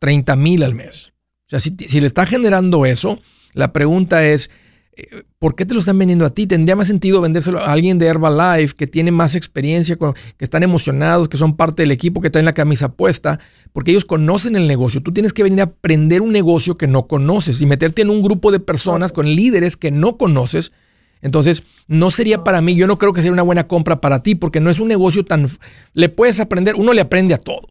30 0.00 0.34
mil 0.36 0.64
al 0.64 0.74
mes. 0.74 1.12
O 1.46 1.50
sea, 1.50 1.60
si, 1.60 2.00
le 2.00 2.06
está 2.06 2.26
generando 2.26 2.86
eso, 2.86 3.18
la 3.52 3.72
pregunta 3.72 4.24
es, 4.24 4.50
eh, 4.92 5.24
¿por 5.38 5.56
qué 5.56 5.66
te 5.66 5.74
lo 5.74 5.80
están 5.80 5.98
vendiendo 5.98 6.24
a 6.24 6.30
ti? 6.30 6.46
Tendría 6.46 6.76
más 6.76 6.86
sentido 6.86 7.20
vendérselo 7.20 7.58
a 7.58 7.72
alguien 7.72 7.98
de 7.98 8.06
Herbalife 8.06 8.74
que 8.74 8.86
tiene 8.86 9.10
más 9.10 9.34
experiencia, 9.34 9.96
que 9.96 10.44
están 10.44 10.62
emocionados, 10.62 11.28
que 11.28 11.36
son 11.36 11.56
parte 11.56 11.82
del 11.82 11.90
equipo, 11.90 12.20
que 12.20 12.30
traen 12.30 12.46
la 12.46 12.54
camisa 12.54 12.92
puesta, 12.92 13.40
porque 13.72 13.90
ellos 13.90 14.04
conocen 14.04 14.56
el 14.56 14.68
negocio. 14.68 15.02
Tú 15.02 15.12
tienes 15.12 15.32
que 15.32 15.42
venir 15.42 15.60
a 15.60 15.64
aprender 15.64 16.22
un 16.22 16.32
negocio 16.32 16.76
que 16.78 16.86
no 16.86 17.06
conoces 17.08 17.60
y 17.60 17.66
meterte 17.66 18.02
en 18.02 18.10
un 18.10 18.22
grupo 18.22 18.52
de 18.52 18.60
personas 18.60 19.12
con 19.12 19.26
líderes 19.26 19.76
que 19.76 19.90
no 19.90 20.18
conoces. 20.18 20.72
Entonces, 21.20 21.64
no 21.88 22.10
sería 22.10 22.44
para 22.44 22.60
mí, 22.60 22.76
yo 22.76 22.86
no 22.86 22.96
creo 22.96 23.12
que 23.12 23.22
sea 23.22 23.32
una 23.32 23.42
buena 23.42 23.66
compra 23.66 24.00
para 24.00 24.22
ti, 24.22 24.36
porque 24.36 24.60
no 24.60 24.70
es 24.70 24.78
un 24.78 24.88
negocio 24.88 25.24
tan... 25.24 25.48
Le 25.92 26.08
puedes 26.08 26.40
aprender, 26.40 26.76
uno 26.76 26.92
le 26.92 27.00
aprende 27.00 27.34
a 27.34 27.38
todo. 27.38 27.66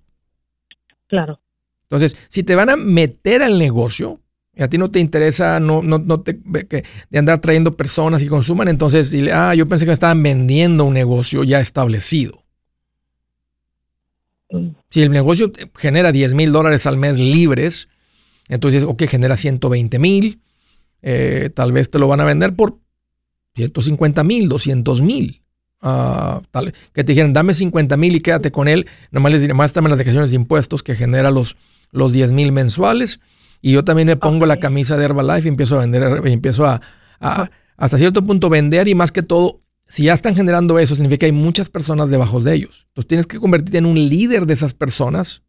Claro. 1.07 1.39
Entonces, 1.89 2.17
si 2.29 2.43
te 2.43 2.55
van 2.55 2.69
a 2.69 2.75
meter 2.75 3.41
al 3.41 3.57
negocio 3.57 4.19
y 4.55 4.61
a 4.63 4.69
ti 4.69 4.77
no 4.77 4.91
te 4.91 4.99
interesa 4.99 5.59
no, 5.59 5.81
no, 5.81 5.99
no 5.99 6.21
te, 6.21 6.39
que- 6.67 6.83
de 7.09 7.19
andar 7.19 7.39
trayendo 7.39 7.75
personas 7.77 8.21
y 8.21 8.27
consuman, 8.27 8.67
entonces 8.67 9.11
dile, 9.11 9.31
ah, 9.33 9.55
yo 9.55 9.67
pensé 9.67 9.85
que 9.85 9.89
me 9.89 9.93
estaban 9.93 10.21
vendiendo 10.21 10.85
un 10.85 10.93
negocio 10.93 11.43
ya 11.43 11.59
establecido. 11.59 12.43
Si 14.89 15.01
el 15.01 15.11
negocio 15.11 15.51
genera 15.75 16.11
10 16.11 16.33
mil 16.33 16.51
dólares 16.51 16.85
al 16.85 16.97
mes 16.97 17.17
libres 17.17 17.87
Entonces, 18.49 18.83
ok, 18.83 19.03
genera 19.09 19.37
120 19.37 19.99
mil, 19.99 20.41
eh, 21.01 21.49
tal 21.53 21.71
vez 21.73 21.89
te 21.91 21.99
lo 21.99 22.07
van 22.07 22.21
a 22.21 22.25
vender 22.25 22.55
por 22.55 22.79
150 23.55 24.23
mil, 24.23 24.49
200 24.49 25.01
mil. 25.01 25.43
Ah, 25.81 26.41
que 26.93 27.03
te 27.03 27.13
dijeran, 27.13 27.33
dame 27.33 27.53
50 27.53 27.97
mil 27.97 28.15
y 28.15 28.21
quédate 28.21 28.51
con 28.51 28.67
él. 28.67 28.87
Nomás 29.11 29.33
les 29.33 29.41
diré, 29.41 29.53
muéstrame 29.53 29.89
las 29.89 29.97
declaraciones 29.99 30.31
de 30.31 30.37
impuestos 30.37 30.83
que 30.83 30.95
genera 30.95 31.31
los, 31.31 31.57
los 31.91 32.13
10 32.13 32.31
mil 32.31 32.51
mensuales. 32.51 33.19
Y 33.61 33.73
yo 33.73 33.83
también 33.83 34.07
me 34.07 34.15
pongo 34.15 34.45
la 34.45 34.57
camisa 34.57 34.97
de 34.97 35.05
Herbalife 35.05 35.47
y 35.47 35.49
empiezo 35.49 35.75
a 35.75 35.79
vender, 35.79 36.21
y 36.25 36.31
empiezo 36.31 36.65
a, 36.65 36.81
hasta 37.77 37.97
cierto 37.97 38.23
punto 38.23 38.49
vender 38.49 38.87
y 38.87 38.95
más 38.95 39.11
que 39.11 39.21
todo, 39.21 39.61
si 39.87 40.03
ya 40.03 40.13
están 40.13 40.35
generando 40.35 40.79
eso, 40.79 40.95
significa 40.95 41.21
que 41.21 41.25
hay 41.27 41.31
muchas 41.31 41.69
personas 41.69 42.09
debajo 42.09 42.39
de 42.39 42.55
ellos. 42.55 42.85
Entonces 42.89 43.07
tienes 43.07 43.27
que 43.27 43.39
convertirte 43.39 43.77
en 43.77 43.85
un 43.85 43.95
líder 43.95 44.45
de 44.45 44.53
esas 44.53 44.73
personas 44.73 45.43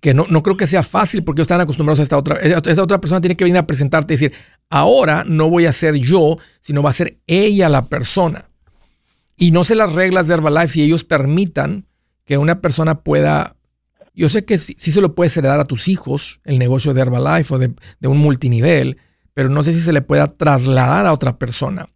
que 0.00 0.12
no, 0.12 0.26
no 0.28 0.42
creo 0.42 0.56
que 0.56 0.66
sea 0.66 0.82
fácil 0.82 1.24
porque 1.24 1.40
ellos 1.40 1.46
están 1.46 1.62
acostumbrados 1.62 2.00
a 2.00 2.02
esta 2.02 2.18
otra. 2.18 2.36
Esta 2.36 2.82
otra 2.82 3.00
persona 3.00 3.20
tiene 3.20 3.36
que 3.36 3.44
venir 3.44 3.58
a 3.58 3.66
presentarte 3.66 4.14
y 4.14 4.16
decir, 4.16 4.32
ahora 4.68 5.24
no 5.26 5.48
voy 5.48 5.66
a 5.66 5.72
ser 5.72 5.94
yo, 5.94 6.36
sino 6.60 6.82
va 6.82 6.90
a 6.90 6.94
ser 6.94 7.18
ella 7.26 7.68
la 7.68 7.86
persona. 7.86 8.50
Y 9.36 9.50
no 9.50 9.64
sé 9.64 9.74
las 9.74 9.92
reglas 9.92 10.28
de 10.28 10.34
Herbalife 10.34 10.68
si 10.68 10.82
ellos 10.82 11.04
permitan 11.04 11.86
que 12.24 12.38
una 12.38 12.60
persona 12.60 13.00
pueda. 13.00 13.56
Yo 14.14 14.28
sé 14.28 14.44
que 14.44 14.58
sí, 14.58 14.74
se 14.76 15.00
lo 15.00 15.14
puedes 15.14 15.36
heredar 15.36 15.58
a 15.60 15.64
tus 15.64 15.88
hijos, 15.88 16.40
el 16.44 16.58
negocio 16.58 16.94
de 16.94 17.00
Herbalife 17.00 17.54
o 17.54 17.58
de, 17.58 17.74
un 18.02 18.18
multinivel, 18.18 18.98
pero 19.34 19.48
no 19.48 19.64
sé 19.64 19.72
si 19.72 19.80
se 19.80 19.92
le 19.92 20.02
pueda 20.02 20.28
trasladar 20.28 21.06
a 21.06 21.12
otra 21.12 21.36
persona. 21.36 21.88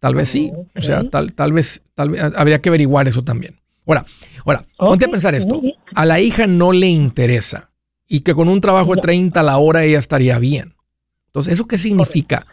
Tal 0.00 0.14
vez 0.14 0.28
sí. 0.28 0.50
O 0.74 0.80
sea, 0.80 1.08
tal, 1.10 1.34
tal 1.34 1.52
vez, 1.52 1.82
tal 1.94 2.10
vez 2.10 2.22
habría 2.22 2.60
que 2.60 2.70
averiguar 2.70 3.08
eso 3.08 3.24
también. 3.24 3.60
Ahora, 3.86 4.06
ahora, 4.44 4.66
ponte 4.76 5.04
a 5.04 5.08
pensar 5.08 5.34
esto. 5.34 5.60
A 5.94 6.06
la 6.06 6.20
hija 6.20 6.46
no 6.46 6.72
le 6.72 6.88
interesa 6.88 7.70
y 8.06 8.20
que 8.20 8.34
con 8.34 8.48
un 8.48 8.60
trabajo 8.60 8.94
de 8.94 9.02
30 9.02 9.38
a 9.38 9.42
la 9.42 9.58
hora 9.58 9.84
ella 9.84 9.98
estaría 9.98 10.38
bien. 10.38 10.74
Entonces, 11.26 11.54
¿eso 11.54 11.66
qué 11.66 11.76
significa? 11.76 12.46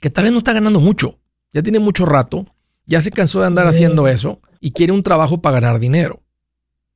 Que 0.00 0.10
tal 0.10 0.24
vez 0.24 0.32
no 0.32 0.38
está 0.38 0.52
ganando 0.52 0.80
mucho. 0.80 1.18
Ya 1.52 1.62
tiene 1.62 1.78
mucho 1.78 2.04
rato, 2.04 2.46
ya 2.86 3.00
se 3.02 3.10
cansó 3.10 3.40
de 3.40 3.46
andar 3.46 3.66
haciendo 3.66 4.08
eso 4.08 4.40
y 4.60 4.72
quiere 4.72 4.92
un 4.92 5.02
trabajo 5.02 5.40
para 5.40 5.60
ganar 5.60 5.78
dinero. 5.78 6.21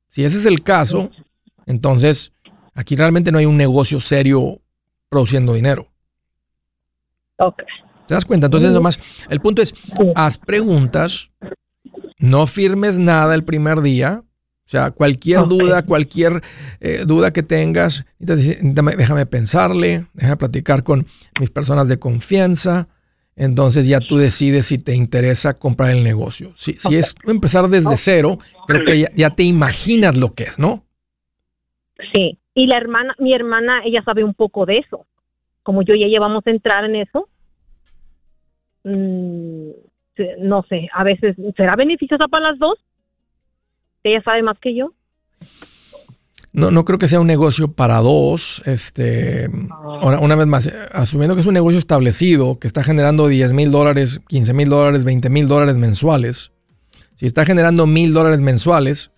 Si 0.09 0.23
ese 0.23 0.37
es 0.37 0.45
el 0.45 0.63
caso, 0.63 1.09
entonces 1.65 2.31
aquí 2.73 2.95
realmente 2.95 3.31
no 3.31 3.39
hay 3.39 3.45
un 3.45 3.57
negocio 3.57 3.99
serio 3.99 4.61
produciendo 5.09 5.53
dinero. 5.53 5.87
Ok. 7.37 7.61
¿Te 8.07 8.13
das 8.13 8.25
cuenta? 8.25 8.47
Entonces, 8.47 8.71
nomás, 8.71 8.99
el 9.29 9.41
punto 9.41 9.61
es, 9.61 9.73
haz 10.15 10.37
preguntas, 10.37 11.29
no 12.19 12.47
firmes 12.47 12.99
nada 12.99 13.35
el 13.35 13.43
primer 13.43 13.81
día. 13.81 14.23
O 14.65 14.69
sea, 14.69 14.91
cualquier 14.91 15.47
duda, 15.47 15.83
cualquier 15.83 16.41
eh, 16.79 17.03
duda 17.05 17.31
que 17.31 17.43
tengas, 17.43 18.05
déjame 18.19 19.25
pensarle, 19.25 20.07
déjame 20.13 20.37
platicar 20.37 20.83
con 20.83 21.07
mis 21.39 21.49
personas 21.49 21.87
de 21.87 21.99
confianza. 21.99 22.87
Entonces 23.37 23.87
ya 23.87 23.99
tú 23.99 24.17
decides 24.17 24.65
si 24.65 24.83
te 24.83 24.95
interesa 24.95 25.53
comprar 25.53 25.91
el 25.91 26.03
negocio. 26.03 26.51
Si, 26.55 26.73
si 26.73 26.95
es 26.95 27.15
empezar 27.25 27.67
desde 27.67 27.95
cero, 27.95 28.39
creo 28.67 28.83
que 28.83 28.99
ya, 28.99 29.09
ya, 29.15 29.29
te 29.29 29.43
imaginas 29.43 30.17
lo 30.17 30.33
que 30.33 30.43
es, 30.43 30.57
¿no? 30.57 30.83
Sí, 32.11 32.39
y 32.55 32.65
la 32.65 32.77
hermana, 32.77 33.15
mi 33.19 33.33
hermana, 33.33 33.81
ella 33.85 34.01
sabe 34.03 34.23
un 34.23 34.33
poco 34.33 34.65
de 34.65 34.79
eso. 34.79 35.05
Como 35.61 35.83
yo 35.83 35.93
ya 35.93 36.07
llevamos 36.07 36.45
a 36.47 36.49
entrar 36.49 36.83
en 36.85 36.95
eso, 36.95 37.29
mmm, 38.83 39.69
no 40.39 40.63
sé, 40.63 40.89
a 40.91 41.03
veces, 41.03 41.35
¿será 41.55 41.75
beneficiosa 41.75 42.27
para 42.27 42.49
las 42.51 42.59
dos? 42.59 42.79
Ella 44.03 44.21
sabe 44.23 44.41
más 44.41 44.57
que 44.57 44.73
yo. 44.73 44.93
No, 46.57 46.71
no 46.71 46.85
creo 46.85 46.97
que 46.97 47.07
sea 47.07 47.19
un 47.19 47.27
negocio 47.27 47.71
para 47.71 47.99
dos. 47.99 48.63
Este, 48.65 49.47
ahora, 49.69 50.17
una 50.17 50.33
vez 50.33 50.47
más, 50.47 50.67
asumiendo 50.91 51.35
que 51.35 51.41
es 51.41 51.47
un 51.47 51.53
negocio 51.53 51.77
establecido, 51.77 52.57
que 52.57 52.65
está 52.65 52.83
generando 52.83 53.27
10 53.27 53.53
mil 53.53 53.69
dólares, 53.69 54.21
15 54.27 54.53
mil 54.53 54.67
dólares, 54.67 55.03
20 55.03 55.29
mil 55.29 55.47
dólares 55.47 55.77
mensuales. 55.77 56.51
Si 57.15 57.27
está 57.27 57.45
generando 57.45 57.85
mil 57.85 58.11
dólares 58.11 58.39
mensuales, 58.39 59.11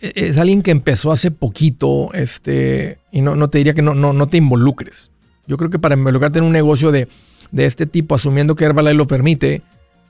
e, 0.00 0.10
es 0.16 0.38
alguien 0.38 0.62
que 0.62 0.70
empezó 0.70 1.12
hace 1.12 1.30
poquito, 1.30 2.08
este, 2.14 2.96
y 3.12 3.20
no, 3.20 3.36
no 3.36 3.50
te 3.50 3.58
diría 3.58 3.74
que 3.74 3.82
no, 3.82 3.94
no, 3.94 4.14
no 4.14 4.26
te 4.26 4.38
involucres. 4.38 5.10
Yo 5.46 5.58
creo 5.58 5.68
que 5.68 5.78
para 5.78 5.96
involucrarte 5.96 6.38
en 6.38 6.46
un 6.46 6.52
negocio 6.52 6.92
de, 6.92 7.08
de 7.50 7.66
este 7.66 7.84
tipo, 7.84 8.14
asumiendo 8.14 8.56
que 8.56 8.64
Herbalife 8.64 8.94
lo 8.94 9.06
permite, 9.06 9.60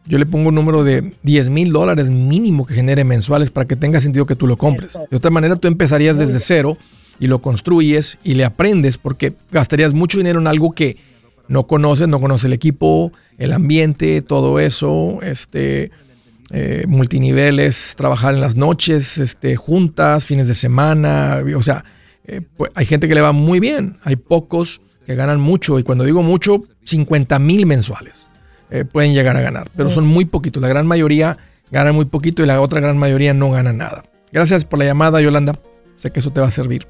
yo 0.06 0.18
le 0.18 0.26
pongo 0.26 0.48
un 0.48 0.54
número 0.54 0.84
de 0.84 1.12
10 1.22 1.50
mil 1.50 1.72
dólares 1.72 2.10
mínimo 2.10 2.66
que 2.66 2.74
genere 2.74 3.04
mensuales 3.04 3.50
para 3.50 3.66
que 3.66 3.76
tenga 3.76 4.00
sentido 4.00 4.26
que 4.26 4.36
tú 4.36 4.46
lo 4.46 4.56
compres. 4.56 4.98
De 5.10 5.16
otra 5.16 5.30
manera, 5.30 5.56
tú 5.56 5.68
empezarías 5.68 6.18
desde 6.18 6.40
cero 6.40 6.76
y 7.20 7.28
lo 7.28 7.40
construyes 7.40 8.18
y 8.24 8.34
le 8.34 8.44
aprendes 8.44 8.98
porque 8.98 9.32
gastarías 9.50 9.94
mucho 9.94 10.18
dinero 10.18 10.40
en 10.40 10.46
algo 10.46 10.72
que 10.72 10.96
no 11.48 11.66
conoces, 11.66 12.08
no 12.08 12.18
conoces 12.18 12.46
el 12.46 12.52
equipo, 12.52 13.12
el 13.38 13.52
ambiente, 13.52 14.22
todo 14.22 14.58
eso, 14.58 15.18
este, 15.22 15.90
eh, 16.50 16.84
multiniveles, 16.88 17.94
trabajar 17.96 18.34
en 18.34 18.40
las 18.40 18.56
noches, 18.56 19.18
este, 19.18 19.56
juntas, 19.56 20.24
fines 20.24 20.48
de 20.48 20.54
semana, 20.54 21.42
o 21.56 21.62
sea, 21.62 21.84
eh, 22.24 22.40
pues, 22.56 22.70
hay 22.74 22.86
gente 22.86 23.08
que 23.08 23.14
le 23.14 23.20
va 23.20 23.32
muy 23.32 23.60
bien, 23.60 23.98
hay 24.02 24.16
pocos 24.16 24.80
que 25.06 25.14
ganan 25.14 25.40
mucho 25.40 25.78
y 25.78 25.82
cuando 25.82 26.04
digo 26.04 26.22
mucho, 26.22 26.62
50 26.84 27.38
mil 27.38 27.66
mensuales. 27.66 28.26
Eh, 28.72 28.86
pueden 28.86 29.12
llegar 29.12 29.36
a 29.36 29.42
ganar, 29.42 29.68
pero 29.76 29.90
son 29.90 30.06
muy 30.06 30.24
poquitos. 30.24 30.62
La 30.62 30.68
gran 30.68 30.86
mayoría 30.86 31.36
ganan 31.70 31.94
muy 31.94 32.06
poquito 32.06 32.42
y 32.42 32.46
la 32.46 32.58
otra 32.58 32.80
gran 32.80 32.96
mayoría 32.96 33.34
no 33.34 33.50
gana 33.50 33.74
nada. 33.74 34.02
Gracias 34.32 34.64
por 34.64 34.78
la 34.78 34.86
llamada, 34.86 35.20
Yolanda. 35.20 35.52
Sé 35.98 36.10
que 36.10 36.20
eso 36.20 36.30
te 36.30 36.40
va 36.40 36.46
a 36.46 36.50
servir. 36.50 36.88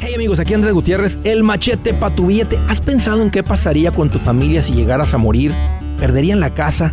Hey 0.00 0.14
amigos, 0.14 0.38
aquí 0.38 0.54
Andrés 0.54 0.72
Gutiérrez, 0.72 1.18
el 1.24 1.42
machete 1.42 1.92
para 1.92 2.14
tu 2.14 2.28
billete. 2.28 2.56
¿Has 2.68 2.80
pensado 2.80 3.20
en 3.20 3.32
qué 3.32 3.42
pasaría 3.42 3.90
con 3.90 4.10
tu 4.10 4.20
familia 4.20 4.62
si 4.62 4.72
llegaras 4.72 5.12
a 5.12 5.18
morir? 5.18 5.52
¿Perderían 5.98 6.38
la 6.38 6.54
casa? 6.54 6.92